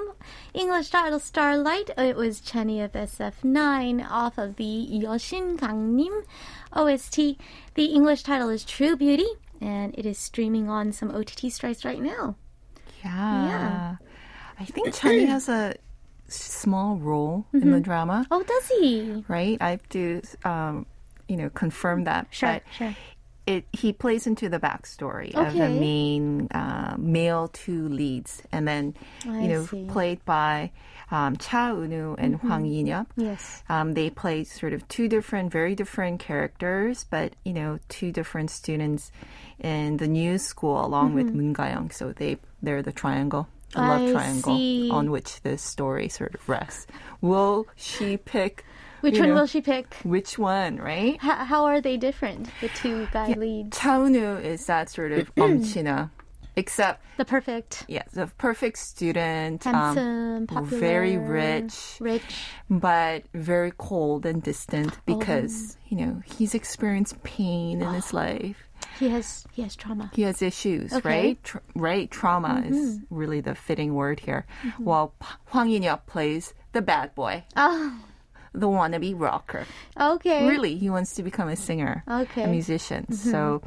English 0.54 0.90
title 0.90 1.20
Starlight. 1.20 1.90
It 1.96 2.16
was 2.16 2.40
Chani 2.40 2.84
of 2.84 2.94
SF9 2.94 4.04
off 4.10 4.36
of 4.36 4.56
the 4.56 4.88
Yoshin 4.90 5.56
Kangnim 5.56 6.24
OST. 6.72 7.38
The 7.74 7.84
English 7.84 8.24
title 8.24 8.48
is 8.48 8.64
True 8.64 8.96
Beauty, 8.96 9.28
and 9.60 9.94
it 9.96 10.04
is 10.04 10.18
streaming 10.18 10.68
on 10.68 10.90
some 10.90 11.12
OTT 11.14 11.52
sites 11.52 11.84
right 11.84 12.02
now. 12.02 12.34
Yeah. 13.04 13.46
yeah. 13.46 13.96
I 14.58 14.64
think 14.64 14.88
Chani 14.88 15.28
has 15.28 15.48
a 15.48 15.76
small 16.26 16.96
role 16.96 17.46
mm-hmm. 17.46 17.58
in 17.58 17.70
the 17.70 17.76
mm-hmm. 17.76 17.84
drama. 17.84 18.26
Oh, 18.32 18.42
does 18.42 18.66
he? 18.80 19.24
Right? 19.28 19.58
I 19.60 19.70
have 19.70 19.88
to, 19.90 20.22
um, 20.42 20.86
you 21.28 21.36
know, 21.36 21.50
confirm 21.50 22.02
that. 22.02 22.26
Sure, 22.32 22.54
but 22.54 22.62
sure. 22.76 22.96
It, 23.46 23.64
he 23.72 23.92
plays 23.92 24.26
into 24.26 24.48
the 24.48 24.58
backstory 24.58 25.32
of 25.34 25.52
the 25.54 25.68
main 25.68 26.48
uh, 26.48 26.96
male 26.98 27.46
two 27.46 27.88
leads, 27.88 28.42
and 28.50 28.66
then 28.66 28.94
I 29.24 29.42
you 29.42 29.48
know 29.48 29.64
see. 29.66 29.76
Mm-hmm. 29.76 29.92
played 29.92 30.24
by 30.24 30.72
um, 31.12 31.36
Cha 31.36 31.70
Eun-woo 31.70 32.16
and 32.18 32.34
Hwang 32.40 32.66
In-yeop. 32.66 33.06
Yes. 33.16 33.62
Um, 33.68 33.94
they 33.94 34.10
play 34.10 34.42
sort 34.42 34.72
of 34.72 34.86
two 34.88 35.08
different, 35.08 35.52
very 35.52 35.76
different 35.76 36.18
characters, 36.18 37.06
but 37.08 37.34
you 37.44 37.52
know, 37.52 37.78
two 37.88 38.10
different 38.10 38.50
students 38.50 39.12
in 39.60 39.98
the 39.98 40.08
new 40.08 40.38
school 40.38 40.84
along 40.84 41.14
with 41.14 41.32
Moon 41.32 41.52
Ga-young. 41.52 41.90
So 41.92 42.12
they 42.12 42.38
they're 42.62 42.82
the 42.82 42.92
triangle, 42.92 43.46
the 43.74 43.80
love 43.80 44.00
Mm-hmm. 44.00 44.16
I 44.16 44.20
triangle 44.20 44.56
see. 44.56 44.90
on 44.90 45.10
which 45.12 45.40
this 45.42 45.62
story 45.62 46.08
sort 46.08 46.34
of 46.34 46.48
rests. 46.48 46.88
Will 47.20 47.66
she 47.76 48.16
pick? 48.16 48.64
Which 49.00 49.18
one 49.18 49.28
know, 49.30 49.34
will 49.34 49.46
she 49.46 49.60
pick? 49.60 49.94
Which 50.04 50.38
one, 50.38 50.76
right? 50.76 51.14
H- 51.14 51.20
how 51.20 51.64
are 51.66 51.80
they 51.80 51.96
different, 51.96 52.48
the 52.60 52.68
two 52.68 53.06
guy 53.12 53.32
leads? 53.32 53.76
Cha 53.78 53.98
Eun-woo 53.98 54.38
is 54.42 54.66
that 54.66 54.88
sort 54.90 55.12
of 55.12 55.32
umchina, 55.36 56.10
except 56.56 57.02
The 57.18 57.24
perfect, 57.24 57.84
yeah, 57.88 58.02
the 58.12 58.26
perfect 58.38 58.78
student, 58.78 59.64
handsome, 59.64 60.06
um, 60.38 60.46
popular, 60.46 60.80
very 60.80 61.16
rich, 61.18 61.96
rich. 62.00 62.22
but 62.70 63.24
very 63.34 63.72
cold 63.76 64.24
and 64.26 64.42
distant 64.42 64.98
because 65.06 65.76
Oh. 65.76 65.86
you 65.88 65.96
know 66.06 66.22
he's 66.24 66.54
experienced 66.54 67.22
pain 67.22 67.82
in 67.82 67.92
his 67.94 68.12
life. 68.24 68.56
He 68.98 69.08
has 69.10 69.44
he 69.52 69.60
has 69.62 69.76
trauma. 69.76 70.10
He 70.14 70.22
has 70.22 70.40
issues, 70.40 70.92
Okay. 70.92 70.98
Mm-hmm. 71.00 71.08
right? 71.08 71.44
Tra- 71.44 71.62
right, 71.74 72.10
trauma 72.10 72.62
is 72.66 73.00
really 73.10 73.40
the 73.42 73.54
fitting 73.54 73.94
word 73.94 74.20
here. 74.20 74.46
While 74.78 75.12
P- 75.20 75.26
Hwang 75.52 75.70
In-yeop 75.70 76.06
plays 76.06 76.54
the 76.72 76.80
bad 76.82 77.14
boy, 77.14 77.44
Oh, 77.56 77.98
the 78.56 78.66
wannabe 78.68 79.12
rocker. 79.16 79.64
okay. 80.00 80.48
really 80.48 80.76
he 80.76 80.88
wants 80.90 81.14
to 81.14 81.22
become 81.22 81.48
a 81.48 81.56
singer 81.56 82.02
Okay. 82.08 82.44
a 82.44 82.48
musician 82.48 83.04
mm-hmm. 83.04 83.30
so 83.30 83.62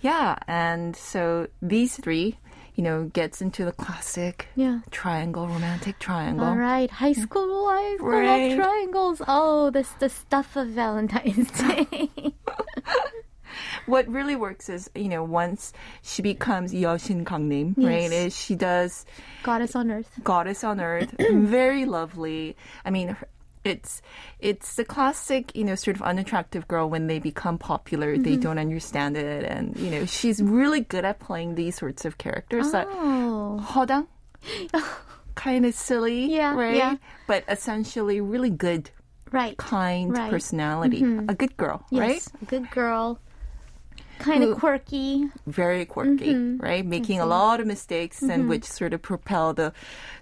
yeah 0.00 0.36
and 0.46 0.94
so 0.94 1.48
these 1.62 1.96
three 1.96 2.36
you 2.76 2.84
know 2.84 3.04
gets 3.12 3.40
into 3.42 3.64
the 3.64 3.72
classic 3.72 4.46
Yeah. 4.54 4.80
triangle 4.90 5.48
romantic 5.48 5.98
triangle 5.98 6.46
All 6.46 6.56
right, 6.56 6.90
high 6.90 7.14
mm. 7.14 7.22
school 7.26 7.50
life, 7.66 7.98
Right. 8.00 8.54
triangles. 8.54 9.20
Oh, 9.26 9.70
this 9.70 9.90
the 9.98 10.08
stuff 10.08 10.54
of 10.54 10.68
Valentine's 10.68 11.50
Day. 11.58 12.08
what 13.86 14.06
really 14.06 14.36
works 14.36 14.68
is 14.68 14.90
you 14.94 15.08
know 15.08 15.24
once 15.24 15.72
she 16.02 16.22
becomes 16.22 16.72
Yoshin 16.72 17.24
Gangnim 17.24 17.74
right 17.78 18.12
is 18.12 18.36
she 18.36 18.54
does 18.54 19.04
Goddess 19.42 19.74
on 19.74 19.90
Earth. 19.90 20.10
goddess 20.22 20.62
on 20.62 20.80
earth 20.80 21.10
very 21.30 21.84
lovely 21.86 22.54
i 22.84 22.90
mean 22.90 23.08
her- 23.08 23.28
it's 23.68 24.02
it's 24.40 24.74
the 24.76 24.84
classic 24.84 25.54
you 25.54 25.62
know 25.64 25.74
sort 25.76 25.96
of 25.96 26.02
unattractive 26.02 26.66
girl 26.68 26.88
when 26.88 27.06
they 27.06 27.18
become 27.18 27.58
popular 27.58 28.16
they 28.16 28.32
Mm-hmm. 28.34 28.40
don't 28.40 28.58
understand 28.58 29.16
it 29.16 29.44
and 29.44 29.76
you 29.76 29.90
know 29.90 30.04
she's 30.06 30.42
really 30.42 30.80
good 30.80 31.04
at 31.04 31.20
playing 31.20 31.54
these 31.54 31.76
sorts 31.76 32.04
of 32.04 32.18
characters 32.18 32.72
that 32.72 32.86
Oh, 32.90 33.60
허당 33.62 34.06
kind 35.34 35.66
of 35.66 35.74
silly 35.74 36.26
Yeah, 36.34 36.54
right 36.54 36.74
yeah. 36.76 36.96
but 37.26 37.44
essentially 37.48 38.20
really 38.20 38.50
good 38.50 38.90
right. 39.30 39.56
kind 39.56 40.12
Right. 40.12 40.18
Mm-hmm. 40.22 40.30
personality 40.30 41.00
a 41.28 41.34
good 41.34 41.56
girl 41.56 41.84
right 41.92 42.22
a 42.42 42.44
good 42.46 42.70
girl. 42.70 43.18
Kind 44.18 44.44
of 44.44 44.58
quirky. 44.58 45.24
very 45.46 45.84
quirky, 45.84 46.32
Mm-hmm. 46.34 46.58
right? 46.64 46.84
Making 46.84 47.20
a 47.20 47.26
lot 47.26 47.60
of 47.60 47.66
mistakes 47.66 48.22
and 48.22 48.48
which 48.48 48.64
sort 48.64 48.92
of 48.92 49.02
propel 49.02 49.54
the 49.54 49.72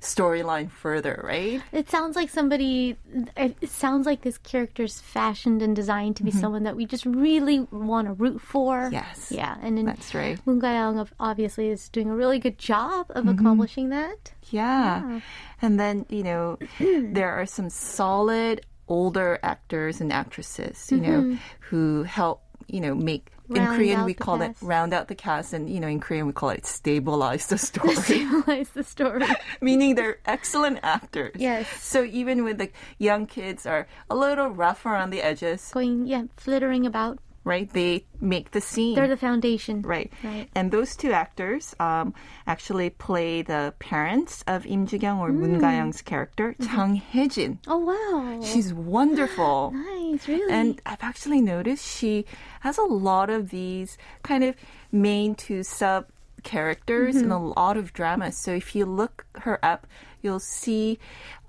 storyline 0.00 0.70
further, 0.70 1.20
right? 1.24 1.62
It 1.72 1.90
sounds 1.90 2.16
like 2.16 2.30
somebody. 2.30 2.96
It 3.36 3.68
sounds 3.70 4.06
like 4.06 4.22
this 4.22 4.38
character's 4.38 5.00
fashioned 5.00 5.62
and 5.62 5.74
designed 5.74 6.16
to 6.16 6.22
be 6.24 6.30
someone 6.30 6.62
that 6.64 6.76
we 6.76 6.86
just 6.86 7.06
really 7.06 7.60
want 7.70 8.06
to 8.08 8.12
root 8.14 8.40
for. 8.40 8.82
Mm-hmm. 8.82 8.94
Yes. 8.94 9.32
Yeah, 9.32 9.56
and 9.62 9.76
then 9.78 9.86
That's 9.86 10.14
right. 10.14 10.38
Moon 10.46 10.58
Ga-young 10.58 11.08
obviously 11.20 11.68
is 11.68 11.88
doing 11.88 12.10
a 12.10 12.14
really 12.14 12.38
good 12.38 12.58
job 12.58 13.06
of 13.10 13.24
Mm-hmm. 13.24 13.38
accomplishing 13.40 13.88
that. 13.90 14.32
Yeah. 14.50 15.20
And 15.62 15.80
then, 15.80 16.06
you 16.08 16.22
know, 16.22 16.58
there 16.78 17.30
are 17.32 17.46
some 17.46 17.70
solid 17.70 18.64
older 18.88 19.38
actors 19.42 20.00
and 20.00 20.12
actresses, 20.12 20.92
you 20.92 20.98
know, 20.98 21.36
who 21.60 22.04
help, 22.04 22.42
you 22.68 22.80
know, 22.80 22.94
make 22.94 23.32
in 23.48 23.66
Korean 23.66 24.04
we 24.04 24.14
call 24.14 24.38
cast. 24.38 24.62
it 24.62 24.66
round 24.66 24.92
out 24.92 25.08
the 25.08 25.14
cast, 25.14 25.52
and 25.52 25.68
you 25.70 25.80
know 25.80 25.88
in 25.88 26.00
Korean 26.00 26.26
we 26.26 26.32
call 26.32 26.50
it 26.50 26.66
stabilize 26.66 27.46
the 27.46 27.58
story, 27.58 27.94
Stabilize 28.06 28.70
the 28.70 28.84
story. 28.84 29.24
meaning 29.60 29.94
they're 29.94 30.18
excellent 30.26 30.80
actors. 30.82 31.34
Yes. 31.38 31.66
So 31.82 32.04
even 32.04 32.44
with 32.44 32.58
the 32.58 32.70
young 32.98 33.26
kids 33.26 33.66
are 33.66 33.86
a 34.10 34.16
little 34.16 34.48
rough 34.48 34.84
around 34.86 35.10
the 35.10 35.22
edges, 35.22 35.70
Going, 35.72 36.06
yeah, 36.06 36.24
flittering 36.36 36.86
about. 36.86 37.18
Right? 37.46 37.72
They 37.72 38.04
make 38.20 38.50
the 38.50 38.60
scene. 38.60 38.96
They're 38.96 39.06
the 39.08 39.16
foundation. 39.16 39.80
Right. 39.82 40.10
Right. 40.22 40.48
And 40.54 40.70
those 40.74 40.96
two 40.96 41.12
actors 41.12 41.74
um, 41.78 42.12
actually 42.46 42.90
play 42.90 43.42
the 43.42 43.72
parents 43.78 44.42
of 44.48 44.66
Im 44.66 44.84
Ji-kyung 44.86 45.20
or 45.20 45.30
Mm. 45.30 45.38
Moon 45.38 45.58
Ga-young's 45.62 46.02
character, 46.02 46.56
Mm-hmm. 46.58 46.74
Jang 46.76 46.96
Hye-jin. 47.12 47.58
Oh, 47.68 47.78
wow. 47.78 48.42
She's 48.42 48.74
wonderful. 48.74 49.70
nice, 49.74 50.26
really. 50.26 50.52
And 50.52 50.82
I've 50.84 51.02
actually 51.02 51.40
noticed 51.40 51.86
she 51.86 52.26
has 52.66 52.78
a 52.78 52.82
lot 52.84 53.30
of 53.30 53.50
these 53.50 53.96
kind 54.22 54.42
of 54.42 54.56
main 54.90 55.34
to 55.46 55.62
sub 55.62 56.06
characters 56.42 57.16
in 57.16 57.30
a 57.30 57.42
lot 57.42 57.76
of 57.76 57.92
dramas. 57.92 58.36
So 58.38 58.52
if 58.52 58.74
you 58.74 58.86
look 58.86 59.26
her 59.46 59.58
up, 59.64 59.86
you'll 60.22 60.38
see 60.40 60.98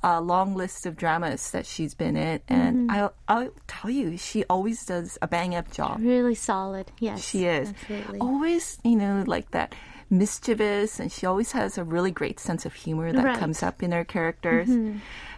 a 0.03 0.21
long 0.21 0.55
list 0.55 0.85
of 0.85 0.95
dramas 0.95 1.51
that 1.51 1.65
she's 1.65 1.93
been 1.93 2.15
in. 2.15 2.39
And 2.47 2.91
I'll, 2.91 3.13
I'll 3.27 3.49
tell 3.67 3.89
you, 3.91 4.17
she 4.17 4.43
always 4.45 4.85
does 4.85 5.17
a 5.21 5.27
bang 5.27 5.55
up 5.55 5.71
job. 5.71 5.99
really 6.01 6.35
solid. 6.35 6.91
Yes. 6.99 7.23
She 7.27 7.45
is. 7.45 7.69
Absolutely. 7.69 8.19
Always, 8.19 8.77
you 8.83 8.95
know, 8.95 9.23
like 9.27 9.51
that 9.51 9.73
mischievous, 10.09 10.99
and 11.01 11.11
she 11.11 11.25
always 11.25 11.51
has 11.51 11.77
a 11.77 11.83
really 11.83 12.11
great 12.11 12.39
sense 12.39 12.65
of 12.65 12.73
humor 12.73 13.11
that 13.11 13.23
Right. 13.23 13.31
Mm-hmm. 13.33 13.39
comes 13.39 13.61
up 13.63 13.83
in 13.83 13.91
her 13.91 14.05
characters. 14.05 14.69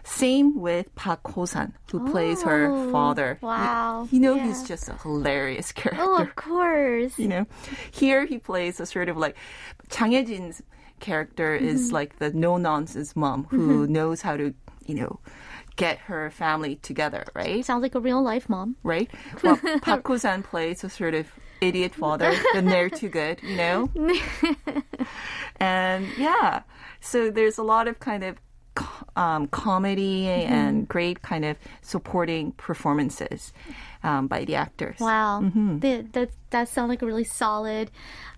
Same 0.04 0.58
with 0.60 0.94
Park 0.94 1.20
Ho-san, 1.26 1.74
who 1.90 2.10
plays 2.10 2.42
her 2.42 2.70
Oh, 2.70 2.90
father. 2.92 3.38
You- 3.42 3.48
wow. 3.48 4.08
You, 4.10 4.20
know, 4.20 4.34
Yeah. 4.36 4.46
he's 4.46 4.62
just 4.62 4.88
a 4.88 4.94
hilarious 4.94 5.72
character. 5.72 6.02
Oh, 6.04 6.22
of 6.22 6.34
course. 6.36 7.18
You 7.18 7.28
know, 7.28 7.46
here 7.90 8.24
he 8.26 8.38
plays 8.38 8.78
a 8.80 8.86
sort 8.86 9.08
of 9.08 9.16
like 9.16 9.36
Jang 9.88 10.12
Hye-jin's 10.12 10.62
character 11.00 11.56
Mm-hmm. 11.56 11.66
is 11.68 11.92
like 11.92 12.18
the 12.18 12.30
no 12.32 12.56
nonsense 12.56 13.16
mom 13.16 13.44
who 13.50 13.86
knows 13.86 14.22
how 14.22 14.36
to, 14.36 14.54
you 14.86 14.94
know, 14.94 15.18
get 15.76 15.98
her 15.98 16.30
family 16.30 16.76
together, 16.76 17.24
right? 17.34 17.64
Sounds 17.64 17.82
like 17.82 17.94
a 17.94 18.00
real 18.00 18.22
life 18.22 18.48
mom. 18.48 18.76
right? 18.82 19.10
Well, 19.42 19.58
Park 19.82 20.06
Ho-san 20.06 20.42
plays 20.42 20.84
a 20.84 20.90
sort 20.90 21.14
of 21.14 21.26
idiot 21.60 21.94
father, 21.94 22.32
then 22.54 22.66
they're 22.66 22.90
too 22.90 23.08
good, 23.08 23.42
you 23.42 23.56
know? 23.56 23.88
and 25.60 26.06
yeah, 26.16 26.62
so 27.00 27.30
there's 27.30 27.58
a 27.58 27.62
lot 27.62 27.88
of 27.88 28.00
kind 28.00 28.24
of 28.24 28.36
um, 29.16 29.46
comedy 29.48 30.24
Mm-hmm. 30.24 30.52
and 30.52 30.88
great 30.88 31.22
kind 31.22 31.44
of 31.44 31.56
supporting 31.82 32.52
performances 32.52 33.52
um, 34.02 34.26
by 34.26 34.44
the 34.44 34.54
actors. 34.54 34.98
Wow. 34.98 35.40
Mm-hmm. 35.42 35.78
The, 35.80 36.06
that 36.12 36.30
that 36.50 36.68
sounds 36.68 36.88
like 36.88 37.02
a 37.02 37.06
really 37.06 37.24
solid 37.24 37.90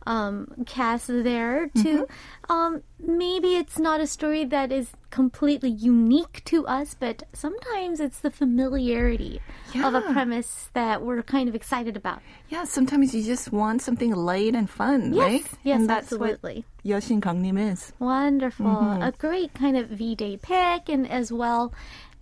um, 0.07 0.49
cast 0.67 1.07
there 1.07 1.69
too. 1.69 2.07
Mm-hmm. 2.07 2.53
Um, 2.53 2.83
maybe 2.99 3.57
it's 3.57 3.79
not 3.79 4.01
a 4.01 4.07
story 4.07 4.45
that 4.45 4.71
is 4.71 4.91
completely 5.11 5.71
unique 5.71 6.43
to 6.47 6.67
us, 6.67 6.95
but 6.99 7.23
sometimes 7.33 8.01
it's 8.01 8.21
the 8.21 8.31
familiarity 8.31 9.41
of 9.83 9.95
a 9.95 10.01
premise 10.03 10.69
that 10.75 11.03
we're 11.03 11.23
kind 11.23 11.49
of 11.49 11.55
excited 11.55 11.97
about. 11.97 12.21
Yeah, 12.49 12.65
sometimes 12.65 13.15
you 13.15 13.23
just 13.23 13.53
want 13.53 13.81
something 13.81 14.13
light 14.13 14.55
and 14.55 14.69
fun, 14.69 15.15
Yes, 15.15 15.25
right? 15.25 15.47
yes, 15.63 15.81
and 15.81 15.89
that's 15.89 16.13
absolutely. 16.13 16.65
what 16.83 16.93
Yoshin 16.93 17.21
Gangnim 17.21 17.73
is. 17.73 17.93
Wonderful. 17.99 18.67
Mm-hmm. 18.67 19.03
A 19.03 19.13
great 19.13 19.55
kind 19.55 19.77
of 19.77 19.89
V 19.89 20.15
Day 20.15 20.37
pick, 20.37 20.89
and 20.89 21.09
as 21.09 21.33
well, 21.33 21.73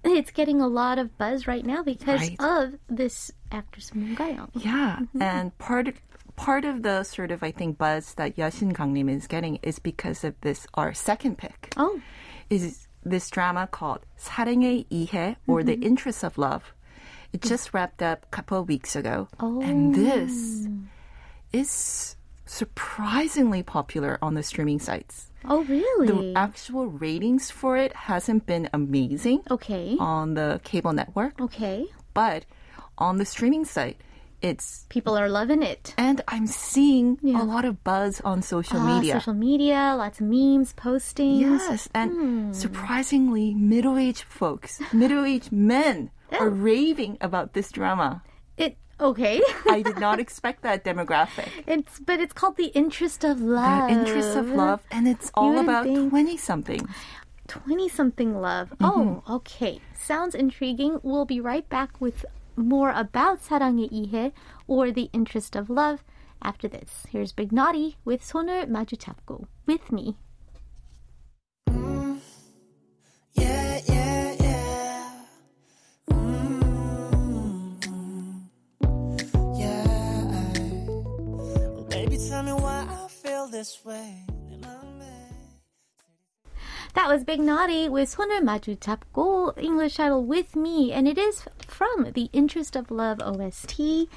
it's 0.04 0.32
getting 0.32 0.62
a 0.62 0.68
lot 0.68 1.00
of 1.00 1.18
buzz 1.18 1.48
right 1.48 1.66
now 1.66 1.82
because 1.84 2.22
Right. 2.22 2.38
of 2.40 2.76
this 2.88 3.32
actress 3.52 3.94
Moon 3.96 4.16
Ga-young. 4.16 4.52
Yeah, 4.54 4.98
Mm-hmm. 5.02 5.22
and 5.22 5.58
part 5.58 5.88
of, 5.88 5.96
part 6.36 6.66
of 6.66 6.84
the 6.84 7.04
sort 7.04 7.32
of 7.32 7.42
I 7.44 7.52
think 7.52 7.78
buzz 7.78 8.14
that 8.16 8.36
Yashin 8.38 8.74
Gangnim 8.74 9.10
is 9.10 9.26
getting 9.28 9.58
is 9.64 9.80
because 9.80 10.24
of 10.24 10.36
this 10.42 10.68
our 10.76 10.94
second 10.94 11.38
pick 11.38 11.74
Oh, 11.78 12.00
is 12.50 12.88
this 13.04 13.30
drama 13.30 13.68
called 13.68 14.06
사랑의 14.18 14.86
이해 14.92 15.36
or 15.48 15.60
Mm-hmm. 15.62 15.68
The 15.68 15.78
Interest 15.86 16.24
of 16.24 16.38
Love. 16.38 16.74
It 17.34 17.42
just 17.42 17.74
wrapped 17.74 18.02
up 18.02 18.24
a 18.24 18.32
couple 18.36 18.58
of 18.60 18.68
weeks 18.68 18.96
ago, 18.96 19.28
Oh. 19.40 19.60
and 19.62 19.94
this 19.94 20.68
is 21.54 22.16
surprisingly 22.51 23.63
popular 23.63 24.19
on 24.21 24.35
the 24.35 24.43
streaming 24.43 24.79
sites. 24.79 25.31
oh, 25.49 25.63
really? 25.65 26.07
The 26.09 26.35
actual 26.37 26.87
ratings 26.87 27.51
for 27.51 27.77
it 27.77 27.93
hasn't 28.11 28.45
been 28.45 28.69
amazing 28.75 29.41
okay. 29.51 29.97
on 29.99 30.35
the 30.35 30.61
cable 30.65 30.93
network, 30.93 31.41
Okay. 31.41 31.87
but 32.13 32.45
on 32.99 33.17
the 33.19 33.25
streaming 33.25 33.65
site, 33.65 33.97
it's 34.43 34.87
People 34.91 35.17
are 35.17 35.29
loving 35.29 35.63
it. 35.63 35.95
And 35.97 36.21
I'm 36.29 36.47
seeing 36.47 37.19
Yeah. 37.23 37.41
a 37.43 37.45
lot 37.45 37.65
of 37.65 37.85
buzz 37.85 38.21
on 38.25 38.43
social 38.43 38.79
Ah, 38.81 38.97
media. 38.97 39.15
Social 39.21 39.35
media, 39.35 39.95
lots 39.97 40.21
of 40.21 40.27
memes, 40.27 40.73
postings. 40.75 41.41
Yes, 41.41 41.89
and 41.95 42.11
Hmm. 42.13 42.53
surprisingly, 42.53 43.55
middle-aged 43.55 44.25
folks, 44.25 44.81
middle-aged 44.93 45.53
men 45.53 46.11
are 46.39 46.51
raving 46.51 47.17
about 47.21 47.53
this 47.55 47.71
drama. 47.73 48.23
It 48.57 48.77
okay. 49.00 49.42
I 49.70 49.82
did 49.82 50.00
not 50.00 50.20
expect 50.20 50.62
that 50.64 50.84
demographic. 50.84 51.50
it's 51.68 52.00
but 52.00 52.20
it's 52.20 52.34
called 52.34 52.58
the 52.58 52.72
interest 52.76 53.24
of 53.24 53.40
The 53.40 53.46
love. 53.60 53.90
interest 53.90 54.36
of 54.38 54.50
love, 54.50 54.82
and 54.92 55.08
it's 55.08 55.32
all 55.34 55.50
wouldn't 55.50 55.68
about 55.70 55.84
think- 55.86 56.12
20-something. 56.12 56.88
20 57.48 57.90
something 57.90 58.42
love. 58.42 58.70
Mm-hmm. 58.82 58.86
Oh, 58.86 59.24
okay. 59.38 59.80
Sounds 59.94 60.34
intriguing. 60.34 61.00
We'll 61.04 61.26
be 61.26 61.40
right 61.40 61.68
back 61.70 62.02
with 62.02 62.26
more 62.58 62.90
about 62.90 63.42
사랑의 63.44 63.90
이해 63.92 64.32
or 64.68 64.92
the 64.92 65.10
interest 65.14 65.56
of 65.56 65.70
love 65.70 66.02
after 66.42 66.68
this. 66.68 67.06
Here's 67.12 67.32
Big 67.34 67.52
Naughty 67.52 67.98
with 68.04 68.24
손을 68.26 68.66
마주 68.68 68.98
잡고 68.98 69.46
with 69.68 69.92
me. 69.92 70.18
this 83.52 83.84
way. 83.84 84.22
And 84.52 84.66
I'm 84.66 84.96
That 86.94 87.10
was 87.10 87.26
Big 87.26 87.42
Naughty 87.42 87.90
with 87.90 88.08
손을 88.10 88.40
마주 88.42 88.78
잡고 88.80 89.58
English 89.60 89.98
title 89.98 90.24
with 90.24 90.56
me 90.56 90.94
and 90.94 91.08
it 91.10 91.18
is 91.18 91.44
from 91.68 92.12
the 92.14 92.30
Interest 92.32 92.76
of 92.78 92.90
Love 92.90 93.20
OST 93.20 94.08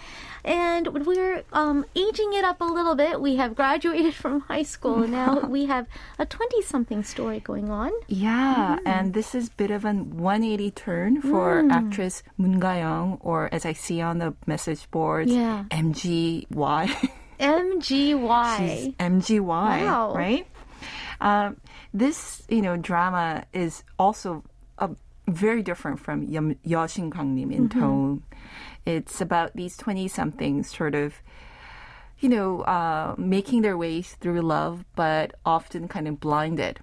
and 0.44 1.04
we're 1.04 1.42
um, 1.52 1.84
aging 1.96 2.34
it 2.34 2.44
up 2.44 2.60
a 2.60 2.64
little 2.64 2.94
bit. 2.94 3.20
We 3.20 3.34
have 3.36 3.56
graduated 3.56 4.14
from 4.14 4.40
high 4.46 4.62
school 4.62 5.08
now. 5.08 5.40
we 5.48 5.66
have 5.66 5.86
a 6.20 6.26
20 6.26 6.62
something 6.62 7.02
story 7.02 7.40
going 7.40 7.68
on. 7.70 7.90
Yeah, 8.06 8.76
Mm-hmm. 8.78 8.86
and 8.86 9.14
this 9.14 9.34
is 9.34 9.48
a 9.48 9.56
bit 9.56 9.70
of 9.72 9.84
a 9.84 9.92
180 9.92 10.70
turn 10.72 11.20
for 11.22 11.62
Mm. 11.64 11.72
actress 11.72 12.22
Moon 12.36 12.60
Ga-young, 12.60 13.18
or 13.22 13.48
as 13.52 13.64
I 13.66 13.72
see 13.72 14.00
on 14.00 14.18
the 14.18 14.34
message 14.46 14.88
boards, 14.92 15.32
Yeah. 15.32 15.64
MGY. 15.72 16.46
MGY. 17.39 18.57
She's 18.57 18.93
MGY, 18.99 19.41
Wow. 19.85 20.13
right? 20.15 20.47
Um, 21.21 21.57
this, 21.93 22.43
you 22.49 22.61
know, 22.61 22.75
drama 22.77 23.45
is 23.53 23.83
also 23.97 24.43
a, 24.77 24.89
very 25.27 25.63
different 25.63 25.99
from 25.99 26.27
Yoshin 26.27 27.09
Gangnim 27.09 27.51
in 27.53 27.69
Mm-hmm. 27.69 27.79
tone. 27.79 28.23
It's 28.85 29.21
about 29.21 29.55
these 29.55 29.77
20-somethings 29.77 30.75
sort 30.75 30.95
of, 30.95 31.13
you 32.19 32.27
know, 32.27 32.61
uh, 32.61 33.15
making 33.17 33.61
their 33.61 33.77
ways 33.77 34.17
through 34.19 34.41
love, 34.41 34.83
but 34.95 35.35
often 35.45 35.87
kind 35.87 36.07
of 36.09 36.19
blinded 36.19 36.79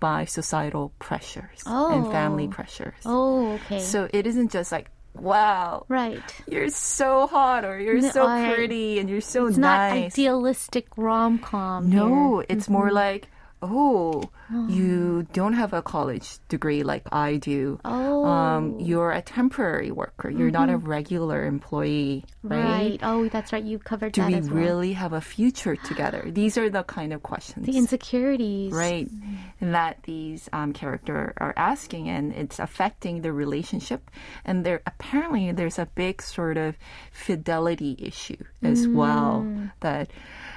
by 0.00 0.24
societal 0.24 0.92
pressures 0.98 1.62
and 1.66 2.06
family 2.10 2.46
Mm. 2.46 2.50
Oh. 2.50 2.52
pressures. 2.54 2.94
Oh, 3.04 3.52
okay. 3.56 3.80
So 3.80 4.08
it 4.12 4.26
isn't 4.26 4.50
just 4.50 4.72
like, 4.72 4.90
wow, 5.14 5.84
right. 5.88 6.22
you're 6.48 6.68
so 6.68 7.26
hot 7.26 7.64
or 7.64 7.78
you're 7.78 8.00
No, 8.00 8.10
so 8.10 8.26
I- 8.26 8.52
pretty 8.54 8.98
and 8.98 9.08
you're 9.10 9.20
so 9.20 9.46
It's 9.46 9.56
not 9.56 9.92
idealistic 9.92 10.86
rom 10.96 11.38
com. 11.38 11.90
No, 11.90 12.42
it's 12.48 12.68
more 12.68 12.86
mm-hmm. 12.86 12.94
like, 12.94 13.28
oh, 13.62 14.30
you 14.68 15.26
don't 15.32 15.54
have 15.54 15.72
a 15.72 15.82
college 15.82 16.38
degree 16.48 16.82
like 16.82 17.04
I 17.12 17.36
do. 17.36 17.80
Oh. 17.84 18.24
Um, 18.24 18.78
you're 18.78 19.10
a 19.10 19.22
temporary 19.22 19.90
worker. 19.90 20.30
You're 20.30 20.50
not 20.50 20.70
a 20.70 20.76
regular 20.76 21.44
employee, 21.46 22.24
right? 22.42 22.62
Right. 22.64 23.00
Oh, 23.02 23.28
that's 23.28 23.52
right. 23.52 23.64
You 23.64 23.78
covered 23.78 24.12
Do 24.12 24.20
that 24.22 24.28
we 24.30 24.34
as 24.36 24.48
well. 24.50 24.58
really 24.62 24.92
have 24.92 25.12
a 25.12 25.20
future 25.20 25.76
together? 25.76 26.22
These 26.30 26.58
are 26.58 26.68
the 26.70 26.82
kind 26.84 27.12
of 27.12 27.22
questions. 27.22 27.66
The 27.66 27.76
insecurities. 27.76 28.72
Right, 28.72 29.08
that 29.60 30.02
these 30.04 30.48
um, 30.52 30.72
character 30.72 31.32
are 31.38 31.54
asking, 31.56 32.08
and 32.08 32.32
it's 32.32 32.58
affecting 32.58 33.22
the 33.22 33.32
relationship. 33.32 34.10
And 34.44 34.64
there 34.64 34.82
apparently 34.86 35.52
there's 35.52 35.78
a 35.78 35.86
big 35.86 36.22
sort 36.22 36.56
of 36.56 36.76
fidelity 37.12 37.96
issue 37.98 38.42
as 38.62 38.86
well 38.88 39.42
Mm. 39.46 39.72
that 39.80 40.10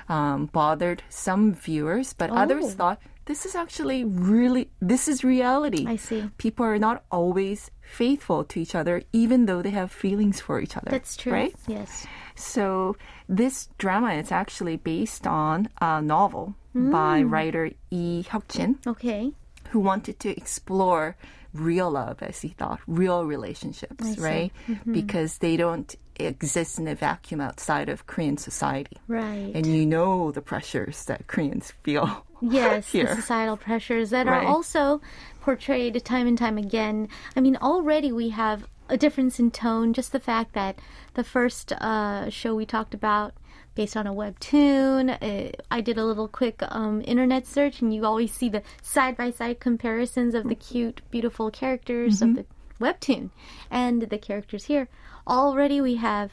um, 0.10 0.46
bothered 0.48 1.02
some 1.10 1.54
viewers, 1.54 2.14
but 2.14 2.30
others 2.30 2.66
Oh. 2.66 2.70
thought 2.70 3.02
this 3.26 3.46
is 3.46 3.56
actually 3.56 4.04
really 4.04 4.70
this 4.82 5.08
is 5.08 5.24
reality. 5.24 5.86
I 5.88 5.96
see. 5.98 6.30
People 6.38 6.66
are 6.66 6.78
not 6.80 7.04
always 7.12 7.72
faithful 7.82 8.44
to 8.46 8.60
each 8.60 8.76
other, 8.76 9.02
even 9.14 9.46
though 9.46 9.62
they 9.62 9.72
have 9.72 9.92
feelings 9.92 10.40
for 10.42 10.60
each 10.60 10.76
other. 10.78 10.92
That's 10.92 11.16
true. 11.18 11.32
right? 11.34 11.56
Yes. 11.68 12.06
So 12.36 12.96
this 13.30 13.70
drama 13.78 14.14
is 14.14 14.32
actually 14.32 14.78
based 14.78 15.26
on 15.28 15.70
a 15.82 16.02
novel 16.02 16.56
by 16.74 17.22
Mm. 17.24 17.32
writer 17.32 17.72
Lee 17.92 18.26
Hyuk-jin, 18.30 18.80
Okay. 18.86 19.32
who 19.72 19.80
wanted 19.80 20.20
to 20.20 20.30
explore 20.36 21.16
real 21.54 21.90
love, 21.92 22.22
as 22.22 22.42
he 22.42 22.50
thought, 22.50 22.82
real 22.86 23.24
relationships, 23.26 24.04
see. 24.04 24.12
Mm-hmm. 24.12 24.24
right? 24.24 24.52
Because 24.92 25.38
they 25.40 25.56
don't 25.56 25.96
exist 26.20 26.80
in 26.80 26.88
a 26.88 26.96
vacuum 26.96 27.42
outside 27.42 27.90
of 27.90 28.08
Korean 28.08 28.38
society. 28.38 28.98
Right. 29.08 29.52
And 29.56 29.66
you 29.66 29.86
know 29.86 30.32
the 30.32 30.42
pressures 30.42 31.06
that 31.06 31.28
Koreans 31.28 31.72
feel. 31.84 32.26
Yes, 32.42 32.92
the 32.92 33.08
societal 33.08 33.58
pressures 33.58 34.10
that 34.12 34.28
Right. 34.28 34.44
are 34.44 34.48
also 34.48 35.02
portrayed 35.42 36.04
time 36.06 36.28
and 36.28 36.38
time 36.38 36.58
again. 36.58 37.08
I 37.36 37.40
mean, 37.40 37.56
already 37.56 38.12
we 38.12 38.30
have 38.30 38.68
a 38.90 38.98
difference 38.98 39.40
in 39.40 39.50
tone. 39.52 39.94
Just 39.94 40.12
the 40.12 40.20
fact 40.20 40.54
that 40.54 40.78
the 41.16 41.24
first 41.24 41.72
uh, 41.72 42.30
show 42.30 42.54
we 42.54 42.66
talked 42.66 42.94
about, 42.94 43.34
based 43.74 43.96
on 43.98 44.06
a 44.06 44.14
webtoon, 44.14 45.18
uh, 45.22 45.52
I 45.72 45.82
did 45.82 45.98
a 45.98 46.06
little 46.06 46.28
quick 46.28 46.62
um, 46.70 47.02
internet 47.06 47.48
search, 47.48 47.82
and 47.82 47.94
you 47.94 48.06
always 48.06 48.32
see 48.34 48.50
the 48.50 48.62
side 48.84 49.18
by 49.18 49.32
side 49.32 49.60
comparisons 49.60 50.36
of 50.36 50.48
the 50.48 50.56
cute, 50.56 51.02
beautiful 51.10 51.50
characters 51.50 52.20
Mm-hmm. 52.20 52.30
of 52.30 52.36
the 52.36 52.46
webtoon 52.86 53.30
and 53.72 54.02
the 54.04 54.18
characters 54.18 54.66
here 54.66 54.88
Already 55.27 55.81
we 55.81 55.97
have 55.97 56.31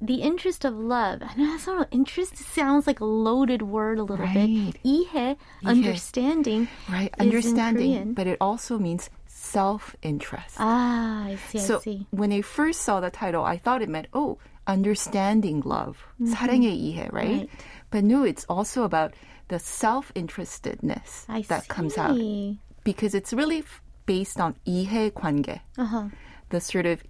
the 0.00 0.22
interest 0.22 0.64
of 0.64 0.74
love. 0.74 1.22
I 1.22 1.34
know 1.36 1.52
that's 1.52 1.66
not 1.66 1.88
interest 1.92 2.36
sounds 2.36 2.86
like 2.86 3.00
a 3.00 3.04
loaded 3.04 3.62
word 3.62 3.98
a 3.98 4.02
little 4.02 4.26
Right. 4.26 4.72
bit. 4.74 4.82
이해, 4.84 5.36
understanding. 5.64 6.66
Right, 6.90 7.12
is 7.14 7.20
in 7.20 7.26
understanding, 7.26 7.92
Korean. 7.92 8.14
but 8.14 8.26
it 8.26 8.36
also 8.40 8.78
means 8.78 9.10
self-interest. 9.26 10.56
Ah, 10.58 11.26
I 11.26 11.36
see, 11.48 11.58
I 11.58 11.62
so 11.62 11.78
see. 11.80 12.06
when 12.10 12.32
I 12.32 12.42
first 12.42 12.82
saw 12.82 13.00
the 13.00 13.10
title, 13.10 13.44
I 13.44 13.58
thought 13.58 13.82
it 13.82 13.88
meant 13.88 14.08
oh, 14.12 14.38
understanding 14.66 15.62
love, 15.64 15.98
사랑의 16.20 16.74
이해, 16.74 17.12
right? 17.12 17.46
Right. 17.46 17.50
But 17.90 18.04
no, 18.04 18.24
it's 18.24 18.44
also 18.48 18.82
about 18.84 19.14
the 19.48 19.58
self-interestedness 19.58 21.26
I 21.28 21.42
that 21.48 21.68
comes 21.68 21.98
out 21.98 22.16
see. 22.16 22.58
because 22.84 23.14
it's 23.14 23.32
really 23.32 23.58
f- 23.60 23.82
based 24.06 24.40
on 24.40 24.54
이해 24.66 25.10
관계, 25.12 25.60
Uh-huh. 25.78 26.08
the 26.50 26.60
sort 26.60 26.86
of 26.86 27.02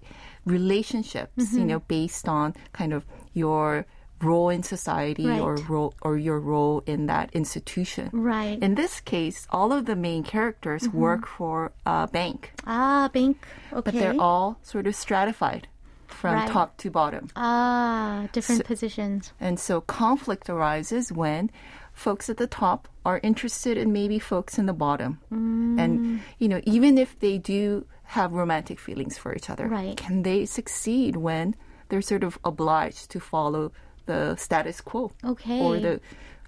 relationships, 0.47 1.31
Mm-hmm. 1.37 1.57
you 1.59 1.65
know, 1.65 1.79
based 1.87 2.27
on 2.27 2.55
kind 2.73 2.93
of 2.93 3.05
your 3.33 3.85
role 4.23 4.49
in 4.49 4.63
society 4.63 5.29
or 5.29 5.57
role 5.69 5.93
or 6.01 6.17
your 6.17 6.39
role 6.39 6.81
in 6.87 7.05
that 7.05 7.29
institution. 7.33 8.09
Right. 8.11 8.57
In 8.65 8.73
this 8.73 8.99
case, 8.99 9.45
all 9.51 9.71
of 9.71 9.85
the 9.85 9.95
main 9.95 10.23
characters 10.23 10.83
Mm-hmm. 10.83 10.97
work 10.97 11.23
for 11.27 11.71
a 11.85 12.07
bank, 12.07 12.51
ah, 12.65 13.09
bank. 13.13 13.37
Okay. 13.71 13.81
but 13.85 13.93
they're 13.93 14.19
all 14.19 14.57
sort 14.63 14.87
of 14.87 14.95
stratified 14.95 15.67
from 16.07 16.33
Right. 16.33 16.49
top 16.49 16.77
to 16.81 16.89
bottom. 16.89 17.29
ah, 17.35 18.27
different 18.33 18.65
positions. 18.65 19.33
And 19.39 19.59
so 19.59 19.81
conflict 19.81 20.49
arises 20.49 21.11
when 21.11 21.51
folks 21.93 22.29
at 22.29 22.37
the 22.37 22.47
top 22.47 22.87
are 23.05 23.19
interested 23.21 23.77
in 23.77 23.93
maybe 23.93 24.17
folks 24.19 24.57
in 24.57 24.65
the 24.65 24.73
bottom. 24.73 25.19
Mm. 25.31 25.79
And, 25.79 25.93
you 26.39 26.47
know, 26.49 26.61
even 26.65 26.97
if 26.97 27.19
they 27.19 27.37
do 27.37 27.85
have 28.06 28.32
romantic 28.32 28.78
feelings 28.78 29.16
for 29.18 29.34
each 29.34 29.48
other, 29.50 29.66
Right. 29.68 29.96
can 29.96 30.22
they 30.22 30.44
succeed 30.46 31.16
when 31.16 31.54
they're 31.88 32.02
sort 32.02 32.24
of 32.24 32.38
obliged 32.44 33.10
to 33.10 33.20
follow 33.20 33.72
the 34.06 34.36
status 34.36 34.80
quo? 34.80 35.12
Okay. 35.24 35.60
Or 35.60 35.78
the 35.78 36.00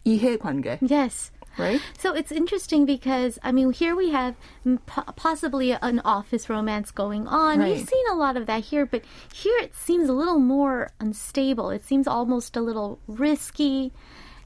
이해관계, 0.04 0.78
Yes. 0.82 1.30
right? 1.58 1.80
So 1.98 2.12
it's 2.12 2.32
interesting 2.32 2.84
because 2.84 3.38
I 3.42 3.52
mean 3.52 3.72
here 3.72 3.94
we 3.96 4.10
have 4.10 4.34
mm, 4.66 4.78
po- 4.86 5.10
possibly 5.16 5.72
an 5.72 6.00
office 6.04 6.48
romance 6.50 6.90
going 6.90 7.26
on. 7.26 7.58
Right. 7.60 7.76
We've 7.76 7.88
seen 7.88 8.04
a 8.10 8.14
lot 8.16 8.36
of 8.36 8.46
that 8.46 8.64
here, 8.64 8.84
but 8.86 9.02
here 9.32 9.56
it 9.62 9.74
seems 9.74 10.08
a 10.08 10.12
little 10.12 10.38
more 10.40 10.90
unstable. 11.00 11.70
It 11.70 11.84
seems 11.84 12.06
almost 12.08 12.56
a 12.56 12.60
little 12.60 12.98
risky 13.06 13.92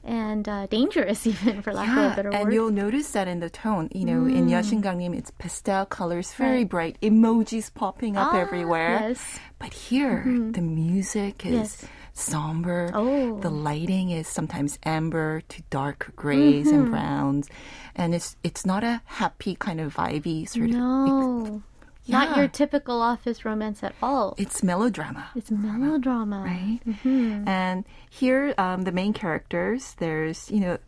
and 0.04 0.48
uh, 0.48 0.66
dangerous 0.66 1.26
even 1.30 1.62
for 1.62 1.72
lack 1.72 1.88
yeah, 1.88 2.06
of 2.06 2.12
a 2.12 2.16
better 2.16 2.28
and 2.28 2.38
word. 2.38 2.44
And 2.44 2.52
you'll 2.52 2.70
notice 2.70 3.10
that 3.12 3.28
in 3.28 3.40
the 3.40 3.50
tone, 3.50 3.88
you 3.92 4.04
know, 4.04 4.22
mm. 4.22 4.36
in 4.36 4.48
Yashin 4.48 4.82
Gangnim 4.82 5.16
it's 5.16 5.30
pastel 5.32 5.86
colors, 5.86 6.32
very 6.34 6.58
right. 6.58 6.68
bright, 6.68 7.00
emojis 7.00 7.72
popping 7.72 8.16
up 8.16 8.34
ah, 8.34 8.38
everywhere. 8.38 9.00
Yes. 9.00 9.38
But 9.58 9.72
here 9.72 10.18
mm-hmm. 10.26 10.52
the 10.52 10.60
music 10.60 11.46
is 11.46 11.52
yes. 11.52 11.86
somber. 12.12 12.90
Oh. 12.92 13.40
The 13.40 13.50
lighting 13.50 14.10
is 14.10 14.28
sometimes 14.28 14.78
amber 14.84 15.42
to 15.48 15.62
dark 15.70 16.12
grays 16.16 16.66
mm-hmm. 16.66 16.74
and 16.74 16.90
browns. 16.90 17.48
And 17.96 18.14
it's 18.14 18.36
it's 18.42 18.66
not 18.66 18.84
a 18.84 19.00
happy 19.06 19.54
kind 19.54 19.80
of 19.80 19.94
vibey 19.94 20.48
sort 20.48 20.70
no. 20.70 21.46
of 21.46 21.62
no, 22.06 22.18
not 22.18 22.36
your 22.36 22.48
typical 22.48 23.00
office 23.00 23.44
romance 23.44 23.82
at 23.82 23.94
all. 24.02 24.34
It's 24.36 24.62
melodrama. 24.62 25.30
It's 25.34 25.50
melodrama, 25.50 26.40
right? 26.40 26.80
Mm-hmm. 26.86 27.48
And 27.48 27.84
here, 28.10 28.54
um, 28.58 28.82
the 28.82 28.92
main 28.92 29.12
characters, 29.12 29.94
there's, 29.98 30.50
you 30.50 30.60
know, 30.60 30.78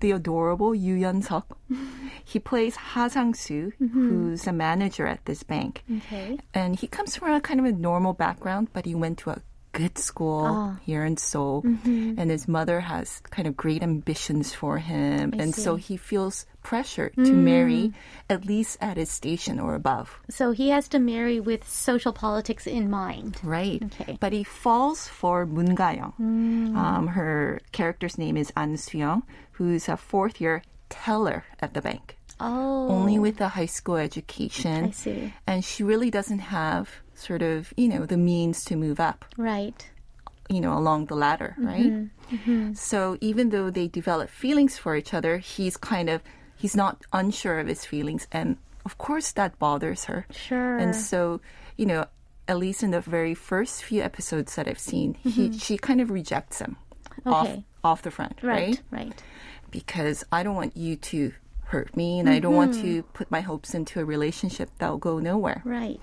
the 0.00 0.12
adorable 0.12 0.74
Yu 0.74 0.96
Yeon-seok. 0.96 1.44
he 2.24 2.38
plays 2.38 2.76
Ha 2.76 3.08
Sang-soo, 3.08 3.72
who's 3.78 4.46
a 4.46 4.52
manager 4.52 5.06
at 5.06 5.24
this 5.24 5.42
bank. 5.42 5.82
Okay. 5.98 6.38
And 6.54 6.78
he 6.78 6.86
comes 6.86 7.16
from 7.16 7.32
a 7.32 7.40
kind 7.40 7.60
of 7.60 7.66
a 7.66 7.72
normal 7.72 8.12
background, 8.12 8.68
but 8.72 8.84
he 8.86 8.94
went 8.94 9.18
to 9.18 9.30
a 9.30 9.42
good 9.72 9.98
school 9.98 10.44
Ah. 10.46 10.76
here 10.84 11.04
in 11.04 11.16
Seoul. 11.16 11.62
And 11.84 12.30
his 12.30 12.48
mother 12.48 12.80
has 12.80 13.20
kind 13.30 13.46
of 13.46 13.56
great 13.56 13.82
ambitions 13.82 14.52
for 14.52 14.78
him. 14.78 15.32
I 15.34 15.42
and 15.42 15.54
so 15.54 15.76
he 15.76 15.96
feels 15.96 16.46
pressure 16.62 17.10
to 17.16 17.32
marry 17.32 17.92
at 18.28 18.44
least 18.44 18.76
at 18.80 18.96
his 18.96 19.10
station 19.10 19.58
or 19.60 19.74
above. 19.74 20.20
So 20.28 20.50
he 20.52 20.68
has 20.70 20.88
to 20.88 20.98
marry 20.98 21.40
with 21.40 21.68
social 21.68 22.12
politics 22.12 22.66
in 22.66 22.90
mind. 22.90 23.38
Right. 23.42 23.82
Okay. 23.84 24.16
But 24.20 24.32
he 24.32 24.44
falls 24.44 25.08
for 25.08 25.46
Moon 25.46 25.74
Ga-young. 25.74 26.12
Mm. 26.20 26.76
Um, 26.76 27.06
her 27.08 27.60
character's 27.72 28.18
name 28.18 28.36
is 28.36 28.52
An 28.56 28.76
Soo-young, 28.76 29.22
who's 29.52 29.88
a 29.88 29.96
fourth 29.96 30.40
year 30.40 30.62
teller 30.88 31.44
at 31.60 31.72
the 31.74 31.80
bank. 31.80 32.16
Oh, 32.40 32.88
Only 32.88 33.18
with 33.18 33.40
a 33.40 33.48
high 33.48 33.66
school 33.66 33.96
education. 33.96 34.84
I 34.86 34.90
see. 34.92 35.34
And 35.46 35.64
she 35.64 35.82
really 35.82 36.10
doesn't 36.10 36.38
have 36.54 36.88
sort 37.18 37.42
of, 37.42 37.72
you 37.76 37.88
know, 37.88 38.06
the 38.06 38.16
means 38.16 38.64
to 38.64 38.76
move 38.76 39.00
up, 39.00 39.24
Right. 39.36 39.88
you 40.48 40.60
know, 40.60 40.76
along 40.76 41.06
the 41.06 41.16
ladder, 41.16 41.54
mm-hmm. 41.58 41.66
right? 41.66 41.92
Mm-hmm. 42.32 42.72
So 42.74 43.16
even 43.20 43.50
though 43.50 43.70
they 43.70 43.88
develop 43.88 44.30
feelings 44.30 44.78
for 44.78 44.96
each 44.96 45.12
other, 45.12 45.38
he's 45.38 45.76
kind 45.76 46.08
of, 46.08 46.22
he's 46.56 46.76
not 46.76 47.02
unsure 47.12 47.58
of 47.58 47.66
his 47.66 47.84
feelings. 47.84 48.26
And 48.32 48.56
of 48.84 48.96
course 48.98 49.32
that 49.32 49.58
bothers 49.58 50.04
her. 50.04 50.26
Sure. 50.30 50.76
And 50.78 50.94
so, 50.96 51.40
you 51.76 51.86
know, 51.86 52.06
at 52.46 52.56
least 52.56 52.82
in 52.82 52.92
the 52.92 53.00
very 53.02 53.34
first 53.34 53.82
few 53.84 54.00
episodes 54.02 54.54
that 54.56 54.66
I've 54.66 54.78
seen, 54.78 55.14
he, 55.22 55.48
mm-hmm. 55.48 55.58
she 55.58 55.76
kind 55.76 56.00
of 56.00 56.10
rejects 56.10 56.60
him 56.60 56.76
off, 57.26 57.46
Okay. 57.46 57.64
off 57.84 58.00
the 58.02 58.10
front, 58.10 58.38
right, 58.42 58.80
right? 58.90 59.04
right. 59.04 59.22
Because 59.70 60.24
I 60.32 60.42
don't 60.42 60.54
want 60.56 60.76
you 60.76 60.96
to 60.96 61.32
hurt 61.64 61.94
me 61.94 62.18
and 62.18 62.30
I 62.30 62.38
don't 62.38 62.54
want 62.54 62.72
Mm-hmm. 62.72 62.82
to 62.96 63.02
put 63.12 63.30
my 63.30 63.42
hopes 63.42 63.74
into 63.74 64.00
a 64.00 64.04
relationship 64.04 64.70
that'll 64.78 64.96
go 64.96 65.18
nowhere. 65.18 65.60
Right. 65.66 66.00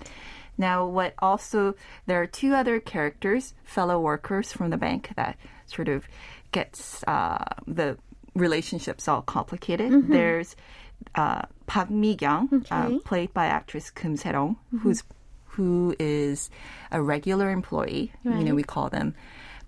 Now, 0.58 0.86
what 0.88 1.14
also, 1.20 1.76
there 2.06 2.22
are 2.22 2.28
two 2.28 2.54
other 2.54 2.80
characters, 2.80 3.54
fellow 3.64 4.00
workers 4.00 4.52
from 4.52 4.70
the 4.70 4.78
bank, 4.78 5.10
that 5.16 5.38
sort 5.68 5.88
of 5.90 6.08
gets 6.52 7.04
uh, 7.08 7.44
the 7.68 7.98
relationships 8.36 9.08
all 9.08 9.22
complicated. 9.22 10.08
There's 10.10 10.56
uh, 11.16 11.44
Park 11.68 11.90
Mi-kyung, 11.90 12.50
uh, 12.72 12.86
Mm-hmm. 12.86 12.98
Played 13.00 13.34
by 13.34 13.48
actress 13.48 13.92
Keum 13.92 14.18
Sae-rok, 14.18 14.56
who's 14.82 15.04
who 15.46 15.96
is 16.00 16.50
a 16.92 17.02
regular 17.02 17.50
employee. 17.50 18.12
You 18.24 18.32
know, 18.44 18.56
we 18.56 18.64
call 18.64 18.90
them 18.90 19.16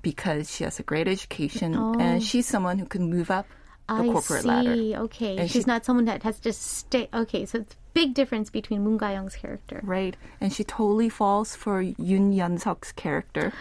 because 0.01 0.51
she 0.53 0.63
has 0.65 0.79
a 0.79 0.83
great 0.83 1.07
education 1.07 1.75
Oh. 1.75 1.95
and 1.99 2.21
she's 2.23 2.45
someone 2.45 2.77
who 2.77 2.85
can 2.85 3.09
move 3.09 3.31
up 3.31 3.47
the 3.87 3.93
I 3.95 4.05
corporate 4.07 4.41
see. 4.43 4.47
ladder. 4.47 5.03
Okay, 5.05 5.37
And 5.37 5.49
she's 5.49 5.63
she- 5.63 5.67
not 5.67 5.85
someone 5.85 6.05
that 6.05 6.23
has 6.23 6.39
to 6.41 6.51
stay. 6.53 7.07
Okay, 7.13 7.45
so 7.45 7.59
it's 7.59 7.75
big 7.93 8.13
difference 8.13 8.49
between 8.49 8.83
Moon 8.83 8.97
Ga-young's 8.97 9.35
character. 9.35 9.79
Right. 9.83 10.15
And 10.41 10.51
she 10.53 10.63
totally 10.63 11.09
falls 11.09 11.55
for 11.55 11.81
Yoon 11.83 12.35
Yeon-seok's 12.35 12.91
character. 12.91 13.53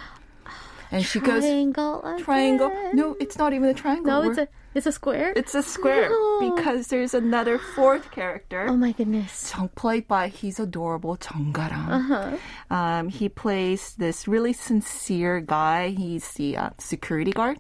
And 0.91 1.05
she 1.05 1.19
goes 1.21 1.43
Triangle. 1.43 2.01
Again. 2.05 2.25
triangle. 2.25 2.73
No, 2.93 3.17
it's 3.19 3.39
not 3.39 3.53
even 3.53 3.69
a 3.69 3.75
triangle. 3.75 4.07
No, 4.23 4.29
it's 4.29 4.37
We're- 4.37 4.49
a 4.49 4.66
it's 4.77 4.87
a 4.87 4.93
square. 4.93 5.33
it's 5.35 5.55
a 5.57 5.63
square 5.63 6.09
No. 6.11 6.55
because 6.55 6.87
there's 6.93 7.15
another 7.15 7.57
fourth 7.59 8.11
character. 8.13 8.67
oh 8.69 8.77
my 8.77 8.93
goodness. 8.93 9.53
Played 9.75 10.07
by 10.07 10.29
he's 10.29 10.61
adorable 10.61 11.17
Jung 11.19 11.51
Ga-ram. 11.53 11.91
Uh-huh. 11.91 12.37
Um, 12.71 13.09
he 13.09 13.29
plays 13.29 13.95
this 13.97 14.29
really 14.29 14.53
sincere 14.53 15.41
guy. 15.41 15.89
He's 15.97 16.29
the 16.37 16.57
uh, 16.57 16.71
security 16.79 17.33
guard, 17.33 17.59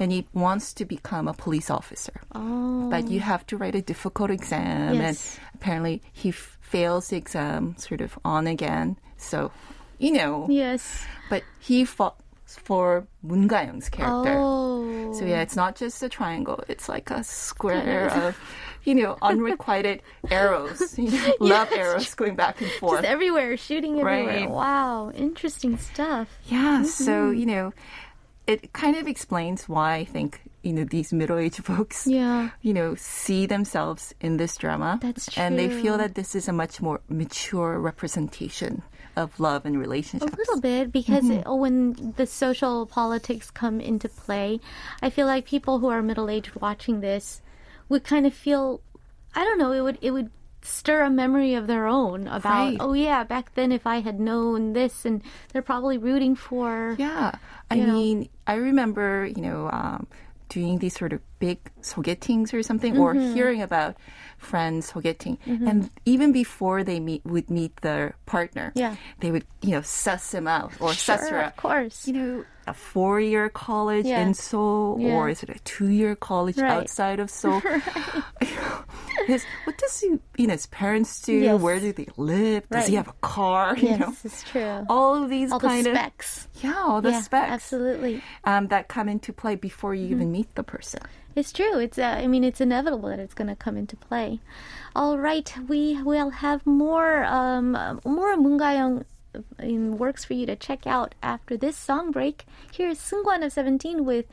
and 0.00 0.10
he 0.10 0.26
wants 0.34 0.74
to 0.74 0.84
become 0.84 1.28
a 1.28 1.34
police 1.34 1.70
officer. 1.70 2.20
Oh. 2.34 2.90
But 2.90 3.08
you 3.08 3.20
have 3.20 3.46
to 3.46 3.56
write 3.56 3.74
a 3.78 3.82
difficult 3.82 4.30
exam, 4.30 4.94
Yes. 4.98 5.38
and 5.38 5.60
apparently 5.62 6.02
he 6.12 6.30
f- 6.30 6.58
fails 6.60 7.08
the 7.08 7.16
exam 7.16 7.76
sort 7.78 8.00
of 8.02 8.18
on 8.24 8.46
again. 8.46 8.98
So, 9.16 9.50
you 9.98 10.12
know, 10.12 10.46
Yes. 10.50 11.06
but 11.30 11.42
he 11.60 11.84
fought 11.86 12.16
for 12.46 13.06
Moon 13.22 13.48
Ga-young's 13.48 13.88
character. 13.88 14.34
Oh. 14.38 15.12
So 15.18 15.24
yeah, 15.24 15.42
it's 15.42 15.56
not 15.56 15.74
just 15.76 16.02
a 16.02 16.08
triangle; 16.08 16.62
it's 16.68 16.88
like 16.88 17.10
a 17.10 17.24
square 17.24 18.08
of, 18.10 18.36
you 18.84 18.94
know, 18.94 19.16
unrequited 19.22 20.02
arrows, 20.30 20.96
you 20.98 21.10
know, 21.10 21.34
love 21.40 21.72
arrows 21.72 22.14
going 22.14 22.36
back 22.36 22.60
and 22.60 22.70
forth. 22.72 23.00
Just 23.02 23.08
everywhere, 23.12 23.56
shooting 23.56 23.98
everywhere. 24.00 24.26
Right. 24.46 24.50
Wow, 24.50 25.10
interesting 25.12 25.76
stuff. 25.78 26.28
Yeah, 26.46 26.82
so, 26.84 27.12
Mm-hmm. 27.30 27.38
you 27.40 27.46
know, 27.46 27.72
it 28.46 28.72
kind 28.72 28.94
of 28.96 29.08
explains 29.08 29.68
why 29.68 29.94
I 29.96 30.04
think, 30.04 30.40
you 30.62 30.72
know, 30.72 30.84
these 30.84 31.12
middle 31.12 31.38
aged 31.38 31.64
folks, 31.64 32.06
Yeah. 32.06 32.50
you 32.62 32.72
know, 32.74 32.94
see 32.94 33.46
themselves 33.46 34.14
in 34.20 34.36
this 34.36 34.56
drama. 34.56 34.98
That's 35.02 35.26
true. 35.32 35.42
And 35.42 35.58
they 35.58 35.68
feel 35.68 35.98
that 35.98 36.14
this 36.14 36.34
is 36.36 36.46
a 36.46 36.52
much 36.52 36.80
more 36.80 37.00
mature 37.08 37.78
representation 37.80 38.82
of 39.16 39.38
love 39.40 39.64
and 39.66 39.78
relationships? 39.78 40.32
A 40.32 40.36
little 40.36 40.60
bit 40.60 40.92
because 40.92 41.24
Mm-hmm. 41.24 41.48
it- 41.48 41.56
when 41.58 42.12
the 42.16 42.26
social 42.26 42.86
politics 42.86 43.50
come 43.50 43.80
into 43.80 44.08
play, 44.08 44.60
I 45.02 45.10
feel 45.10 45.26
like 45.26 45.46
people 45.46 45.78
who 45.78 45.88
are 45.88 46.02
middle 46.02 46.28
aged 46.30 46.54
watching 46.60 47.00
this 47.00 47.40
would 47.88 48.04
kind 48.04 48.26
of 48.26 48.34
feel, 48.34 48.80
I 49.34 49.44
don't 49.44 49.58
know, 49.58 49.72
it 49.72 49.80
would 49.80 49.98
it 50.02 50.10
would 50.12 50.30
stir 50.62 51.02
a 51.02 51.10
memory 51.10 51.54
of 51.54 51.68
their 51.68 51.86
own 51.86 52.26
about, 52.26 52.44
Right. 52.70 52.76
oh 52.80 52.92
yeah, 52.92 53.22
back 53.22 53.54
then 53.54 53.70
if 53.70 53.86
I 53.86 54.00
had 54.00 54.18
known 54.18 54.72
this, 54.72 55.04
and 55.04 55.22
they're 55.52 55.62
probably 55.62 55.96
rooting 55.96 56.34
for. 56.34 56.96
Yeah. 56.98 57.32
I 57.70 57.76
know. 57.76 57.92
mean, 57.94 58.28
I 58.48 58.54
remember, 58.54 59.26
you 59.26 59.42
know, 59.42 59.70
um, 59.72 60.08
doing 60.48 60.78
these 60.78 60.96
sort 60.98 61.12
of 61.12 61.20
big 61.38 61.58
sogetings 61.82 62.52
or 62.54 62.62
something, 62.62 62.96
or 62.98 63.14
Mm-hmm. 63.14 63.34
hearing 63.34 63.62
about 63.62 63.96
friends 64.38 64.92
sogeting. 64.92 65.38
And 65.46 65.90
even 66.04 66.32
before 66.32 66.84
they 66.84 67.00
meet, 67.00 67.24
would 67.24 67.48
meet 67.50 67.76
their 67.80 68.16
partner, 68.26 68.72
Yeah. 68.74 68.96
they 69.20 69.30
would, 69.30 69.44
you 69.62 69.70
know, 69.72 69.80
suss 69.82 70.32
him 70.34 70.46
out 70.46 70.72
or 70.80 70.92
suss 70.92 71.28
Sure, 71.28 71.38
her 71.38 71.44
of 71.44 71.56
course. 71.56 72.06
You 72.06 72.12
know, 72.14 72.44
a 72.66 72.74
four 72.74 73.20
year 73.20 73.48
college 73.48 74.04
Yeah. 74.06 74.20
in 74.20 74.34
Seoul, 74.34 74.98
Yeah. 75.00 75.14
or 75.16 75.28
is 75.30 75.42
it 75.42 75.48
a 75.50 75.58
two 75.60 75.88
year 75.88 76.14
college 76.16 76.58
Right. 76.58 76.70
outside 76.70 77.20
of 77.20 77.30
Seoul? 77.30 77.62
what 79.64 79.78
does 79.78 80.00
he, 80.00 80.18
you 80.36 80.46
know, 80.46 80.52
his 80.52 80.66
parents 80.66 81.20
do? 81.22 81.32
Yes. 81.32 81.60
Where 81.60 81.80
do 81.80 81.92
they 81.92 82.08
live? 82.16 82.68
Does 82.68 82.86
he 82.86 82.94
have 82.96 83.08
a 83.08 83.14
car? 83.22 83.76
You 83.80 83.88
Yes, 83.88 84.00
know, 84.00 84.14
it's 84.24 84.42
true. 84.44 84.84
all 84.88 85.22
of 85.22 85.30
these 85.30 85.52
All 85.52 85.58
the 85.58 85.68
kind 85.68 85.86
of 85.86 85.94
specs. 85.96 86.48
yeah, 86.60 86.74
all 86.76 87.00
the 87.00 87.10
yeah, 87.10 87.20
specs 87.22 87.50
absolutely. 87.52 88.22
um, 88.44 88.68
that 88.68 88.88
come 88.88 89.08
into 89.08 89.32
play 89.32 89.54
before 89.56 89.94
you 89.94 90.06
Mm-hmm. 90.06 90.14
even 90.14 90.32
meet 90.32 90.54
the 90.54 90.62
person. 90.62 91.00
It's 91.36 91.52
true. 91.52 91.78
It's 91.78 91.98
uh, 91.98 92.02
I 92.02 92.26
mean 92.26 92.42
it's 92.42 92.62
inevitable 92.62 93.10
that 93.10 93.18
it's 93.20 93.34
going 93.34 93.48
to 93.48 93.54
come 93.54 93.76
into 93.76 93.94
play. 93.94 94.40
All 94.96 95.18
right, 95.18 95.52
we 95.68 96.02
will 96.02 96.30
have 96.30 96.66
more 96.66 97.24
um 97.24 97.76
uh, 97.76 97.96
more 98.06 98.34
Moongayoung 98.36 99.04
in 99.58 99.98
works 99.98 100.24
for 100.24 100.32
you 100.32 100.46
to 100.46 100.56
check 100.56 100.86
out 100.86 101.14
after 101.22 101.58
this 101.58 101.76
song 101.76 102.10
break. 102.10 102.46
Here's 102.72 102.98
Seungkwan 102.98 103.44
of 103.44 103.52
17 103.52 104.06
with 104.06 104.24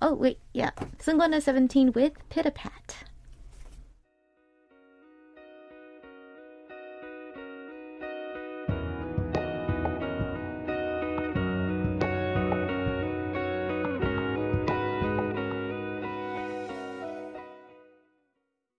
Oh 0.00 0.14
wait, 0.14 0.38
yeah. 0.54 0.70
Seungkwan 0.98 1.36
of 1.36 1.42
17 1.42 1.92
with 1.92 2.14
Pitta 2.30 2.50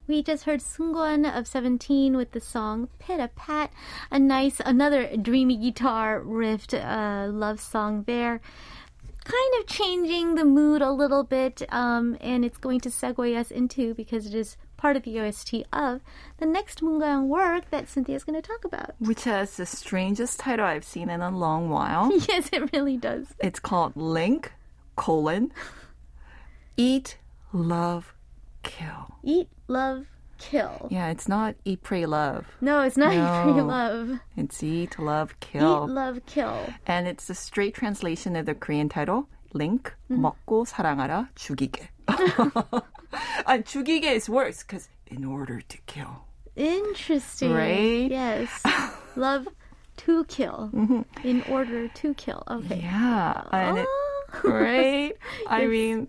We 0.09 0.23
just 0.23 0.45
heard 0.45 0.61
Seungkwan 0.61 1.37
of 1.37 1.45
17 1.45 2.17
with 2.17 2.31
the 2.31 2.39
song 2.39 2.89
Pitta 2.97 3.29
Pat, 3.35 3.71
a 4.09 4.17
nice, 4.17 4.59
another 4.59 5.15
dreamy 5.15 5.55
guitar 5.55 6.19
riffed 6.19 6.73
uh, 6.73 7.31
love 7.31 7.59
song 7.59 8.05
there. 8.07 8.41
Kind 9.23 9.53
of 9.59 9.67
changing 9.67 10.33
the 10.33 10.45
mood 10.45 10.81
a 10.81 10.91
little 10.91 11.23
bit, 11.23 11.61
um, 11.71 12.17
and 12.21 12.43
it's 12.43 12.57
going 12.57 12.79
to 12.79 12.89
segue 12.89 13.37
us 13.37 13.51
into, 13.51 13.93
because 13.93 14.25
it 14.25 14.33
is 14.33 14.57
part 14.77 14.95
of 14.97 15.03
the 15.03 15.19
OST 15.19 15.57
of 15.71 16.01
the 16.39 16.47
next 16.47 16.81
Mungang 16.81 17.27
work 17.27 17.69
that 17.69 17.87
Cynthia 17.87 18.15
is 18.15 18.23
going 18.23 18.41
to 18.41 18.47
talk 18.47 18.65
about. 18.65 18.95
Which 18.97 19.25
has 19.25 19.57
the 19.57 19.67
strangest 19.67 20.39
title 20.39 20.65
I've 20.65 20.85
seen 20.85 21.11
in 21.11 21.21
a 21.21 21.29
long 21.29 21.69
while. 21.69 22.11
Yes, 22.27 22.49
it 22.51 22.73
really 22.73 22.97
does. 22.97 23.27
it's 23.37 23.59
called 23.59 23.95
Link, 23.95 24.53
colon, 24.95 25.51
Eat, 26.77 27.17
Love, 27.53 28.15
Kill. 28.62 29.14
Eat, 29.22 29.48
love, 29.68 30.06
kill. 30.38 30.88
Yeah, 30.90 31.08
it's 31.10 31.28
not 31.28 31.54
Eat, 31.64 31.82
Pray, 31.82 32.06
Love. 32.06 32.46
No, 32.60 32.80
it's 32.82 32.96
not 32.96 33.12
Eat, 33.12 33.42
Free 33.44 33.52
No. 33.52 33.66
Love. 33.66 34.20
It's 34.36 34.62
Eat, 34.62 34.98
Love, 34.98 35.38
Kill. 35.40 35.84
Eat, 35.88 35.92
love, 35.92 36.20
kill. 36.26 36.56
And 36.86 37.06
it's 37.06 37.28
a 37.30 37.34
straight 37.34 37.74
translation 37.74 38.36
of 38.36 38.46
the 38.46 38.54
Korean 38.54 38.88
title, 38.88 39.28
Link, 39.52 39.94
Mm-hmm. 40.10 40.20
먹고 40.24 40.64
사랑하라, 40.66 41.28
죽이게. 41.36 41.88
and 43.46 43.64
죽이게 43.64 44.04
is 44.14 44.28
worse 44.28 44.62
because 44.62 44.88
in 45.08 45.24
order 45.24 45.60
to 45.60 45.78
kill. 45.86 46.24
Interesting. 46.56 47.52
Right? 47.52 48.10
Yes. 48.10 48.48
Love 49.16 49.48
to 49.98 50.24
kill 50.24 50.70
in 51.22 51.42
order 51.48 51.88
to 51.88 52.14
kill. 52.14 52.42
Okay. 52.48 52.80
Yeah. 52.82 53.42
And 53.52 53.78
it, 53.78 53.86
Oh. 54.44 54.50
right? 54.50 55.14
I 55.48 55.66
mean, 55.66 56.08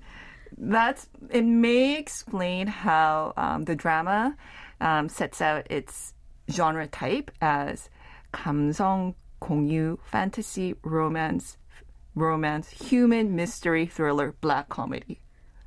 that's 0.60 1.08
it 1.32 1.44
may 1.44 1.98
explain 1.98 2.68
how 2.68 3.34
um, 3.38 3.64
the 3.64 3.76
drama 3.76 4.36
um, 4.82 5.10
sets 5.10 5.42
out 5.42 5.68
its 5.70 6.14
genre 6.50 6.88
type 6.88 7.32
as 7.42 7.90
감성 8.34 9.14
공유, 9.42 9.98
fantasy, 10.04 10.76
romance, 10.84 11.58
romance, 12.16 12.70
human 12.70 13.36
mystery 13.36 13.86
thriller, 13.86 14.34
black 14.42 14.70
comedy. 14.70 15.20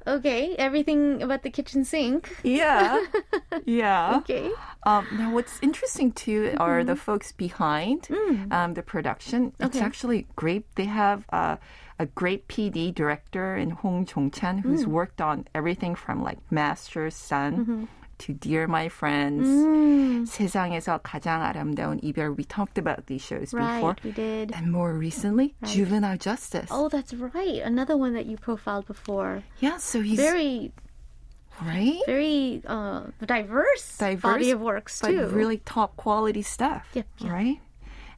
Okay. 0.06 0.54
Everything 0.56 1.22
about 1.22 1.42
the 1.42 1.50
kitchen 1.50 1.84
sink. 1.84 2.34
Yeah, 2.42 3.04
yeah. 3.66 4.16
Okay. 4.18 4.50
Um, 4.86 5.06
now, 5.12 5.32
what's 5.34 5.58
interesting 5.60 6.12
too 6.12 6.54
are 6.58 6.82
the 6.82 6.96
folks 6.96 7.32
behind 7.32 8.08
um, 8.50 8.72
the 8.72 8.82
production. 8.82 9.52
It's 9.60 9.76
Okay. 9.76 9.84
actually 9.84 10.26
great. 10.34 10.64
They 10.76 10.86
have 10.86 11.26
uh, 11.30 11.56
a 12.03 12.05
great 12.07 12.47
PD 12.49 12.93
director 12.93 13.55
in 13.55 13.71
Hong 13.71 14.05
Jong 14.05 14.29
Chan, 14.29 14.59
who's 14.59 14.83
mm. 14.83 14.91
worked 14.91 15.21
on 15.21 15.47
everything 15.55 15.95
from 15.95 16.21
like 16.21 16.37
Master's 16.51 17.15
Sun 17.15 17.51
mm-hmm. 17.57 17.83
to 18.19 18.33
Dear 18.33 18.67
My 18.67 18.89
Friends, 18.89 19.47
mm. 19.47 20.27
세상에서 20.27 20.99
가장 21.01 21.41
아름다운 21.41 22.03
이별. 22.03 22.35
We 22.35 22.43
talked 22.43 22.77
about 22.77 23.07
these 23.07 23.23
shows 23.23 23.53
right, 23.53 23.79
before. 23.79 23.95
we 24.03 24.11
did. 24.11 24.51
And 24.51 24.69
more 24.69 24.93
recently, 24.93 25.55
right. 25.61 25.71
Juvenile 25.71 26.17
Justice. 26.17 26.67
Oh, 26.69 26.89
that's 26.89 27.13
right. 27.13 27.63
Another 27.63 27.95
one 27.95 28.13
that 28.13 28.25
you 28.25 28.35
profiled 28.35 28.85
before. 28.85 29.43
Yeah, 29.59 29.77
so 29.77 30.01
he's... 30.01 30.19
Very 30.19 30.73
right? 31.61 32.01
Very 32.05 32.61
uh, 32.67 33.03
diverse, 33.25 33.97
diverse 33.97 34.21
body 34.21 34.51
of 34.51 34.59
works 34.59 34.99
too. 34.99 35.27
Really 35.27 35.57
top 35.57 35.95
quality 35.95 36.41
stuff. 36.41 36.85
Yep. 36.93 37.07
yep. 37.19 37.31
Right. 37.31 37.59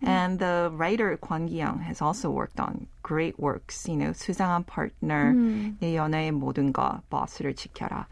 Mm-hmm. 0.06 0.14
And 0.14 0.40
the 0.40 0.72
writer 0.74 1.18
Kwon 1.18 1.48
Ki-young 1.48 1.80
has 1.80 2.02
also 2.02 2.30
worked 2.30 2.60
on 2.60 2.88
great 3.02 3.40
works. 3.40 3.88
You 3.88 3.98
know, 3.98 4.12
수상한 4.12 4.66
partner, 4.66 5.34
mm. 5.34 5.80
내 5.82 5.96
연애의 5.96 6.32
모든 6.32 6.72
것, 6.72 7.02
지켜라. 7.56 8.06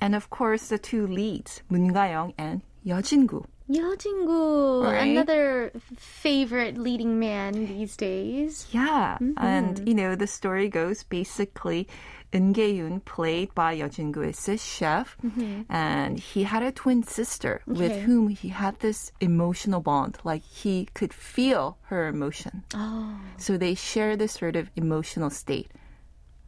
And 0.00 0.14
of 0.14 0.30
course, 0.30 0.68
the 0.68 0.78
two 0.78 1.06
leads, 1.06 1.62
문가영 1.70 2.34
and 2.38 2.62
여진구. 2.86 3.44
Yeojingu, 3.70 4.84
right? 4.84 5.08
another 5.08 5.72
favorite 5.96 6.78
leading 6.78 7.18
man 7.18 7.66
these 7.66 7.96
days. 7.96 8.66
Yeah, 8.70 9.18
mm-hmm. 9.20 9.44
and 9.44 9.86
you 9.86 9.94
know 9.94 10.14
the 10.14 10.26
story 10.26 10.68
goes 10.68 11.02
basically, 11.02 11.86
Eun 12.32 12.54
Gye-hoon, 12.54 13.00
played 13.00 13.54
by 13.54 13.76
Yeojingu, 13.76 14.26
is 14.26 14.48
a 14.48 14.56
chef, 14.56 15.16
mm-hmm. 15.22 15.62
and 15.68 16.18
he 16.18 16.44
had 16.44 16.62
a 16.62 16.72
twin 16.72 17.02
sister 17.02 17.60
okay. 17.68 17.78
with 17.78 18.02
whom 18.02 18.28
he 18.28 18.48
had 18.48 18.78
this 18.80 19.12
emotional 19.20 19.80
bond. 19.80 20.18
Like 20.24 20.44
he 20.44 20.88
could 20.94 21.12
feel 21.12 21.76
her 21.84 22.08
emotion. 22.08 22.64
Oh. 22.74 23.20
So 23.36 23.58
they 23.58 23.74
share 23.74 24.16
this 24.16 24.32
sort 24.32 24.56
of 24.56 24.70
emotional 24.76 25.28
state. 25.28 25.70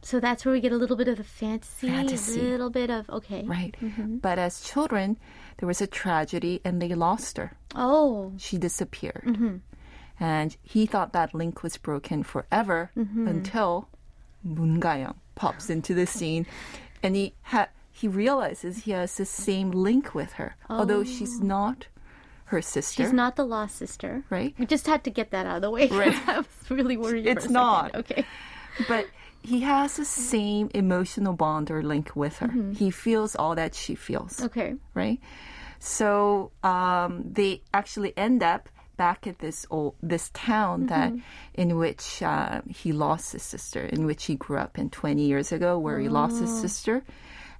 So 0.03 0.19
that's 0.19 0.45
where 0.45 0.53
we 0.53 0.61
get 0.61 0.71
a 0.71 0.77
little 0.77 0.97
bit 0.97 1.07
of 1.07 1.17
the 1.17 1.23
fantasy, 1.23 1.87
fantasy. 1.87 2.39
a 2.39 2.43
little 2.43 2.71
bit 2.71 2.89
of 2.89 3.09
okay, 3.09 3.43
right. 3.45 3.75
Mm-hmm. 3.79 4.17
But 4.17 4.39
as 4.39 4.61
children 4.61 5.17
there 5.61 5.67
was 5.67 5.79
a 5.79 5.85
tragedy 5.85 6.59
and 6.65 6.81
they 6.81 6.89
lost 6.95 7.37
her. 7.37 7.53
Oh, 7.75 8.33
She 8.37 8.57
disappeared. 8.57 9.23
Mm-hmm. 9.27 9.57
And 10.19 10.57
he 10.63 10.87
thought 10.87 11.13
that 11.13 11.35
link 11.35 11.61
was 11.61 11.77
broken 11.77 12.23
forever 12.23 12.89
mm-hmm. 12.97 13.27
until 13.27 13.87
Moon 14.43 14.79
Ga-young 14.79 15.19
pops 15.35 15.69
into 15.69 15.93
the 15.93 16.07
scene 16.07 16.47
and 17.03 17.15
he 17.15 17.33
ha- 17.43 17.69
he 17.91 18.07
realizes 18.07 18.85
he 18.85 18.91
has 18.91 19.15
the 19.17 19.25
same 19.25 19.69
link 19.69 20.15
with 20.15 20.33
her, 20.33 20.55
although 20.67 21.03
she's 21.03 21.39
oh. 21.39 21.45
not 21.45 21.87
her 22.45 22.61
sister. 22.61 23.03
she's 23.03 23.13
not 23.13 23.35
the 23.35 23.45
lost 23.45 23.75
sister, 23.75 24.23
Right. 24.31 24.55
We 24.57 24.65
just 24.65 24.87
had 24.87 25.03
to 25.03 25.11
get 25.11 25.29
that 25.29 25.45
out 25.45 25.57
of 25.57 25.61
the 25.61 25.69
way. 25.69 25.87
Right. 25.91 26.27
I 26.27 26.37
was 26.37 26.71
really 26.71 26.97
worried. 26.97 27.27
It's 27.27 27.45
a 27.45 27.49
second. 27.49 27.53
not. 27.53 27.95
okay. 27.95 28.25
But 28.87 29.05
he 29.43 29.61
has 29.61 29.97
the 29.97 30.05
same 30.05 30.69
emotional 30.73 31.33
bond 31.33 31.71
or 31.71 31.81
link 31.83 32.15
with 32.15 32.37
her. 32.39 32.51
He 32.73 32.91
feels 32.91 33.35
all 33.35 33.55
that 33.55 33.73
she 33.75 33.95
feels. 33.95 34.41
Okay. 34.41 34.75
right? 34.93 35.19
So 35.79 36.51
um, 36.63 37.23
they 37.25 37.63
actually 37.73 38.15
end 38.15 38.43
up 38.43 38.69
back 38.97 39.25
at 39.25 39.39
this 39.39 39.65
old 39.71 39.95
this 40.03 40.29
town 40.35 40.85
that 40.87 41.11
in 41.55 41.77
which 41.77 42.21
uh, 42.21 42.61
he 42.69 42.91
lost 42.91 43.33
his 43.33 43.41
sister, 43.41 43.81
in 43.81 44.05
which 44.05 44.25
he 44.25 44.35
grew 44.35 44.57
up 44.57 44.77
in 44.77 44.91
20 44.91 45.23
years 45.23 45.51
ago, 45.51 45.79
where 45.79 45.99
he 45.99 46.07
lost 46.07 46.39
his 46.39 46.53
sister, 46.61 47.03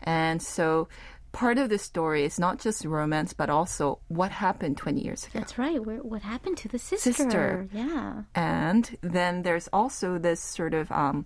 and 0.03 0.39
so 0.39 0.87
part 1.31 1.57
of 1.57 1.69
the 1.69 1.77
story 1.77 2.25
is 2.25 2.39
not 2.39 2.59
just 2.59 2.85
romance, 2.85 3.33
but 3.33 3.49
also 3.49 3.99
what 4.07 4.31
happened 4.31 4.77
20 4.77 5.01
years 5.01 5.23
ago. 5.25 5.39
That's 5.39 5.57
right. 5.57 5.83
Where, 5.83 5.97
what 5.97 6.21
happened 6.21 6.57
to 6.57 6.67
the 6.67 6.79
sister? 6.79 7.13
Sister. 7.13 7.67
Yeah. 7.73 8.23
And 8.35 8.97
then 9.01 9.41
there's 9.43 9.67
also 9.71 10.17
this 10.17 10.41
sort 10.41 10.73
of 10.73 10.91
um, 10.91 11.25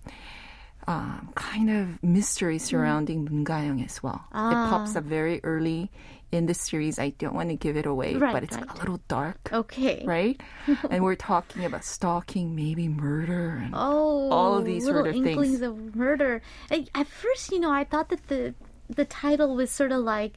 um, 0.86 1.30
kind 1.34 1.68
of 1.70 2.02
mystery 2.02 2.58
surrounding 2.58 3.24
Moon 3.24 3.44
Ga-young 3.44 3.82
as 3.82 4.02
well. 4.02 4.24
It 4.30 4.36
Ah. 4.36 4.66
pops 4.70 4.94
up 4.96 5.04
very 5.04 5.40
early 5.42 5.90
in 6.32 6.46
the 6.46 6.54
series. 6.54 6.98
I 6.98 7.10
don't 7.10 7.34
want 7.34 7.48
to 7.50 7.56
give 7.56 7.76
it 7.76 7.86
away, 7.86 8.14
Right, 8.14 8.32
but 8.32 8.42
it's 8.44 8.56
right. 8.56 8.68
a 8.68 8.74
little 8.78 9.00
dark, 9.08 9.48
Okay. 9.52 10.04
right? 10.06 10.40
and 10.90 11.02
we're 11.02 11.14
talking 11.16 11.64
about 11.64 11.84
stalking, 11.84 12.54
maybe 12.54 12.88
murder. 12.88 13.60
And, 13.64 13.74
Oh, 13.74 14.30
All 14.30 14.58
of 14.58 14.64
these 14.64 14.84
sort 14.84 15.06
of 15.06 15.14
inklings 15.14 15.58
things. 15.58 15.62
of 15.62 15.94
murder. 15.96 16.42
I, 16.70 16.86
at 16.94 17.06
first, 17.08 17.50
you 17.52 17.58
know, 17.60 17.70
I 17.72 17.84
thought 17.84 18.08
that 18.10 18.28
the 18.28 18.54
the 18.88 19.04
title 19.04 19.56
was 19.56 19.68
sort 19.72 19.90
of 19.90 20.04
like, 20.04 20.34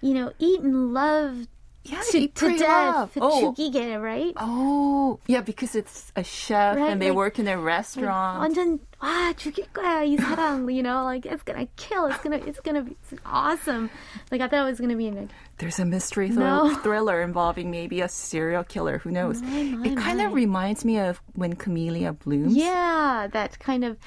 you 0.00 0.14
know, 0.14 0.32
eat 0.38 0.60
and 0.60 0.94
love 0.94 1.48
yeah, 1.87 1.99
to, 2.11 2.17
eat, 2.17 2.35
to 2.35 2.45
pray, 2.47 2.57
death, 2.57 2.95
love. 2.95 3.11
Oh, 3.19 3.53
죽이게, 3.57 4.01
right? 4.01 4.33
oh, 4.37 5.19
yeah, 5.27 5.41
because 5.41 5.75
it's 5.75 6.13
a 6.15 6.23
chef 6.23 6.77
Right, 6.77 6.89
and 6.91 7.01
they 7.01 7.09
like- 7.09 7.17
work 7.17 7.39
in 7.39 7.47
a 7.49 7.57
restaurant. 7.59 8.39
완전 8.39 8.79
와 9.01 9.33
죽일 9.35 9.67
거야 9.73 10.01
이 10.07 10.15
사람, 10.17 10.71
you 10.73 10.81
know, 10.81 11.03
like 11.03 11.25
it's 11.25 11.43
gonna 11.43 11.67
kill, 11.75 12.05
it's 12.07 12.19
gonna, 12.23 12.37
it's 12.37 12.61
gonna 12.61 12.83
be 12.83 12.95
it's 13.11 13.19
awesome. 13.25 13.89
Like 14.31 14.39
I 14.39 14.47
thought 14.47 14.63
it 14.65 14.69
was 14.71 14.79
gonna 14.79 14.95
be 14.95 15.11
like, 15.11 15.27
There's 15.57 15.77
a 15.77 15.83
mystery 15.85 16.29
No. 16.29 16.69
thrill- 16.71 16.75
thriller 17.03 17.21
involving 17.21 17.69
maybe 17.69 17.99
a 17.99 18.07
serial 18.07 18.63
killer. 18.63 18.99
Who 18.99 19.11
knows? 19.11 19.41
My, 19.41 19.63
my, 19.63 19.85
it 19.87 19.97
kind 19.97 20.21
of 20.21 20.29
my. 20.31 20.35
reminds 20.35 20.85
me 20.85 20.99
of 20.99 21.21
when 21.35 21.53
Camellia 21.55 22.13
blooms. 22.13 22.55
yeah, 22.55 23.27
that 23.31 23.59
kind 23.59 23.83
of 23.83 23.97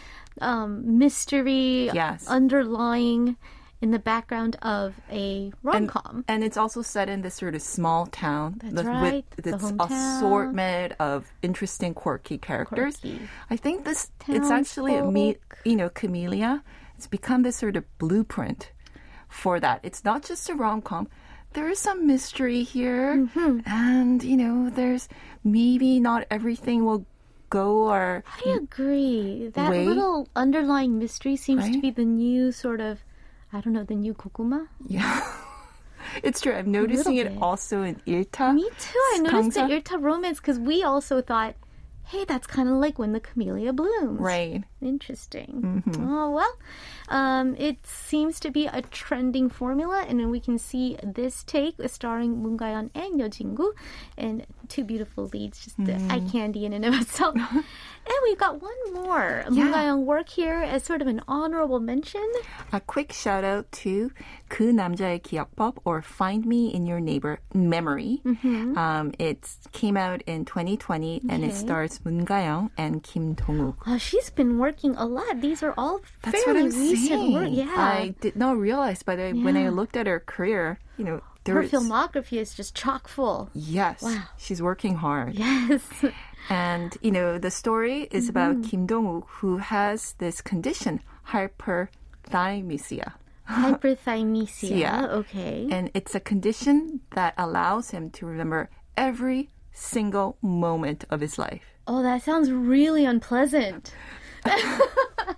um, 0.41 0.99
mystery 0.99 1.91
Yes. 1.93 2.27
underlying 2.27 3.37
in 3.82 3.92
the 3.92 4.00
background 4.00 4.56
of 4.62 4.94
a 5.12 5.52
rom 5.64 5.88
com. 5.88 6.24
and 6.28 6.44
it's 6.44 6.56
also 6.58 6.82
set 6.82 7.10
in 7.10 7.22
this 7.24 7.36
sort 7.36 7.56
of 7.56 7.62
small 7.62 8.06
town 8.06 8.60
That's 8.64 8.76
with- 8.76 8.86
right, 8.86 9.26
with 9.36 9.46
hometown. 9.46 9.92
assortment 9.92 10.94
of 11.00 11.32
interesting, 11.42 11.94
quirky 11.94 12.38
characters. 12.38 12.98
Quirky. 12.98 13.22
I 13.50 13.58
think 13.58 13.84
this 13.86 14.12
it's 14.28 14.52
actually 14.52 14.96
a 14.96 15.04
me, 15.04 15.38
you 15.66 15.76
know, 15.76 15.90
Camellia. 15.90 16.64
It's 16.98 17.08
become 17.08 17.42
this 17.42 17.56
sort 17.58 17.76
of 17.76 17.84
blueprint 17.98 18.72
for 19.28 19.60
that. 19.60 19.80
It's 19.84 20.04
not 20.06 20.24
just 20.24 20.50
a 20.50 20.54
rom 20.56 20.82
com. 20.82 21.08
There 21.54 21.68
is 21.68 21.80
some 21.80 22.06
mystery 22.08 22.64
here, 22.64 23.16
Mm-hmm. 23.18 23.60
and 23.66 24.24
you 24.24 24.38
know, 24.38 24.70
there's 24.70 25.10
maybe 25.44 26.00
not 26.00 26.26
everything 26.30 26.86
will 26.86 27.06
go 27.50 27.90
or 27.92 28.24
I 28.46 28.52
agree. 28.52 29.50
That 29.54 29.72
way. 29.72 29.86
little 29.86 30.30
underlying 30.36 30.98
mystery 30.98 31.36
seems 31.36 31.70
to 31.70 31.82
be 31.82 31.92
the 31.92 32.06
new 32.06 32.52
sort 32.54 32.80
of, 32.80 33.04
I 33.54 33.62
don't 33.62 33.74
know, 33.74 33.84
the 33.84 33.96
new 33.96 34.14
kokuma. 34.14 34.68
Yeah. 34.88 35.22
It's 36.24 36.42
true. 36.42 36.54
I'm 36.54 36.72
noticing 36.72 37.16
it 37.18 37.32
also 37.42 37.84
in 37.84 37.96
Ilta. 38.08 38.54
Me 38.54 38.68
too. 38.80 39.00
I 39.14 39.20
noticed 39.20 39.54
the. 39.54 39.62
Irta 39.62 40.02
romance 40.02 40.40
because 40.40 40.60
we 40.60 40.84
also 40.84 41.22
thought, 41.22 41.56
hey, 42.06 42.26
that's 42.26 42.48
kind 42.48 42.68
of 42.68 42.76
like 42.76 43.00
when 43.00 43.14
the 43.14 43.20
camellia 43.20 43.72
blooms. 43.72 44.20
Right. 44.20 44.64
Interesting. 44.82 45.84
Mm-hmm. 45.86 46.10
Oh, 46.10 46.32
well, 46.32 46.58
um, 47.10 47.56
it 47.56 47.86
seems 47.86 48.40
to 48.40 48.50
be 48.50 48.66
a 48.66 48.82
trending 48.82 49.48
formula, 49.48 50.04
and 50.08 50.32
we 50.32 50.40
can 50.40 50.58
see 50.58 50.98
this 51.04 51.44
take 51.44 51.76
starring 51.86 52.42
Moon 52.42 52.58
Ga-young 52.58 52.90
and 52.96 53.20
Yo 53.20 53.28
Jin 53.28 53.54
Gu, 53.54 53.74
and 54.18 54.46
two 54.70 54.84
beautiful 54.84 55.30
leads, 55.32 55.64
just 55.64 55.80
mm. 55.80 55.86
the 55.86 55.94
eye 56.12 56.20
mm. 56.20 56.32
candy 56.32 56.66
in 56.66 56.74
and 56.74 56.84
of 56.84 56.96
itself. 57.00 57.36
and 57.54 58.20
we've 58.24 58.40
got 58.40 58.60
one 58.60 58.94
more 58.94 59.46
yeah. 59.46 59.50
Moon 59.50 59.72
Ga-young 59.72 60.06
work 60.06 60.30
here 60.30 60.62
as 60.62 60.84
sort 60.84 61.02
of 61.02 61.08
an 61.08 61.22
honorable 61.28 61.80
mention. 61.80 62.26
A 62.74 62.80
quick 62.80 63.14
shout 63.14 63.44
out 63.44 63.72
to 63.84 64.10
그 64.50 64.72
남자의 64.72 65.22
기억법 65.22 65.78
or 65.86 66.02
Find 66.02 66.46
Me 66.46 66.74
in 66.74 66.88
Your 66.88 67.00
Neighbor 67.00 67.40
Memory. 67.54 68.22
Mm-hmm. 68.26 68.78
Um, 68.78 69.14
it 69.20 69.48
came 69.74 69.96
out 69.96 70.24
in 70.26 70.46
2020, 70.46 71.18
okay. 71.18 71.28
and 71.30 71.46
it 71.46 71.54
stars 71.54 72.00
Moon 72.04 72.26
Ga-young 72.26 72.72
and 72.78 73.04
Kim 73.04 73.34
Dong-wook. 73.36 73.78
Oh, 73.86 73.98
she's 74.00 74.32
been 74.32 74.58
working 74.58 74.71
a 74.84 75.06
lot. 75.06 75.42
These 75.42 75.64
are 75.64 75.74
all 75.78 76.02
That's 76.24 76.44
fairly 76.44 76.64
what 76.64 76.74
I'm 76.74 76.80
recent 76.80 77.08
saying. 77.10 77.34
work. 77.34 77.50
Yeah. 77.52 77.74
I 77.76 78.16
did 78.22 78.36
not 78.36 78.58
realize, 78.58 79.04
but 79.04 79.20
I, 79.20 79.32
when 79.34 79.56
I 79.58 79.70
looked 79.70 79.96
at 79.98 80.08
her 80.08 80.20
career, 80.20 80.80
you 80.98 81.06
know, 81.06 81.22
there 81.44 81.56
Her 81.56 81.62
was 81.62 81.72
filmography 81.72 82.38
is 82.38 82.54
just 82.54 82.76
chock 82.76 83.08
full. 83.08 83.50
yes, 83.54 84.02
Wow. 84.04 84.24
she's 84.38 84.62
working 84.62 84.96
hard. 84.96 85.34
Yes. 85.36 85.82
And, 86.50 86.98
you 87.02 87.12
know, 87.12 87.38
the 87.38 87.52
story 87.52 88.08
is 88.12 88.24
Mm-hmm. 88.26 88.30
about 88.32 88.64
Kim 88.70 88.86
Dong-wook 88.88 89.28
who 89.40 89.58
has 89.58 90.14
this 90.18 90.42
condition, 90.42 91.00
hyperthymesia. 91.30 93.14
Hyperthymesia. 93.50 94.78
Yeah. 94.78 95.06
Okay. 95.08 95.68
And 95.72 95.92
it's 95.94 96.16
a 96.16 96.20
condition 96.20 97.02
that 97.16 97.34
allows 97.38 97.92
him 97.92 98.10
to 98.12 98.26
remember 98.26 98.70
every 98.98 99.50
single 99.74 100.38
moment 100.42 101.06
of 101.10 101.22
his 101.22 101.38
life. 101.38 101.64
oh, 101.88 102.02
that 102.04 102.22
sounds 102.24 102.52
really 102.52 103.06
unpleasant. 103.06 103.94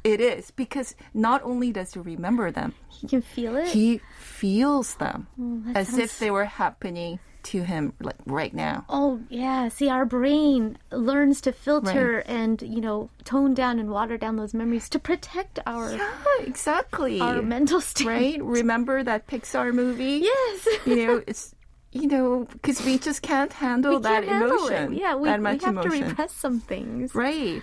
It 0.04 0.20
is 0.20 0.51
because 0.51 0.95
not 1.14 1.41
only 1.43 1.72
does 1.72 1.93
he 1.93 1.99
remember 1.99 2.51
them, 2.51 2.74
he 2.89 3.08
can 3.08 3.22
feel 3.22 3.56
it. 3.56 3.68
he 3.70 4.01
feels 4.20 4.95
them 4.95 5.28
Oh, 5.39 5.64
as 5.76 5.97
if 5.97 6.20
they 6.20 6.30
were 6.30 6.43
happening 6.45 7.20
to 7.43 7.64
him 7.64 7.93
like 8.01 8.16
right 8.26 8.54
now. 8.54 8.86
Oh 8.89 9.22
yeah, 9.30 9.70
see 9.70 9.88
our 9.89 10.04
brain 10.06 10.78
learns 10.91 11.39
to 11.41 11.51
filter 11.54 12.20
and 12.20 12.62
you 12.62 12.82
know 12.82 13.10
tone 13.24 13.54
down 13.54 13.80
and 13.80 13.89
water 13.91 14.18
down 14.18 14.36
those 14.36 14.54
memories 14.54 14.89
to 14.89 14.99
protect 14.99 15.60
our 15.66 15.93
Yeah, 15.95 16.12
exactly. 16.41 17.20
our 17.22 17.41
mental 17.41 17.80
state. 17.82 18.08
right? 18.08 18.43
Remember 18.43 19.04
that 19.04 19.28
Pixar 19.28 19.74
movie? 19.74 20.20
Yes. 20.24 20.68
You 20.86 20.95
know, 21.08 21.24
it's 21.28 21.56
you 21.91 22.08
know 22.08 22.45
because 22.51 22.84
we 22.84 22.97
just 22.97 23.22
can't 23.22 23.54
handle 23.54 23.95
we 23.97 24.01
that 24.04 24.24
can't 24.24 24.28
handle 24.41 24.68
emotion. 24.68 24.93
it. 24.93 24.99
Yeah, 24.99 25.16
we, 25.16 25.30
that 25.30 25.39
we 25.39 25.43
much 25.43 25.64
have 25.64 25.82
to 25.82 25.89
repress 25.89 26.34
some 26.34 26.60
things. 26.60 27.14
Right. 27.16 27.62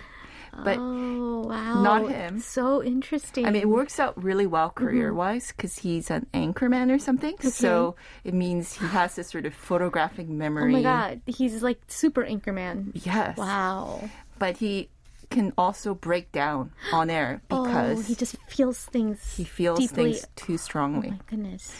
But 0.53 0.77
oh 0.79 1.45
wow, 1.47 1.81
not 1.81 2.09
him. 2.09 2.39
So 2.39 2.83
interesting. 2.83 3.45
I 3.45 3.51
mean, 3.51 3.61
it 3.61 3.69
works 3.69 3.99
out 3.99 4.21
really 4.21 4.45
well 4.47 4.69
Mm-hmm. 4.69 4.83
career 4.85 5.13
wise 5.13 5.53
because 5.55 5.79
he's 5.79 6.11
an 6.11 6.27
anchorman 6.33 6.91
or 6.93 6.99
something. 6.99 7.35
So 7.39 7.95
it 8.23 8.33
means 8.33 8.73
he 8.73 8.85
has 8.87 9.15
this 9.15 9.29
sort 9.29 9.45
of 9.45 9.53
photographic 9.53 10.27
memory. 10.27 10.73
oh 10.73 10.77
my 10.77 10.83
god, 10.83 11.21
he's 11.25 11.63
like 11.63 11.79
super 11.87 12.23
anchorman. 12.25 12.91
Yes. 12.93 13.37
Wow. 13.37 14.09
But 14.39 14.57
he 14.57 14.89
can 15.29 15.53
also 15.57 15.93
break 15.95 16.31
down 16.33 16.71
on 16.91 17.09
air 17.09 17.41
because 17.47 17.99
oh, 17.99 18.01
he 18.01 18.15
just 18.15 18.35
feels 18.47 18.83
things. 18.85 19.35
he 19.37 19.45
feels 19.45 19.79
deeply. 19.79 20.13
things 20.13 20.27
too 20.35 20.53
Oh 20.53 20.57
strongly. 20.57 21.11
my 21.11 21.19
goodness. 21.27 21.79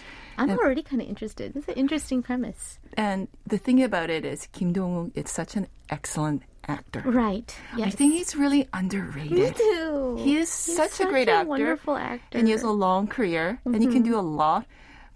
I'm 0.50 0.58
already 0.58 0.82
kind 0.84 1.02
of 1.02 1.08
interested. 1.08 1.56
It's 1.56 1.68
an 1.68 1.76
interesting 1.76 2.24
premise. 2.24 2.80
And 2.98 3.28
the 3.46 3.58
thing 3.58 3.84
about 3.84 4.10
it 4.10 4.26
is, 4.26 4.48
Kim 4.52 4.74
Dong-wook 4.74 5.12
is 5.16 5.30
such 5.30 5.56
an 5.56 5.68
excellent 5.90 6.44
actor. 6.68 7.02
Right. 7.06 7.54
Yes. 7.78 7.88
I 7.88 7.90
think 7.92 8.14
he's 8.14 8.36
really 8.36 8.60
Me 8.60 8.70
underrated. 8.74 9.56
too. 9.56 10.18
He 10.20 10.38
is 10.38 10.50
He's 10.66 10.76
such, 10.76 11.00
a 11.00 11.06
great 11.06 11.28
actor. 11.30 11.48
wonderful 11.50 11.96
actor. 11.98 12.38
And 12.38 12.48
he 12.48 12.52
has 12.52 12.64
a 12.64 12.70
long 12.70 13.08
career 13.08 13.60
and 13.66 13.76
he 13.76 13.82
Mm-hmm. 13.88 13.94
can 13.94 14.04
do 14.04 14.18
a 14.18 14.22
lot. 14.22 14.66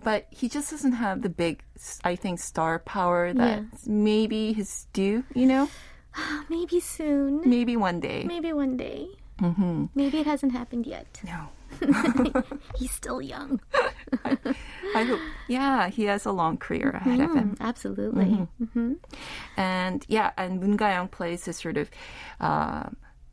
But 0.04 0.28
he 0.30 0.48
just 0.50 0.70
doesn't 0.70 0.94
have 0.94 1.22
the 1.24 1.30
big, 1.30 1.64
I 2.04 2.16
think, 2.16 2.40
star 2.40 2.78
power 2.80 3.34
that 3.34 3.60
Yeah. 3.62 3.64
maybe 3.88 4.54
his 4.54 4.86
due, 4.94 5.24
you 5.34 5.46
know? 5.48 5.70
Maybe 6.50 6.80
soon. 6.80 7.42
Maybe 7.44 7.76
one 7.76 8.00
day. 8.00 8.24
Maybe 8.24 8.54
one 8.54 8.78
day. 8.78 9.08
Mm-hmm. 9.42 9.86
Maybe 9.96 10.20
it 10.20 10.26
hasn't 10.28 10.52
happened 10.54 10.86
yet. 10.86 11.08
No. 11.26 11.50
He's 12.76 12.92
still 12.92 13.22
young. 13.22 13.60
I 14.24 15.04
hope. 15.04 15.20
Yeah, 15.48 15.88
he 15.90 16.04
has 16.06 16.26
a 16.26 16.32
long 16.32 16.58
career 16.58 16.90
ahead 16.92 17.20
of 17.20 17.34
him. 17.34 17.56
Mm, 17.56 17.62
absolutely. 17.62 18.48
Mm-hmm. 18.62 18.94
And 19.58 20.06
yeah, 20.08 20.32
and 20.38 20.60
Moon 20.62 20.78
Ga-young 20.78 21.08
plays 21.10 21.46
this 21.46 21.58
sort 21.60 21.78
of 21.78 21.90
uh, 22.40 22.90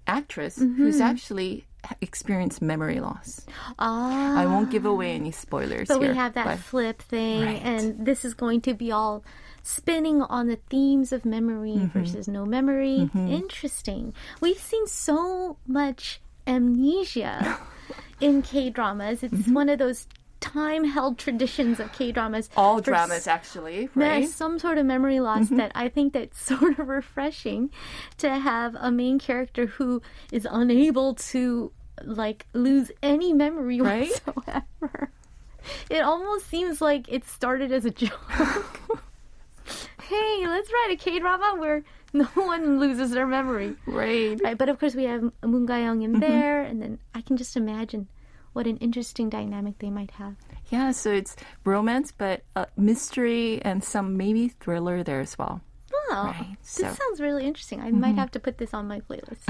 actress 0.07 0.57
who's 0.57 0.97
Mm-hmm. 0.97 1.03
actually 1.03 1.67
experienced 2.01 2.63
memory 2.63 3.01
loss. 3.01 3.45
Ah. 3.79 4.39
I 4.39 4.47
won't 4.47 4.71
give 4.71 4.85
away 4.87 5.15
any 5.15 5.33
spoilers 5.33 5.89
But 5.89 6.01
here. 6.01 6.11
we 6.11 6.17
have 6.17 6.35
that 6.35 6.47
but- 6.47 6.59
flip 6.61 7.03
thing, 7.03 7.43
Right. 7.43 7.63
and 7.63 8.07
this 8.07 8.25
is 8.25 8.35
going 8.35 8.61
to 8.63 8.75
be 8.75 8.93
all 8.93 9.25
spinning 9.65 10.23
on 10.23 10.47
the 10.47 10.59
themes 10.71 11.13
of 11.13 11.25
memory 11.25 11.75
Mm-hmm. 11.75 11.99
versus 11.99 12.29
no 12.29 12.45
memory. 12.47 13.11
Interesting. 13.15 14.15
We've 14.41 14.59
seen 14.59 14.87
so 14.87 15.57
much 15.67 16.21
amnesia 16.47 17.59
in 18.21 18.43
K 18.43 18.71
dramas. 18.71 19.23
It's 19.23 19.33
Mm-hmm. 19.35 19.55
one 19.55 19.69
of 19.69 19.79
those 19.79 20.07
time 20.41 20.83
held 20.85 21.19
traditions 21.19 21.79
of 21.79 21.93
K 21.93 22.11
dramas. 22.13 22.51
all 22.57 22.81
dramas 22.81 23.27
actually, 23.29 23.89
right? 23.95 24.21
There's 24.23 24.35
some 24.35 24.59
sort 24.59 24.77
of 24.79 24.87
memory 24.87 25.21
loss 25.21 25.45
Mm-hmm. 25.47 25.57
that 25.59 25.73
I 25.75 25.89
think 25.89 26.13
that's 26.15 26.41
sort 26.45 26.79
of 26.79 26.89
refreshing 26.89 27.71
to 28.19 28.29
have 28.31 28.75
a 28.79 28.91
main 28.91 29.19
character 29.19 29.67
who 29.67 30.03
is 30.33 30.47
unable 30.51 31.15
to 31.33 31.71
like 32.05 32.47
lose 32.55 32.91
any 33.03 33.33
memory 33.33 33.81
Right? 33.81 34.11
whatsoever. 34.25 35.11
It 35.89 36.01
almost 36.01 36.49
seems 36.49 36.81
like 36.81 37.07
it 37.09 37.25
started 37.25 37.71
as 37.71 37.85
a 37.85 37.91
joke. 37.93 38.81
hey, 40.03 40.47
let's 40.47 40.71
write 40.73 40.91
a 40.93 40.97
K 40.97 41.19
drama 41.19 41.55
where 41.59 41.83
no 42.13 42.25
one 42.35 42.79
loses 42.79 43.11
their 43.11 43.27
memory. 43.27 43.75
Right. 43.87 44.41
Right, 44.43 44.57
but 44.59 44.69
of 44.69 44.79
course 44.79 44.95
we 44.95 45.05
have 45.05 45.23
Moon 45.45 45.67
Ga-young 45.67 46.01
Mm-hmm. 46.01 46.15
in 46.15 46.21
there, 46.21 46.63
and 46.63 46.81
then 46.83 46.99
I 47.15 47.21
can 47.23 47.37
just 47.37 47.57
imagine 47.57 48.09
what 48.53 48.67
an 48.67 48.77
interesting 48.79 49.31
dynamic 49.31 49.79
they 49.79 49.89
might 49.91 50.11
have. 50.13 50.35
Yeah, 50.71 50.91
so 50.93 51.11
it's 51.11 51.37
romance, 51.65 52.13
but 52.17 52.43
uh, 52.55 52.67
mystery 52.77 53.61
and 53.63 53.83
some 53.83 54.17
maybe 54.17 54.49
thriller 54.49 55.03
there 55.03 55.21
as 55.21 55.39
well. 55.39 55.61
Oh, 56.15 56.25
Right, 56.27 56.57
this 56.61 56.71
so- 56.71 56.85
Mm-hmm. 56.85 56.95
sounds 56.95 57.21
really 57.21 57.47
interesting. 57.47 57.81
I 57.81 57.91
might 57.91 58.17
have 58.17 58.31
to 58.33 58.41
put 58.41 58.59
this 58.59 58.75
on 58.75 58.87
my 58.87 59.01
playlist. 59.01 59.41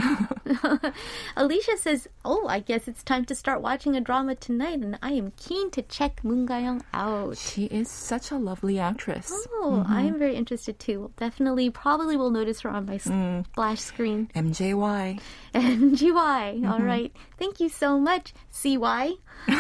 Alicia 1.37 1.77
says, 1.77 2.09
"Oh, 2.25 2.47
I 2.47 2.61
guess 2.61 2.87
it's 2.89 3.03
time 3.03 3.25
to 3.27 3.35
start 3.35 3.61
watching 3.63 3.97
a 3.97 4.01
drama 4.01 4.35
tonight, 4.37 4.79
and 4.81 4.99
I 5.03 5.13
am 5.13 5.33
keen 5.37 5.71
to 5.73 5.83
check 5.83 6.23
Moon 6.25 6.47
Ga-young 6.47 6.85
out." 6.95 7.37
She 7.39 7.65
is 7.67 7.89
such 7.91 8.31
a 8.31 8.37
lovely 8.37 8.79
actress. 8.79 9.33
Oh, 9.51 9.85
I 9.89 10.03
am 10.03 10.19
very 10.19 10.37
interested 10.37 10.79
too. 10.79 11.11
Definitely, 11.17 11.71
probably 11.71 12.17
will 12.17 12.31
notice 12.31 12.61
her 12.61 12.71
on 12.71 12.87
my 12.87 12.99
Mm. 12.99 13.45
splash 13.47 13.81
screen. 13.81 14.31
MJY. 14.35 15.19
MGY. 15.55 16.71
All 16.71 16.79
right. 16.81 17.13
Thank 17.39 17.59
you 17.61 17.69
so 17.69 17.99
much, 17.99 18.35
CY. 18.51 19.15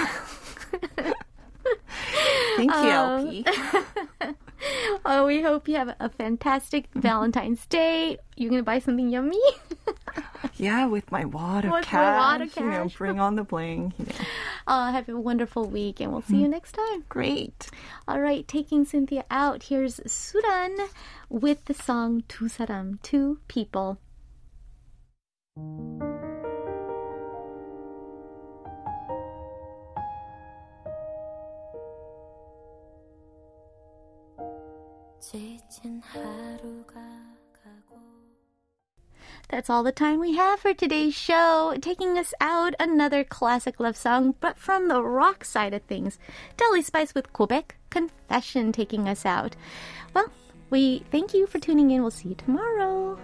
Thank 2.56 2.70
you, 2.70 2.76
Um, 2.78 3.26
LP. 3.26 3.44
Oh, 5.04 5.26
we 5.26 5.42
hope 5.42 5.68
you 5.68 5.76
have 5.76 5.94
a 6.00 6.08
fantastic 6.08 6.88
Valentine's 6.94 7.66
Day. 7.66 8.18
You're 8.36 8.50
gonna 8.50 8.62
buy 8.62 8.78
something 8.78 9.08
yummy. 9.10 9.40
yeah, 10.56 10.86
with 10.86 11.10
my 11.10 11.24
wad 11.24 11.64
of 11.64 11.72
With 11.72 11.84
cash. 11.84 12.18
wad 12.18 12.40
of 12.42 12.56
You 12.56 12.64
know, 12.70 12.82
cash. 12.84 12.96
bring 12.96 13.20
on 13.20 13.36
the 13.36 13.44
bling. 13.44 13.92
You 13.98 14.04
know. 14.06 14.12
uh, 14.66 14.92
have 14.92 15.08
a 15.08 15.16
wonderful 15.18 15.66
week, 15.68 16.00
and 16.00 16.12
we'll 16.12 16.22
see 16.22 16.36
you 16.40 16.48
next 16.48 16.72
time. 16.72 17.04
Great. 17.08 17.68
All 18.08 18.20
right, 18.20 18.46
taking 18.46 18.84
Cynthia 18.84 19.24
out. 19.30 19.64
Here's 19.64 20.00
Suran 20.00 20.88
with 21.28 21.64
the 21.66 21.74
song 21.74 22.22
"Tu 22.28 22.46
Saram," 22.46 23.00
two 23.02 23.38
people. 23.48 23.98
That's 39.48 39.70
all 39.70 39.82
the 39.82 39.92
time 39.92 40.18
we 40.18 40.34
have 40.36 40.60
for 40.60 40.74
today's 40.74 41.14
show. 41.14 41.76
Taking 41.80 42.18
us 42.18 42.34
out, 42.40 42.74
another 42.80 43.22
classic 43.22 43.78
love 43.78 43.96
song, 43.96 44.34
but 44.40 44.58
from 44.58 44.88
the 44.88 45.02
rock 45.02 45.44
side 45.44 45.74
of 45.74 45.82
things. 45.82 46.18
Deli 46.56 46.82
Spice 46.82 47.14
with 47.14 47.32
Gobaek 47.32 47.72
Confession 47.90 48.72
taking 48.72 49.08
us 49.08 49.24
out. 49.24 49.54
Well, 50.14 50.32
we 50.70 51.04
thank 51.10 51.34
you 51.34 51.46
for 51.46 51.58
tuning 51.58 51.90
in. 51.90 52.02
We'll 52.02 52.10
see 52.10 52.30
you 52.30 52.34
tomorrow. 52.34 53.18